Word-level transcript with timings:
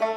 Mời 0.00 0.08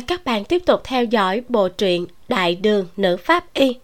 các 0.00 0.24
bạn 0.24 0.44
tiếp 0.44 0.62
tục 0.66 0.80
theo 0.84 1.04
dõi 1.04 1.42
bộ 1.48 1.68
truyện 1.68 2.06
Đại 2.28 2.54
đường 2.54 2.86
nữ 2.96 3.16
pháp 3.16 3.54
y 3.54 3.76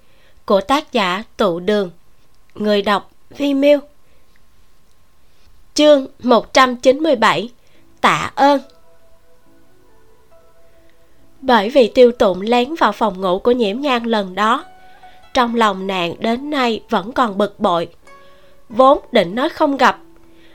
của 0.45 0.61
tác 0.61 0.93
giả 0.93 1.23
Tụ 1.37 1.61
Đường. 1.61 1.91
Người 2.55 2.83
đọc 2.83 3.11
Vi 3.37 3.55
Miêu. 3.55 3.79
Chương 5.75 6.07
197 6.23 7.49
Tạ 8.01 8.33
ơn 8.35 8.61
bởi 11.47 11.71
vì 11.71 11.89
tiêu 11.89 12.12
tụng 12.12 12.41
lén 12.41 12.75
vào 12.75 12.93
phòng 12.93 13.21
ngủ 13.21 13.39
của 13.39 13.52
nhiễm 13.52 13.80
nhan 13.80 14.05
lần 14.05 14.35
đó. 14.35 14.65
Trong 15.35 15.55
lòng 15.55 15.87
nàng 15.87 16.15
đến 16.19 16.51
nay 16.51 16.80
vẫn 16.91 17.12
còn 17.12 17.39
bực 17.39 17.61
bội. 17.61 17.89
Vốn 18.69 18.98
định 19.12 19.35
nói 19.35 19.49
không 19.49 19.77
gặp, 19.77 19.99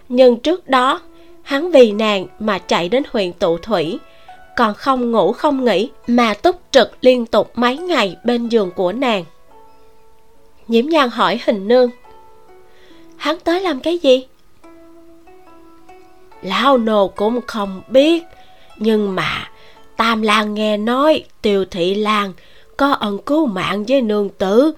Nhưng 0.10 0.40
trước 0.40 0.68
đó, 0.68 1.02
Hắn 1.50 1.72
vì 1.72 1.92
nàng 1.92 2.26
mà 2.40 2.60
chạy 2.60 2.90
đến 2.90 3.04
huyện 3.12 3.34
tụ 3.34 3.58
thủy, 3.58 4.00
còn 4.56 4.74
không 4.74 5.12
ngủ 5.12 5.32
không 5.32 5.66
nghỉ 5.66 5.90
mà 6.08 6.34
túc 6.34 6.62
trực 6.72 6.92
liên 7.02 7.26
tục 7.26 7.52
mấy 7.56 7.78
ngày 7.78 8.16
bên 8.24 8.48
giường 8.48 8.72
của 8.76 8.92
nàng. 8.92 9.24
Nhiễm 10.68 10.86
nhan 10.86 11.10
hỏi 11.10 11.40
hình 11.46 11.68
nương, 11.68 11.90
hắn 13.18 13.40
tới 13.40 13.62
làm 13.62 13.80
cái 13.80 13.98
gì? 13.98 14.28
Lão 16.42 16.78
nô 16.78 17.08
cũng 17.08 17.42
không 17.48 17.82
biết, 17.88 18.24
nhưng 18.78 19.16
mà 19.16 19.50
tam 20.00 20.22
lan 20.22 20.54
nghe 20.54 20.78
nói, 20.78 21.24
tiêu 21.42 21.66
thị 21.66 21.96
lan 21.96 22.34
có 22.78 22.92
ân 22.92 23.18
cứu 23.18 23.46
mạng 23.46 23.86
với 23.88 24.02
nương 24.02 24.30
tử. 24.30 24.72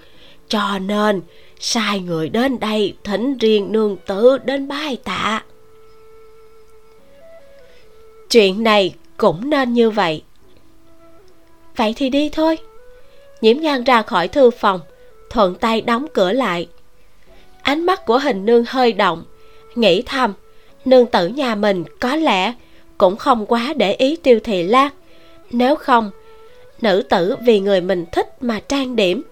Cho 0.48 0.80
nên, 0.80 1.22
sai 1.60 2.00
người 2.00 2.30
đến 2.30 2.60
đây 2.60 2.96
thỉnh 3.04 3.38
riêng 3.38 3.72
nương 3.72 3.98
tử 4.06 4.38
đến 4.38 4.68
bái 4.68 4.98
tạ. 5.04 5.44
Chuyện 8.30 8.64
này 8.64 8.94
cũng 9.18 9.50
nên 9.50 9.74
như 9.74 9.90
vậy. 9.90 10.24
Vậy 11.76 11.94
thì 11.98 12.10
đi 12.10 12.30
thôi. 12.30 12.58
Nhiễm 13.42 13.58
nhan 13.58 13.84
ra 13.84 14.02
khỏi 14.02 14.28
thư 14.28 14.52
phòng, 14.52 14.80
thuận 15.30 15.56
tay 15.56 15.82
đóng 15.82 16.06
cửa 16.14 16.32
lại. 16.32 16.68
Ánh 17.62 17.86
mắt 17.86 18.06
của 18.06 18.18
hình 18.18 18.46
nương 18.46 18.64
hơi 18.68 18.94
động, 18.94 19.24
nghĩ 19.76 20.02
thầm, 20.02 20.34
nương 20.86 21.06
tử 21.06 21.28
nhà 21.28 21.56
mình 21.56 21.84
có 22.00 22.16
lẽ 22.16 22.54
cũng 22.98 23.18
không 23.18 23.46
quá 23.46 23.74
để 23.78 23.94
ý 23.94 24.16
tiêu 24.16 24.40
thị 24.44 24.64
lan 24.64 24.92
nếu 25.52 25.76
không, 25.76 26.12
nữ 26.82 27.04
tử 27.10 27.36
vì 27.42 27.60
người 27.60 27.82
mình 27.82 28.06
thích 28.12 28.44
mà 28.44 28.60
trang 28.68 28.96
điểm. 28.96 29.24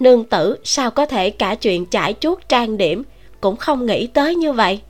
Nương 0.00 0.24
tử 0.24 0.56
sao 0.64 0.90
có 0.90 1.06
thể 1.06 1.30
cả 1.30 1.54
chuyện 1.54 1.86
trải 1.86 2.14
chuốt 2.20 2.48
trang 2.48 2.76
điểm 2.76 3.02
cũng 3.40 3.56
không 3.56 3.86
nghĩ 3.86 4.06
tới 4.06 4.34
như 4.34 4.52
vậy. 4.52 4.80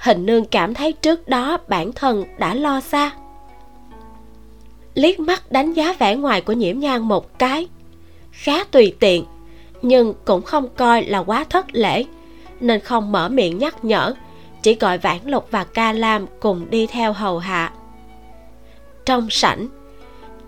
Hình 0.00 0.26
nương 0.26 0.44
cảm 0.44 0.74
thấy 0.74 0.92
trước 0.92 1.28
đó 1.28 1.58
bản 1.68 1.92
thân 1.92 2.24
đã 2.38 2.54
lo 2.54 2.80
xa. 2.80 3.10
Liếc 4.94 5.20
mắt 5.20 5.52
đánh 5.52 5.72
giá 5.72 5.92
vẻ 5.98 6.16
ngoài 6.16 6.40
của 6.40 6.52
nhiễm 6.52 6.78
nhan 6.78 7.02
một 7.02 7.38
cái. 7.38 7.68
Khá 8.32 8.64
tùy 8.64 8.94
tiện, 9.00 9.24
nhưng 9.82 10.14
cũng 10.24 10.42
không 10.42 10.68
coi 10.76 11.04
là 11.04 11.18
quá 11.18 11.44
thất 11.44 11.66
lễ, 11.72 12.04
nên 12.60 12.80
không 12.80 13.12
mở 13.12 13.28
miệng 13.28 13.58
nhắc 13.58 13.84
nhở, 13.84 14.14
chỉ 14.62 14.74
gọi 14.74 14.98
vãn 14.98 15.18
lục 15.24 15.48
và 15.50 15.64
ca 15.64 15.92
lam 15.92 16.26
cùng 16.40 16.70
đi 16.70 16.86
theo 16.86 17.12
hầu 17.12 17.38
hạ. 17.38 17.72
Trong 19.04 19.30
sảnh 19.30 19.68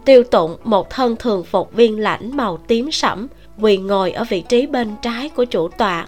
tiêu 0.04 0.24
tụng 0.24 0.56
một 0.64 0.90
thân 0.90 1.16
thường 1.16 1.44
phục 1.44 1.72
viên 1.72 2.00
lãnh 2.00 2.36
màu 2.36 2.56
tím 2.56 2.92
sẫm, 2.92 3.26
quỳ 3.60 3.76
ngồi 3.76 4.12
ở 4.12 4.24
vị 4.28 4.40
trí 4.48 4.66
bên 4.66 4.96
trái 5.02 5.28
của 5.28 5.44
chủ 5.44 5.68
tọa. 5.68 6.06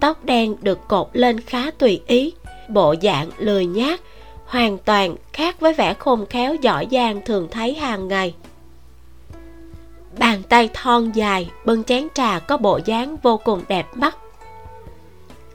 Tóc 0.00 0.24
đen 0.24 0.56
được 0.62 0.88
cột 0.88 1.08
lên 1.12 1.40
khá 1.40 1.70
tùy 1.70 2.02
ý, 2.06 2.32
bộ 2.68 2.94
dạng 3.02 3.30
lười 3.38 3.66
nhác, 3.66 4.00
hoàn 4.46 4.78
toàn 4.78 5.16
khác 5.32 5.60
với 5.60 5.74
vẻ 5.74 5.94
khôn 5.94 6.26
khéo 6.26 6.54
giỏi 6.54 6.86
giang 6.90 7.20
thường 7.24 7.48
thấy 7.50 7.74
hàng 7.74 8.08
ngày. 8.08 8.34
Bàn 10.18 10.42
tay 10.48 10.70
thon 10.74 11.12
dài, 11.12 11.50
bưng 11.64 11.84
chén 11.84 12.08
trà 12.14 12.38
có 12.38 12.56
bộ 12.56 12.80
dáng 12.84 13.16
vô 13.22 13.40
cùng 13.44 13.62
đẹp 13.68 13.86
mắt. 13.94 14.16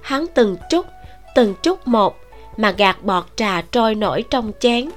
Hắn 0.02 0.26
từng 0.34 0.58
chút 0.70 0.86
từng 1.36 1.54
chút 1.64 1.88
một 1.88 2.20
mà 2.58 2.72
gạt 2.72 3.04
bọt 3.04 3.24
trà 3.36 3.62
trôi 3.62 3.96
nổi 3.96 4.24
trong 4.30 4.52
chén. 4.60 4.90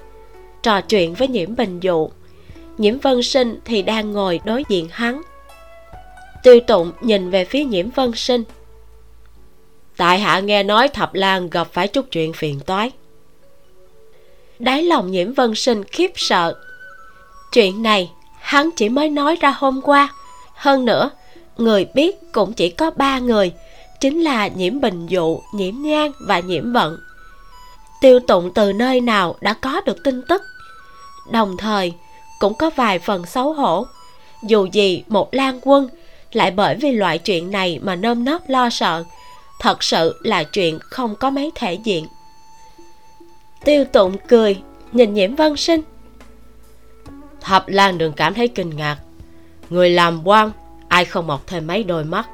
Trò 0.62 0.80
chuyện 0.80 1.14
với 1.14 1.28
nhiễm 1.28 1.56
bình 1.56 1.80
dụ 1.80 2.10
nhiễm 2.78 2.98
vân 2.98 3.22
sinh 3.22 3.60
thì 3.64 3.82
đang 3.82 4.12
ngồi 4.12 4.40
đối 4.44 4.64
diện 4.68 4.88
hắn. 4.92 5.22
Tiêu 6.42 6.60
tụng 6.66 6.92
nhìn 7.00 7.30
về 7.30 7.44
phía 7.44 7.64
nhiễm 7.64 7.90
vân 7.90 8.12
sinh. 8.14 8.44
Tại 9.96 10.18
hạ 10.18 10.40
nghe 10.40 10.62
nói 10.62 10.88
thập 10.88 11.14
lan 11.14 11.50
gặp 11.50 11.68
phải 11.72 11.88
chút 11.88 12.06
chuyện 12.10 12.32
phiền 12.32 12.60
toái. 12.60 12.90
Đáy 14.58 14.82
lòng 14.82 15.10
nhiễm 15.10 15.32
vân 15.32 15.54
sinh 15.54 15.84
khiếp 15.84 16.10
sợ. 16.14 16.54
Chuyện 17.52 17.82
này 17.82 18.10
hắn 18.40 18.70
chỉ 18.76 18.88
mới 18.88 19.08
nói 19.08 19.36
ra 19.40 19.50
hôm 19.50 19.80
qua. 19.82 20.14
Hơn 20.54 20.84
nữa, 20.84 21.10
người 21.56 21.86
biết 21.94 22.16
cũng 22.32 22.52
chỉ 22.52 22.70
có 22.70 22.90
ba 22.90 23.18
người, 23.18 23.52
chính 24.00 24.22
là 24.22 24.48
nhiễm 24.48 24.80
bình 24.80 25.06
dụ, 25.06 25.40
nhiễm 25.54 25.74
nhan 25.82 26.12
và 26.20 26.40
nhiễm 26.40 26.72
vận. 26.72 26.98
Tiêu 28.00 28.20
tụng 28.20 28.54
từ 28.54 28.72
nơi 28.72 29.00
nào 29.00 29.36
đã 29.40 29.52
có 29.52 29.80
được 29.80 29.96
tin 30.04 30.22
tức. 30.28 30.42
Đồng 31.32 31.56
thời 31.56 31.92
cũng 32.38 32.54
có 32.54 32.70
vài 32.76 32.98
phần 32.98 33.26
xấu 33.26 33.52
hổ. 33.52 33.86
Dù 34.42 34.66
gì, 34.66 35.04
một 35.08 35.34
lan 35.34 35.60
quân 35.62 35.88
lại 36.32 36.50
bởi 36.50 36.76
vì 36.76 36.92
loại 36.92 37.18
chuyện 37.18 37.50
này 37.50 37.80
mà 37.82 37.96
nơm 37.96 38.24
nớp 38.24 38.48
lo 38.48 38.70
sợ. 38.70 39.04
Thật 39.60 39.82
sự 39.82 40.20
là 40.22 40.44
chuyện 40.44 40.78
không 40.80 41.14
có 41.16 41.30
mấy 41.30 41.52
thể 41.54 41.74
diện. 41.74 42.06
Tiêu 43.64 43.84
tụng 43.84 44.16
cười, 44.28 44.60
nhìn 44.92 45.14
nhiễm 45.14 45.34
vân 45.34 45.56
sinh. 45.56 45.80
Thập 47.40 47.68
lan 47.68 47.98
đừng 47.98 48.12
cảm 48.12 48.34
thấy 48.34 48.48
kinh 48.48 48.76
ngạc. 48.76 48.96
Người 49.70 49.90
làm 49.90 50.26
quan, 50.26 50.50
ai 50.88 51.04
không 51.04 51.26
mọc 51.26 51.46
thêm 51.46 51.66
mấy 51.66 51.84
đôi 51.84 52.04
mắt? 52.04 52.28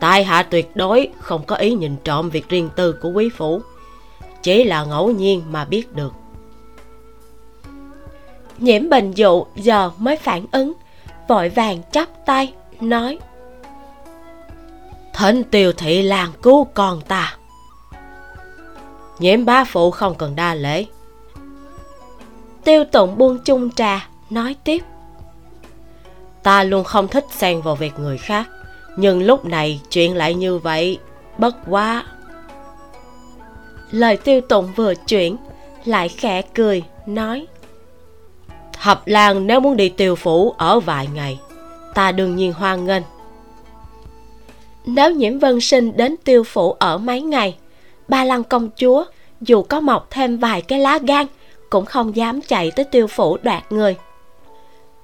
Tại 0.00 0.24
hạ 0.24 0.42
tuyệt 0.42 0.70
đối 0.74 1.08
không 1.18 1.44
có 1.46 1.56
ý 1.56 1.74
nhìn 1.74 1.96
trộm 2.04 2.30
việc 2.30 2.48
riêng 2.48 2.68
tư 2.76 2.92
của 2.92 3.10
quý 3.10 3.28
phủ. 3.28 3.62
Chỉ 4.42 4.64
là 4.64 4.84
ngẫu 4.84 5.10
nhiên 5.10 5.42
mà 5.50 5.64
biết 5.64 5.92
được 5.92 6.12
nhiễm 8.58 8.88
bình 8.88 9.12
dụ 9.12 9.46
giờ 9.56 9.90
mới 9.98 10.16
phản 10.16 10.46
ứng. 10.52 10.72
Vội 11.28 11.48
vàng 11.48 11.82
chắp 11.92 12.08
tay, 12.26 12.52
nói. 12.80 13.18
Thỉnh 15.14 15.42
tiêu 15.50 15.72
thị 15.72 16.02
làng 16.02 16.32
cứu 16.42 16.64
con 16.64 17.00
ta. 17.00 17.36
Nhiễm 19.18 19.44
bá 19.44 19.64
phụ 19.64 19.90
không 19.90 20.14
cần 20.14 20.36
đa 20.36 20.54
lễ. 20.54 20.86
Tiêu 22.64 22.84
tụng 22.84 23.18
buông 23.18 23.38
chung 23.44 23.70
trà, 23.70 24.08
nói 24.30 24.56
tiếp. 24.64 24.82
Ta 26.42 26.64
luôn 26.64 26.84
không 26.84 27.08
thích 27.08 27.24
xen 27.30 27.60
vào 27.60 27.74
việc 27.74 27.98
người 27.98 28.18
khác, 28.18 28.48
nhưng 28.96 29.22
lúc 29.22 29.44
này 29.44 29.80
chuyện 29.90 30.16
lại 30.16 30.34
như 30.34 30.58
vậy, 30.58 30.98
bất 31.38 31.56
quá. 31.66 32.04
Lời 33.90 34.16
tiêu 34.16 34.40
tụng 34.40 34.72
vừa 34.76 34.94
chuyển, 34.94 35.36
lại 35.84 36.08
khẽ 36.08 36.42
cười, 36.42 36.82
nói. 37.06 37.46
Hợp 38.84 39.02
lan 39.06 39.46
nếu 39.46 39.60
muốn 39.60 39.76
đi 39.76 39.88
tiêu 39.88 40.16
phủ 40.16 40.54
ở 40.58 40.80
vài 40.80 41.08
ngày. 41.14 41.38
Ta 41.94 42.12
đương 42.12 42.36
nhiên 42.36 42.52
hoan 42.52 42.86
nghênh. 42.86 43.02
Nếu 44.86 45.10
nhiễm 45.10 45.38
vân 45.38 45.60
sinh 45.60 45.96
đến 45.96 46.16
tiêu 46.24 46.44
phủ 46.44 46.72
ở 46.72 46.98
mấy 46.98 47.20
ngày, 47.20 47.56
ba 48.08 48.24
lăng 48.24 48.44
công 48.44 48.70
chúa 48.76 49.04
dù 49.40 49.62
có 49.62 49.80
mọc 49.80 50.10
thêm 50.10 50.38
vài 50.38 50.62
cái 50.62 50.78
lá 50.78 50.98
gan 50.98 51.26
cũng 51.70 51.84
không 51.86 52.16
dám 52.16 52.40
chạy 52.40 52.70
tới 52.70 52.84
tiêu 52.84 53.06
phủ 53.06 53.36
đoạt 53.42 53.72
người. 53.72 53.96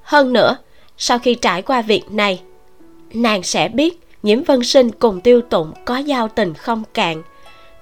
Hơn 0.03 0.33
nữa, 0.33 0.57
sau 0.99 1.19
khi 1.19 1.35
trải 1.35 1.63
qua 1.63 1.83
việc 1.83 2.11
này, 2.11 2.41
nàng 3.15 3.43
sẽ 3.43 3.69
biết 3.69 4.01
nhiễm 4.23 4.43
vân 4.43 4.65
sinh 4.65 4.91
cùng 4.91 5.21
tiêu 5.21 5.41
tụng 5.41 5.73
có 5.85 5.97
giao 5.99 6.29
tình 6.29 6.55
không 6.55 6.83
cạn. 6.95 7.23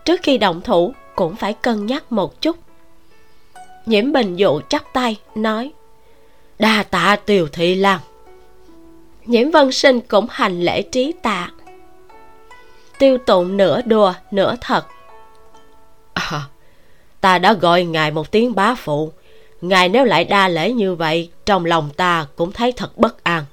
Trước 0.04 0.20
khi 0.22 0.38
động 0.38 0.60
thủ 0.60 0.92
cũng 1.14 1.36
phải 1.36 1.52
cân 1.52 1.86
nhắc 1.86 2.12
một 2.12 2.40
chút. 2.40 2.56
Nhiễm 3.86 4.12
bình 4.12 4.36
dụ 4.36 4.60
chắp 4.68 4.82
tay, 4.92 5.16
nói 5.34 5.72
đa 6.58 6.82
tạ 6.90 7.16
tiêu 7.26 7.48
thị 7.52 7.74
lang 7.74 8.00
nhiễm 9.28 9.50
vân 9.50 9.72
sinh 9.72 10.00
cũng 10.00 10.26
hành 10.30 10.60
lễ 10.60 10.82
trí 10.82 11.12
tạ. 11.22 11.50
Tiêu 12.98 13.18
tụng 13.18 13.56
nửa 13.56 13.82
đùa 13.82 14.14
nửa 14.30 14.54
thật. 14.60 14.86
À, 16.14 16.42
ta 17.20 17.38
đã 17.38 17.52
gọi 17.52 17.84
ngài 17.84 18.10
một 18.10 18.30
tiếng 18.30 18.54
bá 18.54 18.74
phụ. 18.74 19.12
Ngài 19.60 19.88
nếu 19.88 20.04
lại 20.04 20.24
đa 20.24 20.48
lễ 20.48 20.72
như 20.72 20.94
vậy 20.94 21.30
trong 21.46 21.64
lòng 21.64 21.90
ta 21.96 22.26
cũng 22.36 22.52
thấy 22.52 22.72
thật 22.72 22.98
bất 22.98 23.24
an. 23.24 23.44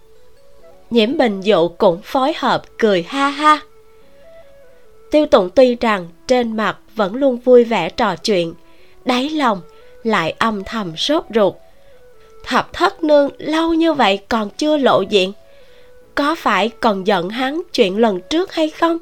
Nhiễm 0.90 1.18
bình 1.18 1.42
dụ 1.42 1.68
cũng 1.68 2.02
phối 2.04 2.34
hợp 2.38 2.64
cười 2.78 3.04
ha 3.04 3.28
ha. 3.28 3.60
Tiêu 5.12 5.26
tụng 5.26 5.50
tuy 5.56 5.76
rằng 5.76 6.08
trên 6.28 6.58
mặt 6.58 6.78
vẫn 6.96 7.16
luôn 7.16 7.38
vui 7.38 7.64
vẻ 7.64 7.90
trò 7.90 8.16
chuyện 8.16 8.54
đáy 9.06 9.30
lòng 9.30 9.62
lại 10.04 10.36
âm 10.40 10.64
thầm 10.64 10.98
sốt 10.98 11.24
ruột 11.36 11.54
thập 12.46 12.74
thất 12.74 13.04
nương 13.04 13.30
lâu 13.38 13.74
như 13.74 13.94
vậy 13.94 14.20
còn 14.30 14.50
chưa 14.50 14.78
lộ 14.78 15.02
diện, 15.02 15.32
có 16.16 16.36
phải 16.36 16.70
còn 16.70 17.08
giận 17.08 17.30
hắn 17.30 17.62
chuyện 17.74 17.98
lần 17.98 18.20
trước 18.30 18.54
hay 18.54 18.70
không? 18.70 18.98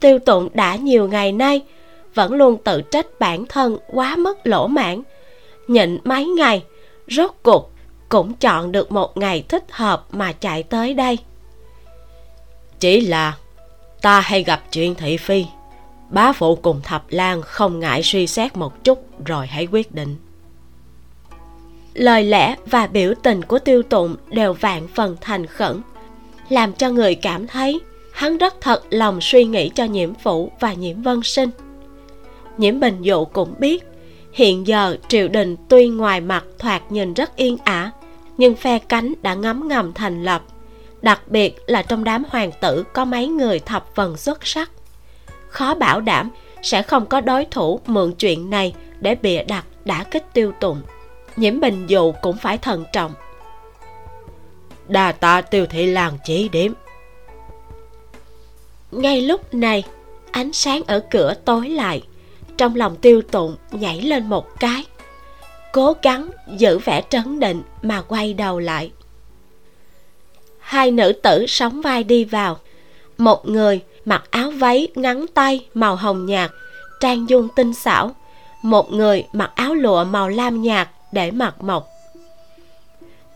Tiêu 0.00 0.18
tụng 0.18 0.48
đã 0.54 0.76
nhiều 0.76 1.08
ngày 1.08 1.32
nay 1.32 1.62
vẫn 2.14 2.32
luôn 2.32 2.56
tự 2.64 2.82
trách 2.82 3.06
bản 3.18 3.46
thân 3.46 3.78
quá 3.86 4.16
mức 4.16 4.38
lỗ 4.44 4.66
mãn, 4.66 5.02
nhịn 5.68 5.98
mấy 6.04 6.26
ngày, 6.26 6.64
rốt 7.08 7.30
cuộc 7.42 7.72
cũng 8.08 8.34
chọn 8.34 8.72
được 8.72 8.92
một 8.92 9.16
ngày 9.16 9.44
thích 9.48 9.64
hợp 9.70 10.06
mà 10.10 10.32
chạy 10.32 10.62
tới 10.62 10.94
đây. 10.94 11.18
Chỉ 12.80 13.00
là 13.00 13.36
ta 14.02 14.20
hay 14.20 14.42
gặp 14.42 14.62
chuyện 14.72 14.94
thị 14.94 15.16
phi, 15.16 15.44
bá 16.10 16.32
phụ 16.32 16.56
cùng 16.56 16.80
thập 16.84 17.04
lan 17.08 17.42
không 17.42 17.80
ngại 17.80 18.02
suy 18.02 18.26
xét 18.26 18.56
một 18.56 18.84
chút 18.84 19.26
rồi 19.26 19.46
hãy 19.46 19.68
quyết 19.72 19.92
định 19.92 20.16
lời 21.94 22.24
lẽ 22.24 22.56
và 22.66 22.86
biểu 22.86 23.14
tình 23.22 23.42
của 23.42 23.58
tiêu 23.58 23.82
tụng 23.82 24.16
đều 24.30 24.52
vạn 24.52 24.88
phần 24.94 25.16
thành 25.20 25.46
khẩn, 25.46 25.80
làm 26.48 26.72
cho 26.72 26.90
người 26.90 27.14
cảm 27.14 27.46
thấy 27.46 27.80
hắn 28.12 28.38
rất 28.38 28.60
thật 28.60 28.82
lòng 28.90 29.20
suy 29.20 29.44
nghĩ 29.44 29.68
cho 29.68 29.84
nhiễm 29.84 30.14
phủ 30.14 30.52
và 30.60 30.72
nhiễm 30.72 31.02
vân 31.02 31.22
sinh. 31.22 31.50
Nhiễm 32.58 32.80
bình 32.80 33.02
dụ 33.02 33.24
cũng 33.24 33.54
biết, 33.58 33.84
hiện 34.32 34.66
giờ 34.66 34.96
triều 35.08 35.28
đình 35.28 35.56
tuy 35.68 35.88
ngoài 35.88 36.20
mặt 36.20 36.44
thoạt 36.58 36.92
nhìn 36.92 37.14
rất 37.14 37.36
yên 37.36 37.56
ả, 37.64 37.90
nhưng 38.36 38.54
phe 38.54 38.78
cánh 38.78 39.14
đã 39.22 39.34
ngấm 39.34 39.68
ngầm 39.68 39.92
thành 39.92 40.24
lập, 40.24 40.42
đặc 41.02 41.20
biệt 41.28 41.56
là 41.66 41.82
trong 41.82 42.04
đám 42.04 42.22
hoàng 42.28 42.50
tử 42.60 42.84
có 42.92 43.04
mấy 43.04 43.26
người 43.28 43.58
thập 43.58 43.94
phần 43.94 44.16
xuất 44.16 44.46
sắc. 44.46 44.70
Khó 45.48 45.74
bảo 45.74 46.00
đảm 46.00 46.30
sẽ 46.62 46.82
không 46.82 47.06
có 47.06 47.20
đối 47.20 47.44
thủ 47.44 47.80
mượn 47.86 48.12
chuyện 48.12 48.50
này 48.50 48.74
để 49.00 49.14
bịa 49.14 49.42
đặt 49.42 49.64
đã 49.84 50.04
kích 50.04 50.24
tiêu 50.34 50.52
tụng 50.60 50.82
nhiễm 51.36 51.60
bình 51.60 51.86
dụ 51.86 52.12
cũng 52.22 52.36
phải 52.36 52.58
thận 52.58 52.84
trọng. 52.92 53.12
Đà 54.88 55.12
tạ 55.12 55.40
tiêu 55.40 55.66
thị 55.66 55.86
làng 55.86 56.18
chỉ 56.24 56.48
điểm 56.48 56.74
ngay 58.92 59.20
lúc 59.20 59.54
này, 59.54 59.84
ánh 60.30 60.52
sáng 60.52 60.82
ở 60.86 61.00
cửa 61.10 61.34
tối 61.44 61.68
lại, 61.68 62.02
trong 62.56 62.76
lòng 62.76 62.96
tiêu 62.96 63.22
tụng 63.22 63.56
nhảy 63.70 64.00
lên 64.00 64.26
một 64.26 64.46
cái, 64.60 64.86
cố 65.72 65.94
gắng 66.02 66.30
giữ 66.56 66.78
vẻ 66.78 67.02
trấn 67.08 67.40
định 67.40 67.62
mà 67.82 68.02
quay 68.02 68.34
đầu 68.34 68.58
lại. 68.58 68.90
Hai 70.58 70.90
nữ 70.90 71.12
tử 71.22 71.44
sóng 71.48 71.80
vai 71.80 72.04
đi 72.04 72.24
vào, 72.24 72.58
một 73.18 73.48
người 73.48 73.80
mặc 74.04 74.24
áo 74.30 74.50
váy 74.50 74.88
ngắn 74.94 75.26
tay 75.34 75.66
màu 75.74 75.96
hồng 75.96 76.26
nhạt, 76.26 76.50
trang 77.00 77.28
dung 77.28 77.48
tinh 77.56 77.74
xảo, 77.74 78.10
một 78.62 78.92
người 78.92 79.24
mặc 79.32 79.52
áo 79.54 79.74
lụa 79.74 80.04
màu 80.04 80.28
lam 80.28 80.62
nhạt 80.62 80.88
để 81.12 81.30
mặt 81.30 81.62
mộc. 81.62 81.88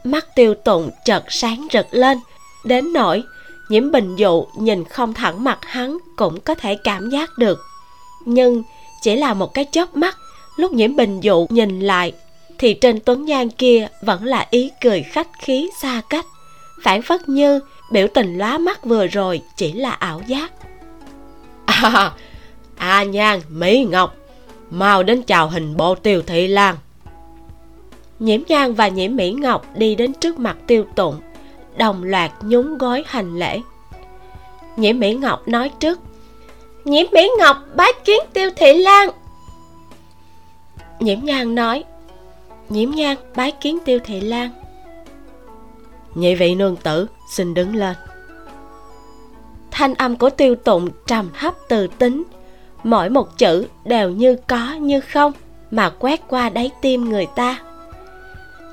Mắt 0.05 0.27
tiêu 0.35 0.55
tụng 0.55 0.91
chợt 1.05 1.25
sáng 1.29 1.67
rực 1.73 1.87
lên 1.91 2.19
đến 2.65 2.93
nỗi 2.93 3.23
nhiễm 3.69 3.91
bình 3.91 4.17
dụ 4.17 4.47
nhìn 4.59 4.85
không 4.85 5.15
thẳng 5.15 5.45
mặt 5.45 5.59
hắn 5.63 5.99
cũng 6.17 6.41
có 6.41 6.55
thể 6.55 6.77
cảm 6.85 7.11
giác 7.11 7.31
được. 7.39 7.59
Nhưng 8.25 8.63
chỉ 9.03 9.17
là 9.17 9.35
một 9.35 9.55
cái 9.55 9.67
chớp 9.73 9.97
mắt 9.97 10.17
lúc 10.57 10.73
nhiễm 10.73 10.97
bình 10.97 11.21
dụ 11.21 11.47
nhìn 11.51 11.81
lại 11.81 12.13
thì 12.59 12.75
trên 12.75 13.01
tuấn 13.01 13.25
nhan 13.25 13.51
kia 13.51 13.89
vẫn 14.03 14.25
là 14.25 14.47
ý 14.51 14.71
cười 14.81 15.03
khách 15.03 15.29
khí 15.41 15.71
xa 15.81 16.03
cách 16.11 16.27
phản 16.83 17.03
phất 17.03 17.29
như 17.29 17.61
biểu 17.91 18.07
tình 18.15 18.39
lóa 18.39 18.59
mắt 18.59 18.85
vừa 18.85 19.07
rồi 19.07 19.41
chỉ 19.57 19.73
là 19.73 19.91
ảo 19.91 20.23
giác. 20.27 20.53
À, 21.67 21.81
à, 21.95 22.13
à 22.77 23.03
nhan 23.05 23.41
mỹ 23.49 23.87
ngọc 23.91 24.17
mau 24.71 25.03
đến 25.03 25.23
chào 25.23 25.49
hình 25.49 25.77
bộ 25.77 25.95
tiêu 25.95 26.23
thị 26.27 26.47
lan 26.47 26.77
nhiễm 28.19 28.41
giang 28.49 28.75
và 28.75 28.89
nhiễm 28.89 29.17
mỹ 29.17 29.33
ngọc 29.33 29.67
đi 29.75 29.95
đến 29.95 30.13
trước 30.13 30.39
mặt 30.39 30.57
tiêu 30.67 30.85
tụng, 30.95 31.21
đồng 31.77 32.03
loạt 32.03 32.31
nhún 32.43 32.79
gói 32.79 33.05
hành 33.07 33.39
lễ. 33.39 33.61
Nhiễm 34.77 34.99
mỹ 34.99 35.15
ngọc 35.15 35.49
nói 35.49 35.71
trước, 35.81 36.01
nhiễm 36.85 37.07
mỹ 37.13 37.31
ngọc 37.39 37.57
bái 37.75 37.93
kiến 38.05 38.21
tiêu 38.33 38.51
thị 38.57 38.75
lan 38.75 39.11
nhiễm 41.01 41.19
nhan 41.23 41.55
nói, 41.55 41.85
nhiễm 42.69 42.91
nhan 42.91 43.17
bái 43.37 43.51
kiến 43.51 43.79
tiêu 43.85 43.99
thị 44.05 44.21
lan 44.21 44.51
nhị 46.17 46.35
vị 46.35 46.55
nương 46.55 46.77
tử, 46.77 47.07
xin 47.29 47.55
đứng 47.55 47.77
lên. 47.77 47.97
Thanh 49.71 49.95
âm 49.95 50.17
của 50.17 50.31
tiêu 50.31 50.55
tụng 50.55 50.89
trầm 51.07 51.31
thấp 51.39 51.55
từ 51.69 51.87
tính, 51.87 52.23
mỗi 52.85 53.11
một 53.11 53.39
chữ 53.39 53.67
đều 53.85 54.11
như 54.11 54.37
có 54.47 54.73
như 54.73 55.01
không 55.01 55.33
mà 55.71 55.91
quét 55.99 56.21
qua 56.29 56.49
đáy 56.49 56.71
tim 56.81 57.05
người 57.05 57.27
ta 57.37 57.59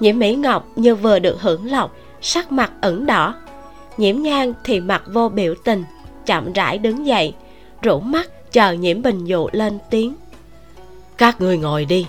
nhiễm 0.03 0.19
mỹ 0.19 0.35
ngọc 0.35 0.67
như 0.75 0.95
vừa 0.95 1.19
được 1.19 1.41
hưởng 1.41 1.71
lộc 1.71 1.95
sắc 2.21 2.51
mặt 2.51 2.71
ửng 2.81 3.05
đỏ. 3.05 3.35
Nhiễm 3.97 4.21
nhang 4.21 4.53
thì 4.63 4.79
mặt 4.79 5.03
vô 5.07 5.29
biểu 5.29 5.53
tình 5.63 5.83
chậm 6.25 6.53
rãi 6.53 6.77
đứng 6.77 7.07
dậy 7.07 7.33
rủ 7.81 7.99
mắt 7.99 8.51
chờ 8.51 8.71
nhiễm 8.71 9.01
bình 9.01 9.25
dụ 9.25 9.47
lên 9.51 9.79
tiếng. 9.89 10.15
Các 11.17 11.41
người 11.41 11.57
ngồi 11.57 11.85
đi. 11.85 12.07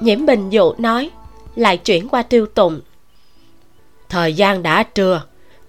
Nhiễm 0.00 0.26
bình 0.26 0.50
dụ 0.50 0.72
nói 0.78 1.10
lại 1.56 1.76
chuyển 1.76 2.08
qua 2.08 2.22
tiêu 2.22 2.46
tụng. 2.46 2.80
Thời 4.08 4.34
gian 4.34 4.62
đã 4.62 4.82
trưa 4.82 5.22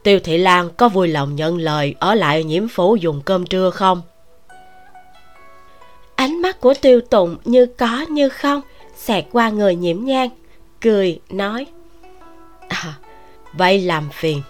tiêu 0.04 0.20
thị 0.24 0.38
lan 0.38 0.70
có 0.78 0.90
vui 0.90 1.08
lòng 1.08 1.36
nhận 1.36 1.58
lời 1.58 1.96
ở 2.00 2.16
lại 2.16 2.44
nhiễm 2.44 2.68
phủ 2.68 2.96
dùng 2.96 3.22
cơm 3.26 3.46
trưa 3.46 3.70
không? 3.70 4.02
Ánh 6.16 6.42
mắt 6.42 6.60
của 6.62 6.74
tiêu 6.82 7.02
tụng 7.02 7.38
như 7.46 7.66
có 7.66 8.06
như 8.10 8.30
không 8.30 8.62
xẹt 8.98 9.26
qua 9.32 9.50
người 9.50 9.76
nhiễm 9.76 10.04
nhang 10.04 10.30
cười 10.82 11.20
nói 11.30 11.66
à, 12.70 12.94
vậy 13.54 13.82
làm 13.82 14.10
phiền. 14.14 14.42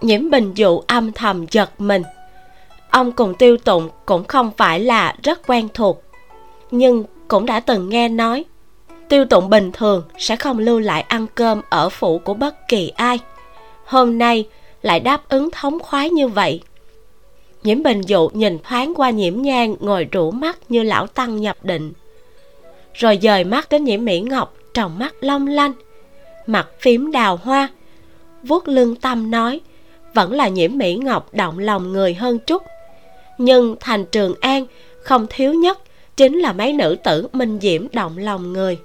Nhiễm 0.00 0.30
bình 0.30 0.52
dụ 0.54 0.80
âm 0.86 1.12
thầm 1.12 1.46
giật 1.50 1.80
mình. 1.80 2.02
Ông 2.90 3.12
cùng 3.12 3.34
tiêu 3.34 3.56
tụng 3.56 3.90
cũng 4.06 4.24
không 4.24 4.50
phải 4.56 4.80
là 4.80 5.14
rất 5.22 5.46
quen 5.46 5.68
thuộc 5.74 6.02
nhưng 6.70 7.04
cũng 7.28 7.46
đã 7.46 7.60
từng 7.60 7.88
nghe 7.88 8.08
nói 8.08 8.44
tiêu 9.08 9.24
tụng 9.24 9.50
bình 9.50 9.72
thường 9.72 10.02
sẽ 10.18 10.36
không 10.36 10.58
lưu 10.58 10.80
lại 10.80 11.02
ăn 11.02 11.26
cơm 11.34 11.62
ở 11.68 11.88
phủ 11.88 12.18
của 12.18 12.34
bất 12.34 12.68
kỳ 12.68 12.88
ai. 12.88 13.18
Hôm 13.84 14.18
nay 14.18 14.48
lại 14.82 15.00
đáp 15.00 15.28
ứng 15.28 15.50
thống 15.50 15.78
khoái 15.78 16.10
như 16.10 16.28
vậy. 16.28 16.60
Nhiễm 17.62 17.82
bình 17.82 18.00
dụ 18.00 18.30
nhìn 18.32 18.58
thoáng 18.58 18.92
qua 18.96 19.10
nhiễm 19.10 19.42
nhang 19.42 19.76
ngồi 19.80 20.08
rủ 20.12 20.30
mắt 20.30 20.58
như 20.68 20.82
lão 20.82 21.06
tăng 21.06 21.40
nhập 21.40 21.56
định 21.62 21.92
rồi 22.96 23.18
dời 23.22 23.44
mắt 23.44 23.68
đến 23.68 23.84
nhiễm 23.84 24.04
mỹ 24.04 24.20
ngọc 24.20 24.56
trong 24.74 24.98
mắt 24.98 25.14
long 25.20 25.46
lanh. 25.46 25.72
Mặt 26.46 26.68
phím 26.80 27.12
đào 27.12 27.36
hoa, 27.36 27.68
vuốt 28.42 28.68
lưng 28.68 28.96
tâm 28.96 29.30
nói, 29.30 29.60
vẫn 30.14 30.32
là 30.32 30.48
nhiễm 30.48 30.78
mỹ 30.78 30.94
ngọc 30.96 31.34
động 31.34 31.58
lòng 31.58 31.92
người 31.92 32.14
hơn 32.14 32.38
chút. 32.38 32.62
Nhưng 33.38 33.76
thành 33.80 34.04
trường 34.04 34.34
an 34.40 34.66
không 35.02 35.26
thiếu 35.30 35.54
nhất 35.54 35.78
chính 36.16 36.38
là 36.38 36.52
mấy 36.52 36.72
nữ 36.72 36.96
tử 37.04 37.28
minh 37.32 37.58
diễm 37.62 37.86
động 37.92 38.18
lòng 38.18 38.52
người. 38.52 38.78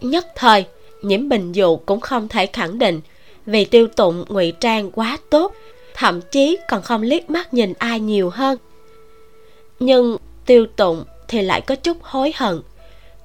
Nhất 0.00 0.26
thời, 0.34 0.64
nhiễm 1.02 1.28
bình 1.28 1.52
dụ 1.52 1.76
cũng 1.76 2.00
không 2.00 2.28
thể 2.28 2.46
khẳng 2.46 2.78
định 2.78 3.00
vì 3.46 3.64
tiêu 3.64 3.86
tụng 3.86 4.24
ngụy 4.28 4.52
trang 4.60 4.90
quá 4.90 5.18
tốt, 5.30 5.54
thậm 5.94 6.20
chí 6.20 6.58
còn 6.68 6.82
không 6.82 7.02
liếc 7.02 7.30
mắt 7.30 7.54
nhìn 7.54 7.72
ai 7.78 8.00
nhiều 8.00 8.30
hơn. 8.30 8.58
Nhưng 9.80 10.16
tiêu 10.46 10.66
tụng 10.76 11.04
thì 11.28 11.42
lại 11.42 11.60
có 11.60 11.74
chút 11.74 11.96
hối 12.02 12.32
hận 12.36 12.60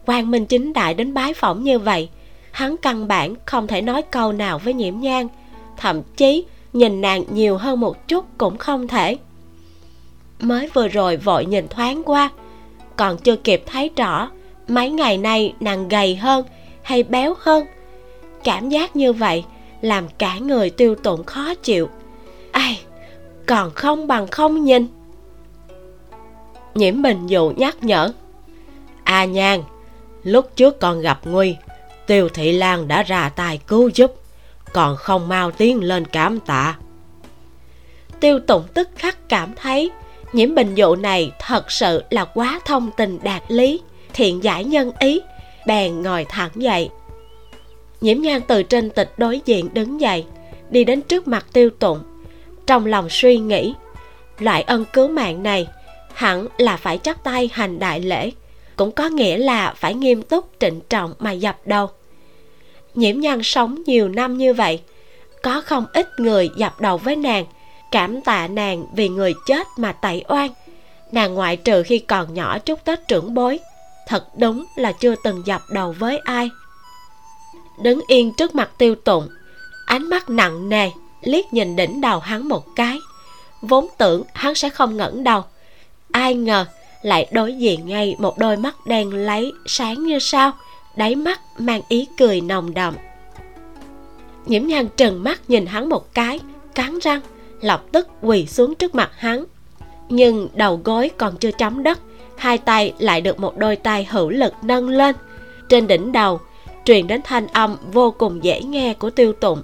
quang 0.06 0.32
minh 0.32 0.46
chính 0.46 0.74
đại 0.74 0.94
đến 0.94 1.14
bái 1.14 1.34
phỏng 1.34 1.64
như 1.64 1.80
vậy. 1.80 2.10
Hắn 2.52 2.76
căn 2.78 3.08
bản 3.08 3.36
không 3.46 3.68
thể 3.68 3.82
nói 3.82 4.02
câu 4.02 4.32
nào 4.32 4.60
với 4.60 4.74
nhiễm 4.74 5.00
nhang 5.00 5.28
thậm 5.82 6.02
chí, 6.18 6.46
nhìn 6.74 7.02
nàng 7.02 7.24
nhiều 7.32 7.58
hơn 7.58 7.80
một 7.80 8.08
chút 8.08 8.26
cũng 8.38 8.58
không 8.58 8.88
thể. 8.88 9.18
Mới 10.40 10.70
vừa 10.74 10.88
rồi 10.88 11.18
vội 11.18 11.46
nhìn 11.46 11.68
thoáng 11.68 12.04
qua, 12.06 12.30
còn 12.96 13.18
chưa 13.18 13.36
kịp 13.36 13.64
thấy 13.66 13.92
rõ 13.96 14.30
mấy 14.68 14.90
ngày 14.90 15.18
nay 15.18 15.54
nàng 15.60 15.88
gầy 15.88 16.16
hơn 16.16 16.46
hay 16.84 17.04
béo 17.04 17.34
hơn. 17.40 17.66
Cảm 18.44 18.70
giác 18.70 18.96
như 18.96 19.14
vậy 19.14 19.44
làm 19.82 20.08
cả 20.18 20.38
người 20.38 20.70
tiêu 20.70 20.96
tụng 20.96 21.24
khó 21.24 21.56
chịu. 21.56 21.90
Ai, 22.52 22.82
còn 23.46 23.72
không 23.72 24.08
bằng 24.08 24.28
không 24.28 24.64
nhìn. 24.64 24.88
Nhiễm 26.76 27.02
bình 27.02 27.28
dụ 27.28 27.54
nhắc 27.58 27.84
nhở. 27.84 28.14
A 29.04 29.14
à 29.14 29.26
nhan 29.26 29.62
lúc 30.24 30.56
trước 30.56 30.80
còn 30.80 31.02
gặp 31.02 31.20
nguy, 31.24 31.56
tiêu 32.08 32.30
thị 32.30 32.52
lan 32.52 32.88
đã 32.88 33.04
ra 33.04 33.30
tay 33.30 33.60
cứu 33.68 33.90
giúp, 33.96 34.14
còn 34.74 34.98
không 34.98 35.30
mau 35.30 35.52
tiến 35.52 35.84
lên 35.84 36.06
cảm 36.06 36.40
tạ. 36.40 36.76
Tiêu 38.20 38.40
tụng 38.40 38.64
tức 38.74 38.90
khắc 38.96 39.30
cảm 39.30 39.54
thấy 39.56 39.92
nhiễm 40.34 40.56
bình 40.56 40.76
dụ 40.76 40.96
này 40.96 41.32
thật 41.40 41.72
sự 41.72 42.04
là 42.10 42.26
quá 42.26 42.60
thông 42.66 42.90
tình 42.98 43.20
đạt 43.24 43.44
lý, 43.48 43.82
thiện 44.14 44.44
giải 44.44 44.64
nhân 44.64 44.92
ý, 45.00 45.22
bèn 45.68 46.02
ngồi 46.02 46.26
thẳng 46.30 46.52
dậy. 46.56 46.90
Nhiễm 48.02 48.22
nhan 48.22 48.42
từ 48.48 48.64
trên 48.64 48.90
tịch 48.90 49.14
đối 49.18 49.42
diện 49.46 49.70
đứng 49.74 50.02
dậy, 50.02 50.26
đi 50.70 50.84
đến 50.84 51.02
trước 51.02 51.28
mặt 51.28 51.46
tiêu 51.54 51.70
tụng 51.70 52.00
trong 52.68 52.86
lòng 52.86 53.10
suy 53.10 53.38
nghĩ, 53.38 53.74
loại 54.40 54.62
ân 54.62 54.86
cứu 54.94 55.08
mạng 55.08 55.44
này 55.44 55.68
hẳn 56.14 56.48
là 56.58 56.78
phải 56.78 56.98
chắp 56.98 57.24
tay 57.24 57.50
hành 57.54 57.80
đại 57.80 58.00
lễ 58.00 58.32
cũng 58.82 58.92
có 58.92 59.10
nghĩa 59.10 59.38
là 59.38 59.74
phải 59.78 59.94
nghiêm 59.94 60.22
túc, 60.22 60.50
trịnh 60.60 60.82
trọng 60.90 61.14
mà 61.20 61.32
dập 61.32 61.58
đầu. 61.66 61.90
Nhiễm 62.96 63.20
nhan 63.20 63.44
sống 63.44 63.84
nhiều 63.86 64.10
năm 64.10 64.38
như 64.38 64.54
vậy, 64.54 64.82
có 65.44 65.62
không 65.62 65.86
ít 65.94 66.20
người 66.20 66.50
dập 66.58 66.82
đầu 66.82 66.98
với 66.98 67.16
nàng, 67.16 67.46
cảm 67.92 68.22
tạ 68.22 68.48
nàng 68.48 68.86
vì 68.96 69.10
người 69.10 69.34
chết 69.46 69.68
mà 69.78 69.92
tẩy 69.92 70.24
oan. 70.28 70.50
Nàng 71.12 71.34
ngoại 71.34 71.58
trừ 71.58 71.84
khi 71.84 72.00
còn 72.00 72.34
nhỏ 72.34 72.60
chúc 72.60 72.86
tết 72.86 73.08
trưởng 73.08 73.34
bối, 73.34 73.60
thật 74.08 74.26
đúng 74.38 74.66
là 74.76 74.92
chưa 74.92 75.16
từng 75.24 75.42
dập 75.46 75.62
đầu 75.70 75.96
với 76.00 76.18
ai. 76.18 76.50
Đứng 77.82 78.02
yên 78.08 78.34
trước 78.38 78.56
mặt 78.56 78.70
tiêu 78.78 78.96
tụng, 78.96 79.28
ánh 79.86 80.10
mắt 80.10 80.30
nặng 80.30 80.70
nề, 80.70 80.90
liếc 81.22 81.54
nhìn 81.54 81.76
đỉnh 81.76 82.02
đầu 82.02 82.20
hắn 82.20 82.48
một 82.48 82.66
cái. 82.76 83.00
Vốn 83.62 83.88
tưởng 83.98 84.24
hắn 84.34 84.56
sẽ 84.56 84.70
không 84.70 84.98
ngẩng 84.98 85.24
đầu. 85.24 85.44
Ai 86.12 86.36
ngờ 86.36 86.66
lại 87.02 87.28
đối 87.32 87.54
diện 87.54 87.86
ngay 87.86 88.16
một 88.20 88.38
đôi 88.38 88.58
mắt 88.58 88.76
đen 88.86 89.14
lấy 89.14 89.52
sáng 89.66 90.04
như 90.04 90.20
sao, 90.20 90.52
đáy 90.96 91.16
mắt 91.16 91.42
mang 91.60 91.82
ý 91.90 92.08
cười 92.18 92.42
nồng 92.42 92.74
đậm. 92.74 92.96
Nhiễm 94.46 94.68
nhan 94.68 94.88
trừng 94.98 95.24
mắt 95.24 95.42
nhìn 95.48 95.66
hắn 95.66 95.90
một 95.90 96.14
cái, 96.14 96.40
cắn 96.76 97.00
răng, 97.00 97.22
lập 97.62 97.84
tức 97.92 98.08
quỳ 98.22 98.46
xuống 98.46 98.76
trước 98.76 98.96
mặt 98.96 99.12
hắn. 99.18 99.46
Nhưng 100.10 100.48
đầu 100.54 100.82
gối 100.84 101.12
còn 101.18 101.38
chưa 101.38 101.52
chấm 101.52 101.84
đất, 101.84 102.00
hai 102.38 102.58
tay 102.58 102.94
lại 103.00 103.22
được 103.22 103.40
một 103.40 103.58
đôi 103.58 103.76
tay 103.76 104.06
hữu 104.06 104.30
lực 104.30 104.54
nâng 104.62 104.90
lên. 104.90 105.16
Trên 105.70 105.88
đỉnh 105.88 106.12
đầu, 106.12 106.40
truyền 106.86 107.08
đến 107.08 107.22
thanh 107.24 107.48
âm 107.48 107.78
vô 107.92 108.12
cùng 108.12 108.44
dễ 108.44 108.62
nghe 108.62 108.94
của 108.94 109.10
tiêu 109.10 109.34
tụng. 109.34 109.62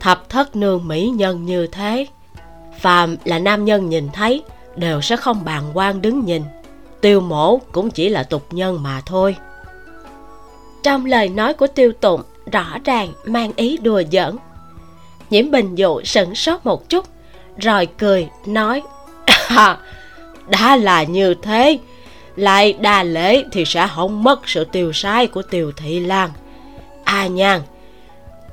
Thập 0.00 0.28
thất 0.28 0.56
nương 0.56 0.88
mỹ 0.88 1.08
nhân 1.14 1.44
như 1.44 1.66
thế, 1.66 2.06
phàm 2.80 3.16
là 3.24 3.38
nam 3.38 3.64
nhân 3.64 3.88
nhìn 3.88 4.08
thấy 4.12 4.42
đều 4.76 5.00
sẽ 5.00 5.16
không 5.16 5.44
bàng 5.44 5.70
quan 5.74 6.02
đứng 6.02 6.24
nhìn. 6.24 6.42
Tiêu 7.00 7.20
mổ 7.20 7.60
cũng 7.72 7.90
chỉ 7.90 8.08
là 8.08 8.22
tục 8.22 8.46
nhân 8.50 8.82
mà 8.82 9.02
thôi. 9.06 9.36
Trong 10.82 11.06
lời 11.06 11.28
nói 11.28 11.54
của 11.54 11.66
tiêu 11.66 11.92
tụng, 11.92 12.22
rõ 12.52 12.66
ràng 12.84 13.12
mang 13.24 13.52
ý 13.56 13.76
đùa 13.76 14.02
giỡn. 14.12 14.36
Nhiễm 15.30 15.50
bình 15.50 15.74
dụ 15.74 16.02
sửng 16.04 16.34
sốt 16.34 16.60
một 16.64 16.88
chút, 16.88 17.04
rồi 17.58 17.86
cười, 17.86 18.28
nói 18.46 18.82
đã 20.48 20.76
là 20.76 21.02
như 21.02 21.34
thế. 21.34 21.78
Lại 22.36 22.72
đa 22.72 23.02
lễ 23.02 23.44
thì 23.52 23.64
sẽ 23.64 23.88
không 23.94 24.24
mất 24.24 24.48
sự 24.48 24.64
tiêu 24.64 24.92
sai 24.92 25.26
của 25.26 25.42
tiêu 25.42 25.72
thị 25.76 26.00
lan. 26.00 26.30
A 27.04 27.12
à 27.12 27.26
nhan 27.26 27.60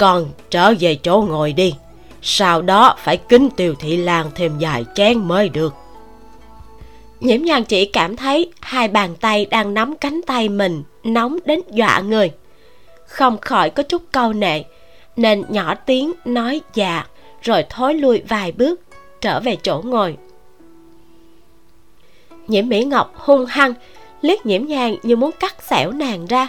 con 0.01 0.29
trở 0.49 0.73
về 0.79 0.95
chỗ 0.95 1.25
ngồi 1.29 1.53
đi. 1.53 1.73
Sau 2.21 2.61
đó 2.61 2.95
phải 2.97 3.17
kính 3.17 3.49
tiêu 3.49 3.75
thị 3.79 3.97
lan 3.97 4.31
thêm 4.35 4.57
vài 4.59 4.85
chén 4.95 5.27
mới 5.27 5.49
được 5.49 5.73
nhiễm 7.21 7.41
nhan 7.41 7.63
chỉ 7.63 7.85
cảm 7.85 8.15
thấy 8.15 8.51
hai 8.61 8.87
bàn 8.87 9.15
tay 9.19 9.45
đang 9.45 9.73
nắm 9.73 9.95
cánh 9.95 10.21
tay 10.27 10.49
mình 10.49 10.83
nóng 11.03 11.37
đến 11.45 11.61
dọa 11.71 11.99
người. 11.99 12.31
Không 13.07 13.37
khỏi 13.37 13.69
có 13.69 13.83
chút 13.83 14.01
câu 14.11 14.33
nệ, 14.33 14.63
nên 15.15 15.43
nhỏ 15.49 15.75
tiếng 15.75 16.11
nói 16.25 16.61
dạ 16.73 17.05
rồi 17.41 17.65
thối 17.69 17.93
lui 17.93 18.21
vài 18.27 18.51
bước, 18.51 18.81
trở 19.21 19.39
về 19.39 19.57
chỗ 19.63 19.81
ngồi. 19.85 20.17
Nhiễm 22.47 22.69
mỹ 22.69 22.85
ngọc 22.85 23.13
hung 23.15 23.45
hăng 23.45 23.73
liếc 24.21 24.45
nhiễm 24.45 24.65
nhàn 24.65 24.95
như 25.03 25.15
muốn 25.15 25.31
cắt 25.39 25.55
xẻo 25.63 25.91
nàng 25.91 26.25
ra, 26.25 26.47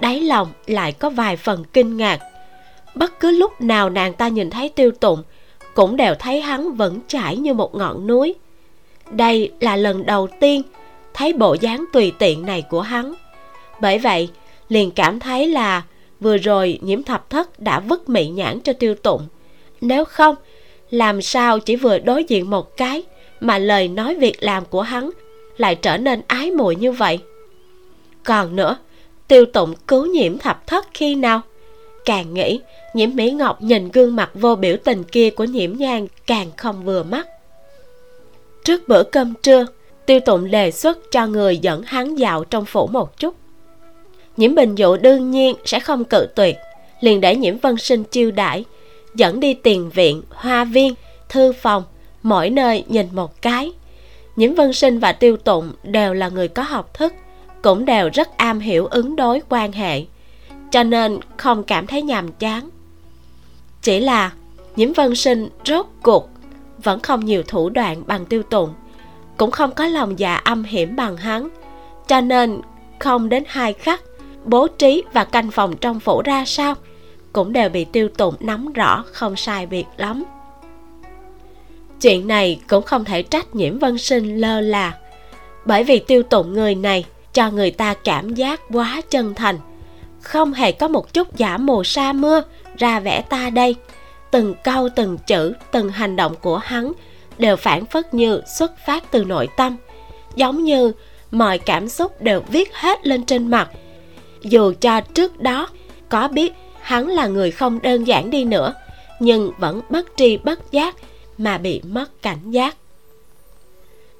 đáy 0.00 0.20
lòng 0.20 0.52
lại 0.66 0.92
có 0.92 1.10
vài 1.10 1.36
phần 1.36 1.64
kinh 1.72 1.96
ngạc. 1.96 2.20
Bất 2.94 3.20
cứ 3.20 3.30
lúc 3.30 3.60
nào 3.60 3.90
nàng 3.90 4.12
ta 4.12 4.28
nhìn 4.28 4.50
thấy 4.50 4.68
tiêu 4.68 4.90
tụng, 4.90 5.22
cũng 5.74 5.96
đều 5.96 6.14
thấy 6.14 6.40
hắn 6.40 6.74
vẫn 6.74 7.00
chảy 7.08 7.36
như 7.36 7.54
một 7.54 7.74
ngọn 7.74 8.06
núi 8.06 8.34
đây 9.10 9.52
là 9.60 9.76
lần 9.76 10.06
đầu 10.06 10.28
tiên 10.40 10.62
thấy 11.14 11.32
bộ 11.32 11.56
dáng 11.60 11.84
tùy 11.92 12.12
tiện 12.18 12.46
này 12.46 12.62
của 12.70 12.80
hắn. 12.80 13.14
Bởi 13.80 13.98
vậy, 13.98 14.28
liền 14.68 14.90
cảm 14.90 15.20
thấy 15.20 15.48
là 15.48 15.82
vừa 16.20 16.36
rồi 16.36 16.78
nhiễm 16.82 17.02
thập 17.02 17.30
thất 17.30 17.60
đã 17.60 17.80
vứt 17.80 18.08
mị 18.08 18.28
nhãn 18.28 18.60
cho 18.60 18.72
tiêu 18.72 18.94
tụng. 18.94 19.26
Nếu 19.80 20.04
không, 20.04 20.34
làm 20.90 21.22
sao 21.22 21.58
chỉ 21.58 21.76
vừa 21.76 21.98
đối 21.98 22.24
diện 22.24 22.50
một 22.50 22.76
cái 22.76 23.02
mà 23.40 23.58
lời 23.58 23.88
nói 23.88 24.14
việc 24.14 24.36
làm 24.40 24.64
của 24.64 24.82
hắn 24.82 25.10
lại 25.56 25.74
trở 25.74 25.96
nên 25.96 26.22
ái 26.26 26.50
muội 26.50 26.76
như 26.76 26.92
vậy? 26.92 27.18
Còn 28.24 28.56
nữa, 28.56 28.76
tiêu 29.28 29.46
tụng 29.46 29.74
cứu 29.86 30.06
nhiễm 30.06 30.38
thập 30.38 30.66
thất 30.66 30.86
khi 30.94 31.14
nào? 31.14 31.40
Càng 32.04 32.34
nghĩ, 32.34 32.60
nhiễm 32.94 33.10
mỹ 33.14 33.30
ngọc 33.30 33.62
nhìn 33.62 33.90
gương 33.90 34.16
mặt 34.16 34.30
vô 34.34 34.56
biểu 34.56 34.76
tình 34.84 35.04
kia 35.04 35.30
của 35.30 35.44
nhiễm 35.44 35.76
nhang 35.76 36.06
càng 36.26 36.50
không 36.56 36.84
vừa 36.84 37.02
mắt 37.02 37.28
trước 38.64 38.88
bữa 38.88 39.02
cơm 39.02 39.34
trưa, 39.42 39.66
tiêu 40.06 40.20
tụng 40.20 40.50
đề 40.50 40.70
xuất 40.70 40.98
cho 41.10 41.26
người 41.26 41.58
dẫn 41.58 41.82
hắn 41.82 42.14
dạo 42.14 42.44
trong 42.44 42.64
phủ 42.64 42.86
một 42.86 43.18
chút. 43.18 43.34
Nhiễm 44.36 44.54
bình 44.54 44.74
dụ 44.74 44.96
đương 44.96 45.30
nhiên 45.30 45.56
sẽ 45.64 45.80
không 45.80 46.04
cự 46.04 46.26
tuyệt, 46.34 46.56
liền 47.00 47.20
để 47.20 47.36
nhiễm 47.36 47.58
vân 47.58 47.76
sinh 47.76 48.04
chiêu 48.04 48.30
đãi, 48.30 48.64
dẫn 49.14 49.40
đi 49.40 49.54
tiền 49.54 49.90
viện, 49.90 50.22
hoa 50.30 50.64
viên, 50.64 50.94
thư 51.28 51.52
phòng, 51.52 51.84
mỗi 52.22 52.50
nơi 52.50 52.84
nhìn 52.88 53.06
một 53.12 53.42
cái. 53.42 53.72
Nhiễm 54.36 54.54
vân 54.54 54.72
sinh 54.72 54.98
và 54.98 55.12
tiêu 55.12 55.36
tụng 55.36 55.72
đều 55.82 56.14
là 56.14 56.28
người 56.28 56.48
có 56.48 56.62
học 56.62 56.94
thức, 56.94 57.12
cũng 57.62 57.84
đều 57.84 58.10
rất 58.14 58.36
am 58.36 58.60
hiểu 58.60 58.86
ứng 58.86 59.16
đối 59.16 59.40
quan 59.48 59.72
hệ, 59.72 60.02
cho 60.70 60.82
nên 60.82 61.18
không 61.36 61.62
cảm 61.64 61.86
thấy 61.86 62.02
nhàm 62.02 62.32
chán. 62.32 62.68
Chỉ 63.82 64.00
là 64.00 64.32
nhiễm 64.76 64.92
vân 64.92 65.14
sinh 65.14 65.48
rốt 65.64 65.86
cuộc 66.02 66.28
vẫn 66.84 67.00
không 67.00 67.24
nhiều 67.24 67.42
thủ 67.42 67.70
đoạn 67.70 68.02
bằng 68.06 68.24
tiêu 68.24 68.42
tụng, 68.42 68.74
cũng 69.36 69.50
không 69.50 69.70
có 69.70 69.86
lòng 69.86 70.18
dạ 70.18 70.34
âm 70.34 70.64
hiểm 70.64 70.96
bằng 70.96 71.16
hắn. 71.16 71.48
Cho 72.06 72.20
nên, 72.20 72.60
không 72.98 73.28
đến 73.28 73.44
hai 73.46 73.72
khắc, 73.72 74.02
bố 74.44 74.68
trí 74.68 75.04
và 75.12 75.24
canh 75.24 75.50
phòng 75.50 75.76
trong 75.76 76.00
phủ 76.00 76.22
ra 76.24 76.44
sao 76.44 76.74
cũng 77.34 77.52
đều 77.52 77.68
bị 77.68 77.84
tiêu 77.84 78.08
tụng 78.08 78.34
nắm 78.40 78.72
rõ, 78.72 79.04
không 79.12 79.36
sai 79.36 79.66
việc 79.66 79.86
lắm. 79.96 80.24
Chuyện 82.00 82.28
này 82.28 82.60
cũng 82.68 82.84
không 82.84 83.04
thể 83.04 83.22
trách 83.22 83.54
nhiễm 83.54 83.78
vân 83.78 83.98
sinh 83.98 84.40
lơ 84.40 84.60
là, 84.60 84.92
bởi 85.64 85.84
vì 85.84 85.98
tiêu 85.98 86.22
tụng 86.22 86.52
người 86.52 86.74
này 86.74 87.04
cho 87.32 87.50
người 87.50 87.70
ta 87.70 87.94
cảm 87.94 88.34
giác 88.34 88.60
quá 88.72 89.00
chân 89.10 89.34
thành. 89.34 89.58
Không 90.20 90.52
hề 90.52 90.72
có 90.72 90.88
một 90.88 91.12
chút 91.12 91.36
giả 91.36 91.56
mù 91.56 91.84
sa 91.84 92.12
mưa 92.12 92.42
ra 92.76 93.00
vẻ 93.00 93.22
ta 93.22 93.50
đây 93.50 93.76
từng 94.34 94.54
câu 94.64 94.88
từng 94.88 95.18
chữ 95.18 95.52
từng 95.72 95.88
hành 95.88 96.16
động 96.16 96.34
của 96.40 96.58
hắn 96.58 96.92
đều 97.38 97.56
phản 97.56 97.86
phất 97.86 98.14
như 98.14 98.40
xuất 98.58 98.72
phát 98.86 99.10
từ 99.10 99.24
nội 99.24 99.48
tâm 99.56 99.76
giống 100.36 100.64
như 100.64 100.92
mọi 101.30 101.58
cảm 101.58 101.88
xúc 101.88 102.22
đều 102.22 102.40
viết 102.40 102.74
hết 102.74 103.06
lên 103.06 103.24
trên 103.24 103.46
mặt. 103.46 103.70
Dù 104.42 104.72
cho 104.80 105.00
trước 105.00 105.40
đó 105.40 105.68
có 106.08 106.28
biết 106.28 106.52
hắn 106.80 107.08
là 107.08 107.26
người 107.26 107.50
không 107.50 107.82
đơn 107.82 108.04
giản 108.04 108.30
đi 108.30 108.44
nữa 108.44 108.74
nhưng 109.20 109.52
vẫn 109.58 109.80
bất 109.90 110.06
tri 110.16 110.36
bất 110.36 110.72
giác 110.72 110.96
mà 111.38 111.58
bị 111.58 111.80
mất 111.84 112.22
cảnh 112.22 112.50
giác. 112.50 112.76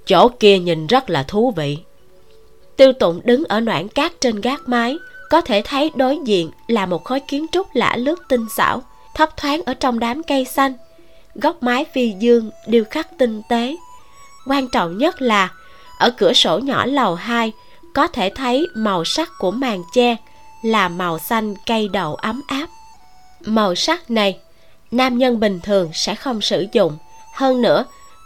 Chỗ 0.07 0.29
kia 0.29 0.59
nhìn 0.59 0.87
rất 0.87 1.11
là 1.11 1.23
thú 1.23 1.51
vị. 1.57 1.79
Tiêu 2.77 2.93
tụng 2.93 3.21
đứng 3.25 3.45
ở 3.45 3.61
noãn 3.61 3.89
cát 3.89 4.21
trên 4.21 4.41
gác 4.41 4.69
mái 4.69 4.97
có 5.31 5.41
thể 5.41 5.63
thấy 5.65 5.91
đối 5.95 6.19
diện 6.25 6.51
là 6.69 6.87
một 6.87 7.05
khối 7.05 7.21
kiến 7.21 7.47
trúc 7.53 7.67
lạ 7.75 7.97
lướt 7.97 8.23
tinh 8.29 8.47
xảo 8.57 8.83
thấp 9.15 9.37
thoáng 9.37 9.63
ở 9.67 9.75
trong 9.75 9.99
đám 9.99 10.23
cây 10.23 10.45
xanh. 10.45 10.73
Góc 11.35 11.63
mái 11.63 11.85
phi 11.93 12.15
dương 12.19 12.51
điêu 12.67 12.85
khắc 12.91 13.19
tinh 13.19 13.43
tế. 13.49 13.77
Quan 14.47 14.69
trọng 14.69 14.99
nhất 14.99 15.23
là, 15.23 15.49
ở 15.99 16.11
cửa 16.11 16.33
sổ 16.33 16.59
nhỏ 16.59 16.87
lầu 16.87 17.15
2 17.15 17.53
có 17.95 18.07
thể 18.07 18.31
thấy 18.35 18.67
màu 18.75 19.05
sắc 19.05 19.31
của 19.39 19.51
màn 19.51 19.83
che 19.95 20.17
là 20.63 20.89
màu 20.89 21.19
xanh 21.19 21.55
cây 21.67 21.89
đậu 21.89 22.15
ấm 22.15 22.43
áp. 22.47 22.67
Màu 23.41 23.75
sắc 23.75 24.11
này, 24.11 24.39
nam 24.91 25.19
nhân 25.19 25.41
bình 25.41 25.61
thường 25.63 25.91
sẽ 25.95 26.15
không 26.15 26.41
sử 26.41 26.67
dụng. 26.73 26.99
Hơn 27.35 27.63
nữa, 27.63 27.85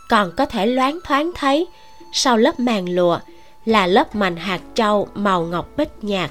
còn 0.08 0.32
có 0.36 0.46
thể 0.46 0.66
loáng 0.66 0.98
thoáng 1.04 1.30
thấy 1.34 1.66
sau 2.12 2.36
lớp 2.36 2.60
màn 2.60 2.88
lụa 2.88 3.18
là 3.64 3.86
lớp 3.86 4.14
mành 4.14 4.36
hạt 4.36 4.60
trâu 4.74 5.08
màu 5.14 5.42
ngọc 5.42 5.68
bích 5.76 6.04
nhạt. 6.04 6.30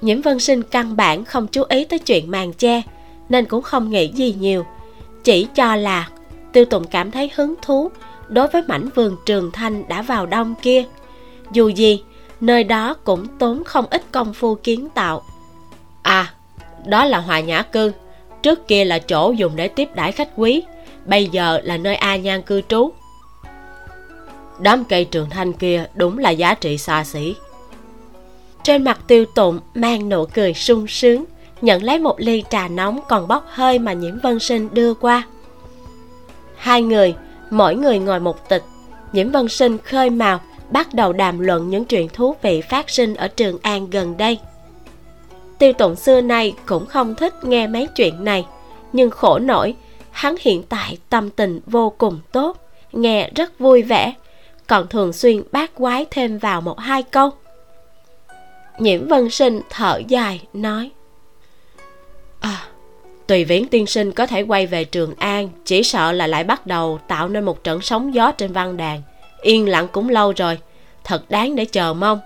Nhiễm 0.00 0.22
vân 0.22 0.40
sinh 0.40 0.62
căn 0.62 0.96
bản 0.96 1.24
không 1.24 1.46
chú 1.46 1.62
ý 1.68 1.84
tới 1.84 1.98
chuyện 1.98 2.30
màn 2.30 2.52
che 2.52 2.82
nên 3.28 3.44
cũng 3.44 3.62
không 3.62 3.90
nghĩ 3.90 4.08
gì 4.08 4.34
nhiều. 4.38 4.64
Chỉ 5.24 5.46
cho 5.54 5.76
là 5.76 6.08
tiêu 6.52 6.64
tụng 6.64 6.84
cảm 6.86 7.10
thấy 7.10 7.30
hứng 7.34 7.54
thú 7.62 7.90
đối 8.28 8.48
với 8.48 8.62
mảnh 8.68 8.88
vườn 8.94 9.16
trường 9.26 9.50
thanh 9.50 9.88
đã 9.88 10.02
vào 10.02 10.26
đông 10.26 10.54
kia. 10.62 10.84
Dù 11.52 11.68
gì, 11.68 12.02
nơi 12.40 12.64
đó 12.64 12.94
cũng 12.94 13.26
tốn 13.38 13.64
không 13.64 13.86
ít 13.90 14.02
công 14.12 14.34
phu 14.34 14.54
kiến 14.54 14.88
tạo. 14.94 15.22
À 16.02 16.32
đó 16.86 17.04
là 17.04 17.18
hòa 17.18 17.40
nhã 17.40 17.62
cư. 17.62 17.92
Trước 18.42 18.68
kia 18.68 18.84
là 18.84 18.98
chỗ 18.98 19.30
dùng 19.30 19.56
để 19.56 19.68
tiếp 19.68 19.88
đãi 19.94 20.12
khách 20.12 20.28
quý, 20.36 20.62
bây 21.04 21.26
giờ 21.26 21.60
là 21.64 21.76
nơi 21.76 21.94
a 21.94 22.16
nhan 22.16 22.42
cư 22.42 22.60
trú. 22.68 22.90
Đám 24.58 24.84
cây 24.84 25.04
trường 25.04 25.30
thanh 25.30 25.52
kia 25.52 25.86
đúng 25.94 26.18
là 26.18 26.30
giá 26.30 26.54
trị 26.54 26.78
xa 26.78 27.04
xỉ. 27.04 27.34
Trên 28.62 28.84
mặt 28.84 29.00
tiêu 29.06 29.24
tụng 29.34 29.60
mang 29.74 30.08
nụ 30.08 30.26
cười 30.26 30.54
sung 30.54 30.86
sướng 30.88 31.24
nhận 31.60 31.82
lấy 31.82 31.98
một 31.98 32.20
ly 32.20 32.44
trà 32.50 32.68
nóng 32.68 33.00
còn 33.08 33.28
bốc 33.28 33.46
hơi 33.48 33.78
mà 33.78 33.92
nhiễm 33.92 34.18
vân 34.22 34.38
sinh 34.38 34.68
đưa 34.72 34.94
qua. 34.94 35.26
Hai 36.56 36.82
người, 36.82 37.14
mỗi 37.50 37.74
người 37.74 37.98
ngồi 37.98 38.20
một 38.20 38.48
tịch. 38.48 38.62
Nhiễm 39.12 39.30
vân 39.30 39.48
sinh 39.48 39.78
khơi 39.78 40.10
mào, 40.10 40.40
bắt 40.70 40.94
đầu 40.94 41.12
đàm 41.12 41.38
luận 41.38 41.70
những 41.70 41.84
chuyện 41.84 42.08
thú 42.08 42.34
vị 42.42 42.60
phát 42.60 42.90
sinh 42.90 43.14
ở 43.14 43.28
trường 43.28 43.58
an 43.62 43.90
gần 43.90 44.16
đây. 44.16 44.38
Tiêu 45.58 45.72
tụng 45.72 45.96
xưa 45.96 46.20
nay 46.20 46.54
cũng 46.66 46.86
không 46.86 47.14
thích 47.14 47.44
nghe 47.44 47.66
mấy 47.66 47.86
chuyện 47.86 48.24
này, 48.24 48.46
nhưng 48.92 49.10
khổ 49.10 49.38
nổi, 49.38 49.74
hắn 50.10 50.34
hiện 50.40 50.62
tại 50.62 50.98
tâm 51.08 51.30
tình 51.30 51.60
vô 51.66 51.90
cùng 51.98 52.20
tốt, 52.32 52.56
nghe 52.92 53.30
rất 53.34 53.58
vui 53.58 53.82
vẻ, 53.82 54.12
còn 54.66 54.88
thường 54.88 55.12
xuyên 55.12 55.42
bác 55.52 55.74
quái 55.74 56.06
thêm 56.10 56.38
vào 56.38 56.60
một 56.60 56.78
hai 56.78 57.02
câu. 57.02 57.30
Nhiễm 58.78 59.08
vân 59.08 59.30
sinh 59.30 59.60
thở 59.70 60.00
dài, 60.08 60.46
nói 60.52 60.90
à 62.40 62.68
tùy 63.28 63.44
viễn 63.44 63.66
tiên 63.66 63.86
sinh 63.86 64.12
có 64.12 64.26
thể 64.26 64.42
quay 64.42 64.66
về 64.66 64.84
trường 64.84 65.14
an, 65.14 65.48
chỉ 65.64 65.82
sợ 65.82 66.12
là 66.12 66.26
lại 66.26 66.44
bắt 66.44 66.66
đầu 66.66 66.98
tạo 67.08 67.28
nên 67.28 67.44
một 67.44 67.64
trận 67.64 67.80
sóng 67.80 68.14
gió 68.14 68.32
trên 68.32 68.52
văn 68.52 68.76
đàn. 68.76 69.02
Yên 69.42 69.68
lặng 69.68 69.88
cũng 69.92 70.08
lâu 70.08 70.32
rồi, 70.36 70.58
thật 71.04 71.30
đáng 71.30 71.56
để 71.56 71.64
chờ 71.64 71.94
mong. 71.94 72.20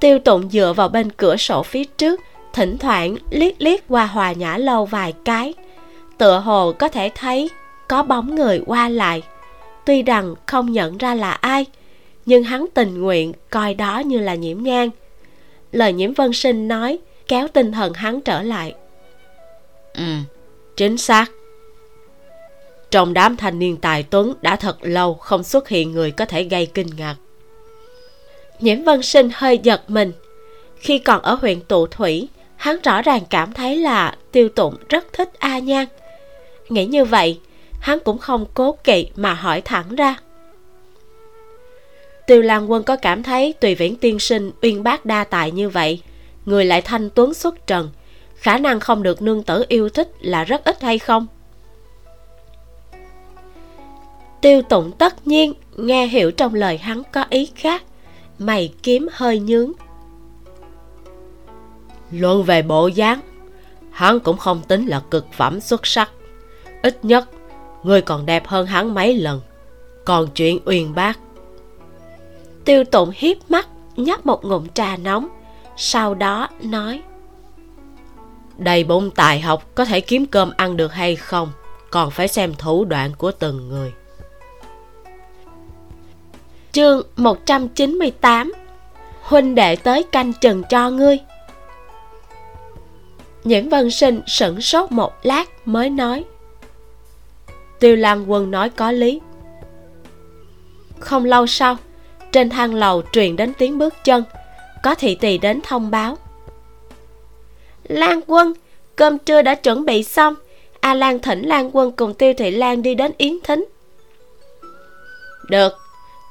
Tiêu 0.00 0.18
tụng 0.18 0.50
dựa 0.50 0.72
vào 0.76 0.88
bên 0.88 1.12
cửa 1.12 1.36
sổ 1.36 1.62
phía 1.62 1.84
trước, 1.84 2.20
thỉnh 2.52 2.78
thoảng 2.78 3.16
liếc 3.30 3.54
liếc 3.58 3.80
qua 3.88 4.06
hòa 4.06 4.32
nhã 4.32 4.56
lâu 4.56 4.84
vài 4.84 5.12
cái. 5.24 5.54
Tựa 6.18 6.38
hồ 6.38 6.72
có 6.72 6.88
thể 6.88 7.10
thấy 7.14 7.50
có 7.88 8.02
bóng 8.02 8.34
người 8.34 8.60
qua 8.66 8.88
lại. 8.88 9.22
Tuy 9.86 10.02
rằng 10.02 10.34
không 10.46 10.72
nhận 10.72 10.98
ra 10.98 11.14
là 11.14 11.30
ai, 11.30 11.66
nhưng 12.26 12.44
hắn 12.44 12.66
tình 12.74 13.02
nguyện 13.02 13.32
coi 13.50 13.74
đó 13.74 13.98
như 13.98 14.18
là 14.18 14.34
nhiễm 14.34 14.62
nhang 14.62 14.90
lời 15.72 15.92
nhiễm 15.92 16.12
vân 16.12 16.32
sinh 16.32 16.68
nói 16.68 16.98
kéo 17.28 17.48
tinh 17.48 17.72
thần 17.72 17.92
hắn 17.92 18.20
trở 18.20 18.42
lại. 18.42 18.74
Ừ. 19.94 20.04
Chính 20.76 20.98
xác. 20.98 21.30
Trong 22.90 23.14
đám 23.14 23.36
thanh 23.36 23.58
niên 23.58 23.76
tài 23.76 24.02
tuấn 24.02 24.34
đã 24.42 24.56
thật 24.56 24.76
lâu 24.80 25.14
không 25.14 25.42
xuất 25.42 25.68
hiện 25.68 25.92
người 25.92 26.10
có 26.10 26.24
thể 26.24 26.44
gây 26.44 26.66
kinh 26.66 26.86
ngạc. 26.96 27.16
Nhiễm 28.60 28.84
vân 28.84 29.02
sinh 29.02 29.30
hơi 29.34 29.58
giật 29.58 29.90
mình. 29.90 30.12
Khi 30.76 30.98
còn 30.98 31.22
ở 31.22 31.34
huyện 31.34 31.60
tụ 31.60 31.86
thủy 31.86 32.28
hắn 32.56 32.76
rõ 32.82 33.02
ràng 33.02 33.22
cảm 33.30 33.52
thấy 33.52 33.76
là 33.76 34.16
tiêu 34.32 34.48
tụng 34.48 34.76
rất 34.88 35.12
thích 35.12 35.30
a 35.38 35.58
nhan. 35.58 35.86
Nghĩ 36.68 36.86
như 36.86 37.04
vậy 37.04 37.40
hắn 37.80 37.98
cũng 38.00 38.18
không 38.18 38.46
cố 38.54 38.76
kỵ 38.84 39.06
mà 39.16 39.34
hỏi 39.34 39.60
thẳng 39.60 39.94
ra. 39.94 40.16
Tiêu 42.26 42.42
lan 42.42 42.70
quân 42.70 42.82
có 42.82 42.96
cảm 42.96 43.22
thấy 43.22 43.52
tùy 43.60 43.74
viễn 43.74 43.96
tiên 43.96 44.18
sinh 44.18 44.50
uyên 44.62 44.82
bác 44.82 45.04
đa 45.04 45.24
tài 45.24 45.50
như 45.50 45.68
vậy 45.68 46.02
người 46.46 46.64
lại 46.64 46.82
thanh 46.82 47.10
tuấn 47.10 47.34
xuất 47.34 47.66
trần. 47.66 47.90
Khả 48.34 48.58
năng 48.58 48.80
không 48.80 49.02
được 49.02 49.22
nương 49.22 49.42
tử 49.42 49.64
yêu 49.68 49.88
thích 49.88 50.12
là 50.20 50.44
rất 50.44 50.64
ít 50.64 50.82
hay 50.82 50.98
không? 50.98 51.26
Tiêu 54.40 54.62
tụng 54.62 54.92
tất 54.98 55.26
nhiên 55.26 55.54
nghe 55.76 56.06
hiểu 56.06 56.30
trong 56.30 56.54
lời 56.54 56.78
hắn 56.78 57.02
có 57.12 57.24
ý 57.30 57.50
khác. 57.54 57.82
Mày 58.38 58.74
kiếm 58.82 59.08
hơi 59.12 59.38
nhướng. 59.38 59.72
Luận 62.10 62.42
về 62.42 62.62
bộ 62.62 62.86
dáng, 62.86 63.20
hắn 63.90 64.20
cũng 64.20 64.36
không 64.36 64.62
tính 64.68 64.86
là 64.86 65.02
cực 65.10 65.26
phẩm 65.32 65.60
xuất 65.60 65.86
sắc. 65.86 66.10
Ít 66.82 67.04
nhất, 67.04 67.28
người 67.82 68.00
còn 68.00 68.26
đẹp 68.26 68.46
hơn 68.46 68.66
hắn 68.66 68.94
mấy 68.94 69.14
lần. 69.14 69.40
Còn 70.04 70.28
chuyện 70.34 70.58
uyên 70.64 70.94
bác. 70.94 71.18
Tiêu 72.64 72.84
tụng 72.84 73.10
hiếp 73.14 73.50
mắt, 73.50 73.68
nhấp 73.96 74.26
một 74.26 74.44
ngụm 74.44 74.66
trà 74.74 74.96
nóng 74.96 75.28
sau 75.76 76.14
đó 76.14 76.48
nói, 76.60 77.02
đầy 78.58 78.84
bụng 78.84 79.10
tài 79.10 79.40
học 79.40 79.74
có 79.74 79.84
thể 79.84 80.00
kiếm 80.00 80.26
cơm 80.26 80.52
ăn 80.56 80.76
được 80.76 80.92
hay 80.92 81.16
không? 81.16 81.52
Còn 81.90 82.10
phải 82.10 82.28
xem 82.28 82.54
thủ 82.58 82.84
đoạn 82.84 83.12
của 83.18 83.32
từng 83.32 83.68
người. 83.68 83.92
Chương 86.72 87.02
198 87.16 88.52
huynh 89.22 89.54
đệ 89.54 89.76
tới 89.76 90.02
canh 90.02 90.32
chừng 90.32 90.62
cho 90.64 90.90
ngươi. 90.90 91.18
Nhiễm 93.44 93.68
vân 93.68 93.90
sinh 93.90 94.20
sửng 94.26 94.60
sốt 94.60 94.92
một 94.92 95.12
lát 95.22 95.48
mới 95.64 95.90
nói, 95.90 96.24
tiêu 97.80 97.96
lan 97.96 98.30
quân 98.30 98.50
nói 98.50 98.70
có 98.70 98.92
lý. 98.92 99.20
Không 100.98 101.24
lâu 101.24 101.46
sau, 101.46 101.76
trên 102.32 102.50
thang 102.50 102.74
lầu 102.74 103.02
truyền 103.12 103.36
đến 103.36 103.52
tiếng 103.58 103.78
bước 103.78 103.94
chân 104.04 104.24
có 104.82 104.94
thị 104.94 105.14
tỳ 105.14 105.38
đến 105.38 105.60
thông 105.62 105.90
báo. 105.90 106.18
Lan 107.88 108.20
quân, 108.26 108.52
cơm 108.96 109.18
trưa 109.18 109.42
đã 109.42 109.54
chuẩn 109.54 109.84
bị 109.84 110.02
xong. 110.02 110.34
A 110.80 110.94
lan 110.94 111.18
thỉnh 111.18 111.42
lan 111.42 111.70
quân 111.76 111.92
cùng 111.92 112.14
tiêu 112.14 112.32
thị 112.38 112.50
lan 112.50 112.82
đi 112.82 112.94
đến 112.94 113.12
yến 113.18 113.40
thính. 113.44 113.64
Được. 115.48 115.72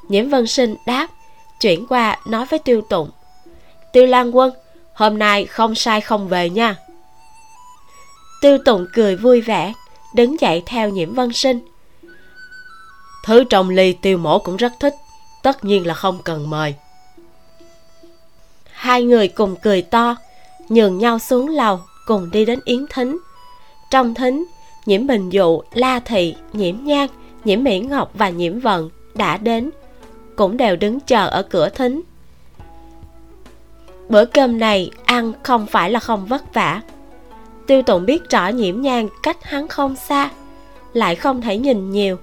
Nhiễm 0.10 0.30
vân 0.30 0.48
sinh 0.48 0.76
đáp, 0.88 1.08
chuyển 1.62 1.88
qua 1.88 2.20
nói 2.26 2.46
với 2.46 2.60
tiêu 2.60 2.82
tụng. 2.90 3.10
Tiêu 3.94 4.06
lan 4.06 4.36
quân, 4.36 4.54
hôm 4.94 5.20
nay 5.20 5.46
không 5.46 5.76
sai 5.76 6.02
không 6.02 6.28
về 6.28 6.50
nha. 6.50 6.76
Tiêu 8.42 8.58
tụng 8.66 8.88
cười 8.94 9.16
vui 9.16 9.42
vẻ, 9.42 9.74
đứng 10.16 10.42
dậy 10.42 10.64
theo 10.66 10.90
nhiễm 10.90 11.14
vân 11.14 11.34
sinh. 11.34 11.60
Thứ 13.26 13.44
trong 13.44 13.70
ly 13.70 13.94
tiêu 13.94 14.18
mổ 14.18 14.40
cũng 14.40 14.58
rất 14.58 14.74
thích, 14.80 14.94
tất 15.44 15.66
nhiên 15.66 15.88
là 15.88 15.94
không 15.94 16.20
cần 16.24 16.50
mời 16.50 16.76
hai 18.82 19.04
người 19.04 19.28
cùng 19.28 19.56
cười 19.62 19.82
to, 19.82 20.16
nhường 20.70 20.98
nhau 20.98 21.20
xuống 21.20 21.50
lầu 21.50 21.80
cùng 22.06 22.32
đi 22.32 22.46
đến 22.46 22.60
yến 22.66 22.86
thính. 22.90 23.18
Trong 23.92 24.14
thính, 24.14 24.46
nhiễm 24.86 25.08
bình 25.08 25.30
dụ, 25.30 25.62
la 25.74 26.00
thị, 26.00 26.36
nhiễm 26.54 26.76
nhan, 26.84 27.10
nhiễm 27.44 27.64
mỹ 27.64 27.80
ngọc 27.80 28.12
và 28.14 28.30
nhiễm 28.30 28.60
vận 28.60 28.90
đã 29.14 29.38
đến, 29.38 29.70
cũng 30.36 30.58
đều 30.58 30.76
đứng 30.76 31.00
chờ 31.00 31.28
ở 31.28 31.44
cửa 31.44 31.70
thính. 31.70 32.02
Bữa 34.10 34.26
cơm 34.26 34.60
này 34.60 34.92
ăn 35.06 35.34
không 35.44 35.68
phải 35.68 35.92
là 35.92 36.00
không 36.00 36.26
vất 36.26 36.54
vả. 36.54 36.82
Tiêu 37.68 37.82
tụng 37.82 38.06
biết 38.06 38.30
rõ 38.30 38.48
nhiễm 38.48 38.82
nhan 38.82 39.08
cách 39.24 39.44
hắn 39.44 39.68
không 39.68 39.96
xa, 39.96 40.30
lại 40.94 41.16
không 41.16 41.42
thể 41.42 41.58
nhìn 41.58 41.92
nhiều, 41.92 42.18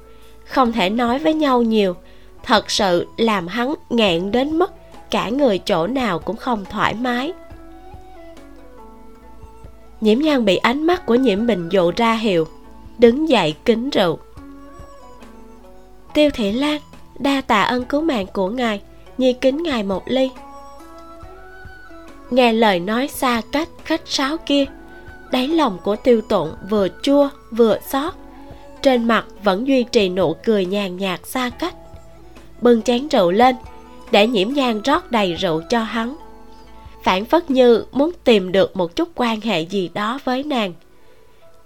không 0.44 0.72
thể 0.72 0.90
nói 0.90 1.18
với 1.18 1.34
nhau 1.34 1.62
nhiều. 1.62 1.96
Thật 2.42 2.70
sự 2.70 3.06
làm 3.16 3.46
hắn 3.46 3.74
nghẹn 3.90 4.32
đến 4.32 4.58
mức 4.58 4.72
cả 5.10 5.28
người 5.28 5.58
chỗ 5.58 5.86
nào 5.86 6.18
cũng 6.18 6.36
không 6.36 6.64
thoải 6.70 6.94
mái. 6.94 7.32
Nhiễm 10.00 10.18
nhan 10.18 10.44
bị 10.44 10.56
ánh 10.56 10.86
mắt 10.86 11.06
của 11.06 11.14
nhiễm 11.14 11.46
bình 11.46 11.68
dụ 11.68 11.92
ra 11.96 12.14
hiệu, 12.14 12.46
đứng 12.98 13.28
dậy 13.28 13.54
kính 13.64 13.90
rượu. 13.90 14.18
Tiêu 16.14 16.30
thị 16.34 16.52
lan, 16.52 16.80
đa 17.18 17.40
tạ 17.40 17.62
ân 17.62 17.84
cứu 17.84 18.00
mạng 18.00 18.26
của 18.32 18.48
ngài, 18.48 18.80
nhi 19.18 19.32
kính 19.32 19.62
ngài 19.62 19.82
một 19.82 20.02
ly. 20.06 20.30
Nghe 22.30 22.52
lời 22.52 22.80
nói 22.80 23.08
xa 23.08 23.42
cách 23.52 23.68
khách 23.84 24.02
sáo 24.04 24.36
kia, 24.46 24.64
đáy 25.32 25.48
lòng 25.48 25.78
của 25.84 25.96
tiêu 25.96 26.20
tụng 26.20 26.52
vừa 26.70 26.88
chua 27.02 27.28
vừa 27.50 27.78
xót, 27.90 28.14
trên 28.82 29.04
mặt 29.04 29.26
vẫn 29.42 29.66
duy 29.66 29.82
trì 29.82 30.08
nụ 30.08 30.34
cười 30.44 30.66
nhàn 30.66 30.96
nhạt 30.96 31.20
xa 31.24 31.50
cách. 31.50 31.74
Bưng 32.60 32.82
chén 32.82 33.08
rượu 33.08 33.30
lên 33.30 33.56
để 34.10 34.26
nhiễm 34.26 34.48
nhang 34.48 34.82
rót 34.82 35.10
đầy 35.10 35.34
rượu 35.34 35.62
cho 35.68 35.82
hắn. 35.82 36.16
Phản 37.02 37.24
phất 37.24 37.50
như 37.50 37.84
muốn 37.92 38.12
tìm 38.24 38.52
được 38.52 38.76
một 38.76 38.96
chút 38.96 39.08
quan 39.14 39.40
hệ 39.40 39.60
gì 39.60 39.90
đó 39.94 40.18
với 40.24 40.42
nàng. 40.42 40.72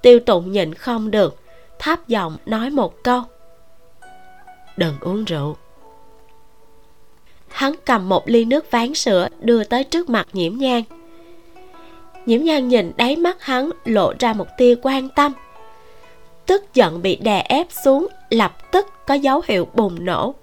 Tiêu 0.03 0.21
tụng 0.21 0.53
nhịn 0.53 0.75
không 0.75 1.11
được 1.11 1.41
thấp 1.79 2.09
giọng 2.09 2.37
nói 2.47 2.71
một 2.71 3.03
câu. 3.03 3.23
Đừng 4.77 4.95
uống 5.01 5.25
rượu. 5.25 5.57
Hắn 7.49 7.75
cầm 7.85 8.09
một 8.09 8.29
ly 8.29 8.45
nước 8.45 8.71
ván 8.71 8.95
sữa 8.95 9.29
đưa 9.41 9.65
tới 9.65 9.85
trước 9.85 10.11
mặt 10.11 10.29
nhiễm 10.33 10.57
nhang 10.57 10.83
nhiễm 12.27 12.43
nhang 12.43 12.69
nhìn 12.69 12.93
đáy 12.97 13.17
mắt 13.17 13.43
hắn 13.43 13.71
lộ 13.85 14.13
ra 14.19 14.33
một 14.33 14.47
tia 14.59 14.75
quan 14.83 15.09
tâm. 15.09 15.33
Tức 16.47 16.75
giận 16.75 17.03
bị 17.03 17.17
đè 17.17 17.41
ép 17.41 17.67
xuống 17.85 18.07
lập 18.31 18.73
tức 18.73 18.87
có 19.07 19.15
dấu 19.15 19.43
hiệu 19.49 19.69
bùng 19.75 20.05
nổ 20.05 20.35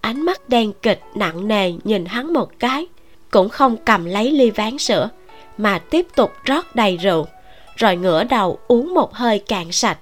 ánh 0.00 0.22
mắt 0.24 0.48
đen 0.48 0.72
kịch 0.82 1.00
nặng 1.14 1.48
nề 1.48 1.72
nhìn 1.84 2.04
hắn 2.04 2.32
một 2.32 2.50
cái, 2.58 2.86
cũng 3.30 3.48
không 3.48 3.76
cầm 3.84 4.04
lấy 4.04 4.30
ly 4.30 4.50
ván 4.50 4.78
sữa, 4.78 5.08
mà 5.58 5.78
tiếp 5.78 6.06
tục 6.16 6.32
rót 6.44 6.76
đầy 6.76 6.96
rượu, 6.96 7.26
rồi 7.76 7.96
ngửa 7.96 8.24
đầu 8.24 8.58
uống 8.68 8.94
một 8.94 9.14
hơi 9.14 9.38
cạn 9.38 9.72
sạch. 9.72 9.98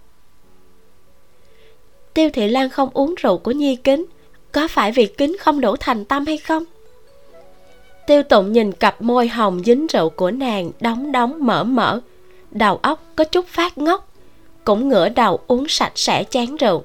Tiêu 2.14 2.30
thị 2.32 2.48
lan 2.48 2.70
không 2.70 2.90
uống 2.92 3.14
rượu 3.14 3.38
của 3.38 3.50
nhi 3.50 3.76
kính, 3.76 4.06
có 4.52 4.68
phải 4.68 4.92
vì 4.92 5.06
kính 5.06 5.36
không 5.40 5.60
đủ 5.60 5.76
thành 5.76 6.04
tâm 6.04 6.26
hay 6.26 6.38
không? 6.38 6.64
Tiêu 8.06 8.22
tụng 8.22 8.52
nhìn 8.52 8.72
cặp 8.72 9.02
môi 9.02 9.28
hồng 9.28 9.62
dính 9.64 9.86
rượu 9.86 10.08
của 10.08 10.30
nàng 10.30 10.70
đóng 10.80 11.12
đóng 11.12 11.46
mở 11.46 11.64
mở, 11.64 12.00
đầu 12.50 12.78
óc 12.82 13.02
có 13.16 13.24
chút 13.24 13.46
phát 13.46 13.78
ngốc, 13.78 14.08
cũng 14.64 14.88
ngửa 14.88 15.08
đầu 15.08 15.38
uống 15.46 15.68
sạch 15.68 15.92
sẽ 15.94 16.24
chén 16.24 16.56
rượu 16.56 16.84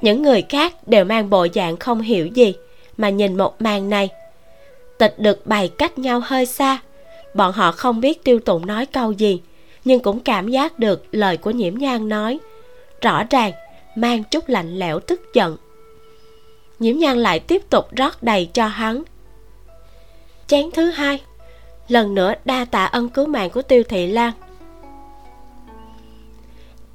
những 0.00 0.22
người 0.22 0.42
khác 0.42 0.88
đều 0.88 1.04
mang 1.04 1.30
bộ 1.30 1.46
dạng 1.54 1.76
không 1.76 2.00
hiểu 2.00 2.26
gì, 2.26 2.54
mà 2.96 3.08
nhìn 3.08 3.36
một 3.36 3.62
màn 3.62 3.90
này, 3.90 4.08
tịch 4.98 5.18
được 5.18 5.46
bày 5.46 5.68
cách 5.68 5.98
nhau 5.98 6.20
hơi 6.24 6.46
xa. 6.46 6.78
Bọn 7.34 7.52
họ 7.52 7.72
không 7.72 8.00
biết 8.00 8.24
tiêu 8.24 8.40
tụng 8.40 8.66
nói 8.66 8.86
câu 8.86 9.12
gì, 9.12 9.40
nhưng 9.84 10.00
cũng 10.00 10.20
cảm 10.20 10.48
giác 10.48 10.78
được 10.78 11.04
lời 11.12 11.36
của 11.36 11.50
nhiễm 11.50 11.74
nhan 11.78 12.08
nói. 12.08 12.38
Rõ 13.00 13.24
ràng, 13.30 13.52
mang 13.96 14.22
chút 14.24 14.48
lạnh 14.48 14.78
lẽo 14.78 15.00
tức 15.00 15.34
giận. 15.34 15.56
Nhiễm 16.78 16.96
nhan 16.96 17.18
lại 17.18 17.40
tiếp 17.40 17.62
tục 17.70 17.88
rót 17.96 18.22
đầy 18.22 18.48
cho 18.52 18.66
hắn. 18.66 19.02
Chén 20.46 20.70
thứ 20.70 20.90
hai, 20.90 21.20
lần 21.88 22.14
nữa 22.14 22.34
đa 22.44 22.64
tạ 22.64 22.84
ân 22.84 23.08
cứu 23.08 23.26
mạng 23.26 23.50
của 23.50 23.62
tiêu 23.62 23.82
thị 23.88 24.06
lan. 24.06 24.32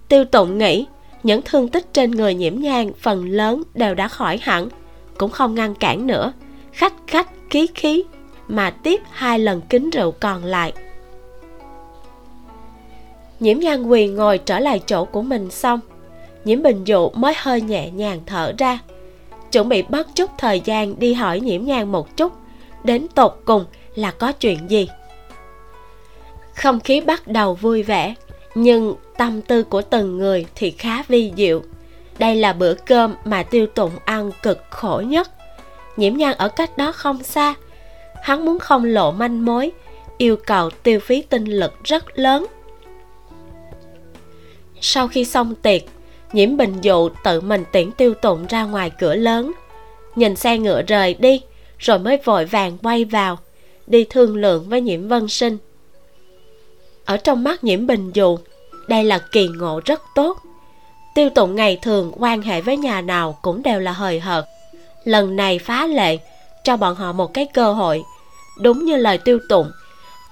Tiêu 0.07 0.25
tụng 0.25 0.57
nghĩ 0.57 0.85
những 1.23 1.41
thương 1.45 1.67
tích 1.67 1.93
trên 1.93 2.11
người 2.11 2.35
nhiễm 2.35 2.55
nhang 2.59 2.91
phần 2.99 3.29
lớn 3.29 3.63
đều 3.73 3.95
đã 3.95 4.07
khỏi 4.07 4.39
hẳn, 4.41 4.69
cũng 5.17 5.31
không 5.31 5.55
ngăn 5.55 5.75
cản 5.75 6.07
nữa. 6.07 6.33
Khách 6.71 6.93
khách, 7.07 7.29
khí 7.49 7.67
khí, 7.75 8.03
mà 8.47 8.69
tiếp 8.69 9.01
hai 9.11 9.39
lần 9.39 9.61
kính 9.61 9.89
rượu 9.89 10.11
còn 10.11 10.45
lại. 10.45 10.73
Nhiễm 13.39 13.59
nhan 13.59 13.83
quỳ 13.83 14.07
ngồi 14.07 14.37
trở 14.37 14.59
lại 14.59 14.81
chỗ 14.85 15.05
của 15.05 15.21
mình 15.21 15.51
xong, 15.51 15.79
nhiễm 16.45 16.63
bình 16.63 16.83
dụ 16.83 17.09
mới 17.09 17.33
hơi 17.37 17.61
nhẹ 17.61 17.89
nhàng 17.89 18.19
thở 18.25 18.53
ra. 18.57 18.79
Chuẩn 19.51 19.69
bị 19.69 19.81
bất 19.89 20.15
chút 20.15 20.31
thời 20.37 20.61
gian 20.65 20.99
đi 20.99 21.13
hỏi 21.13 21.39
nhiễm 21.39 21.65
nhan 21.65 21.91
một 21.91 22.17
chút, 22.17 22.33
đến 22.83 23.07
tột 23.15 23.41
cùng 23.45 23.65
là 23.95 24.11
có 24.11 24.31
chuyện 24.31 24.69
gì? 24.69 24.87
Không 26.55 26.79
khí 26.79 27.01
bắt 27.01 27.27
đầu 27.27 27.53
vui 27.53 27.83
vẻ 27.83 28.15
nhưng 28.55 28.95
tâm 29.17 29.41
tư 29.41 29.63
của 29.63 29.81
từng 29.81 30.17
người 30.17 30.45
thì 30.55 30.71
khá 30.71 31.03
vi 31.07 31.31
diệu. 31.37 31.61
Đây 32.19 32.35
là 32.35 32.53
bữa 32.53 32.73
cơm 32.73 33.15
mà 33.25 33.43
tiêu 33.43 33.67
tụng 33.67 33.91
ăn 34.05 34.31
cực 34.43 34.59
khổ 34.69 35.01
nhất. 35.05 35.29
Nhiễm 35.97 36.17
nhan 36.17 36.37
ở 36.37 36.49
cách 36.49 36.77
đó 36.77 36.91
không 36.91 37.23
xa. 37.23 37.53
Hắn 38.23 38.45
muốn 38.45 38.59
không 38.59 38.85
lộ 38.85 39.11
manh 39.11 39.45
mối, 39.45 39.71
yêu 40.17 40.35
cầu 40.45 40.69
tiêu 40.69 40.99
phí 40.99 41.21
tinh 41.21 41.45
lực 41.45 41.73
rất 41.83 42.19
lớn. 42.19 42.45
Sau 44.81 45.07
khi 45.07 45.25
xong 45.25 45.55
tiệc, 45.55 45.81
nhiễm 46.33 46.57
bình 46.57 46.73
dụ 46.81 47.09
tự 47.23 47.41
mình 47.41 47.63
tiễn 47.71 47.91
tiêu 47.91 48.13
tụng 48.13 48.45
ra 48.49 48.63
ngoài 48.63 48.91
cửa 48.99 49.15
lớn. 49.15 49.51
Nhìn 50.15 50.35
xe 50.35 50.57
ngựa 50.57 50.81
rời 50.81 51.13
đi, 51.13 51.41
rồi 51.79 51.99
mới 51.99 52.17
vội 52.23 52.45
vàng 52.45 52.77
quay 52.77 53.05
vào, 53.05 53.37
đi 53.87 54.05
thương 54.09 54.35
lượng 54.35 54.69
với 54.69 54.81
nhiễm 54.81 55.07
vân 55.07 55.27
sinh 55.27 55.57
ở 57.05 57.17
trong 57.17 57.43
mắt 57.43 57.63
nhiễm 57.63 57.87
bình 57.87 58.11
dù 58.13 58.37
đây 58.87 59.03
là 59.03 59.19
kỳ 59.19 59.47
ngộ 59.47 59.81
rất 59.85 60.01
tốt. 60.15 60.37
Tiêu 61.15 61.29
tụng 61.29 61.55
ngày 61.55 61.77
thường 61.81 62.11
quan 62.15 62.41
hệ 62.41 62.61
với 62.61 62.77
nhà 62.77 63.01
nào 63.01 63.37
cũng 63.41 63.63
đều 63.63 63.79
là 63.79 63.91
hời 63.91 64.19
hợt. 64.19 64.45
Lần 65.03 65.35
này 65.35 65.59
phá 65.59 65.87
lệ, 65.87 66.17
cho 66.63 66.77
bọn 66.77 66.95
họ 66.95 67.11
một 67.11 67.33
cái 67.33 67.47
cơ 67.53 67.73
hội. 67.73 68.03
Đúng 68.61 68.85
như 68.85 68.97
lời 68.97 69.17
tiêu 69.17 69.39
tụng, 69.49 69.71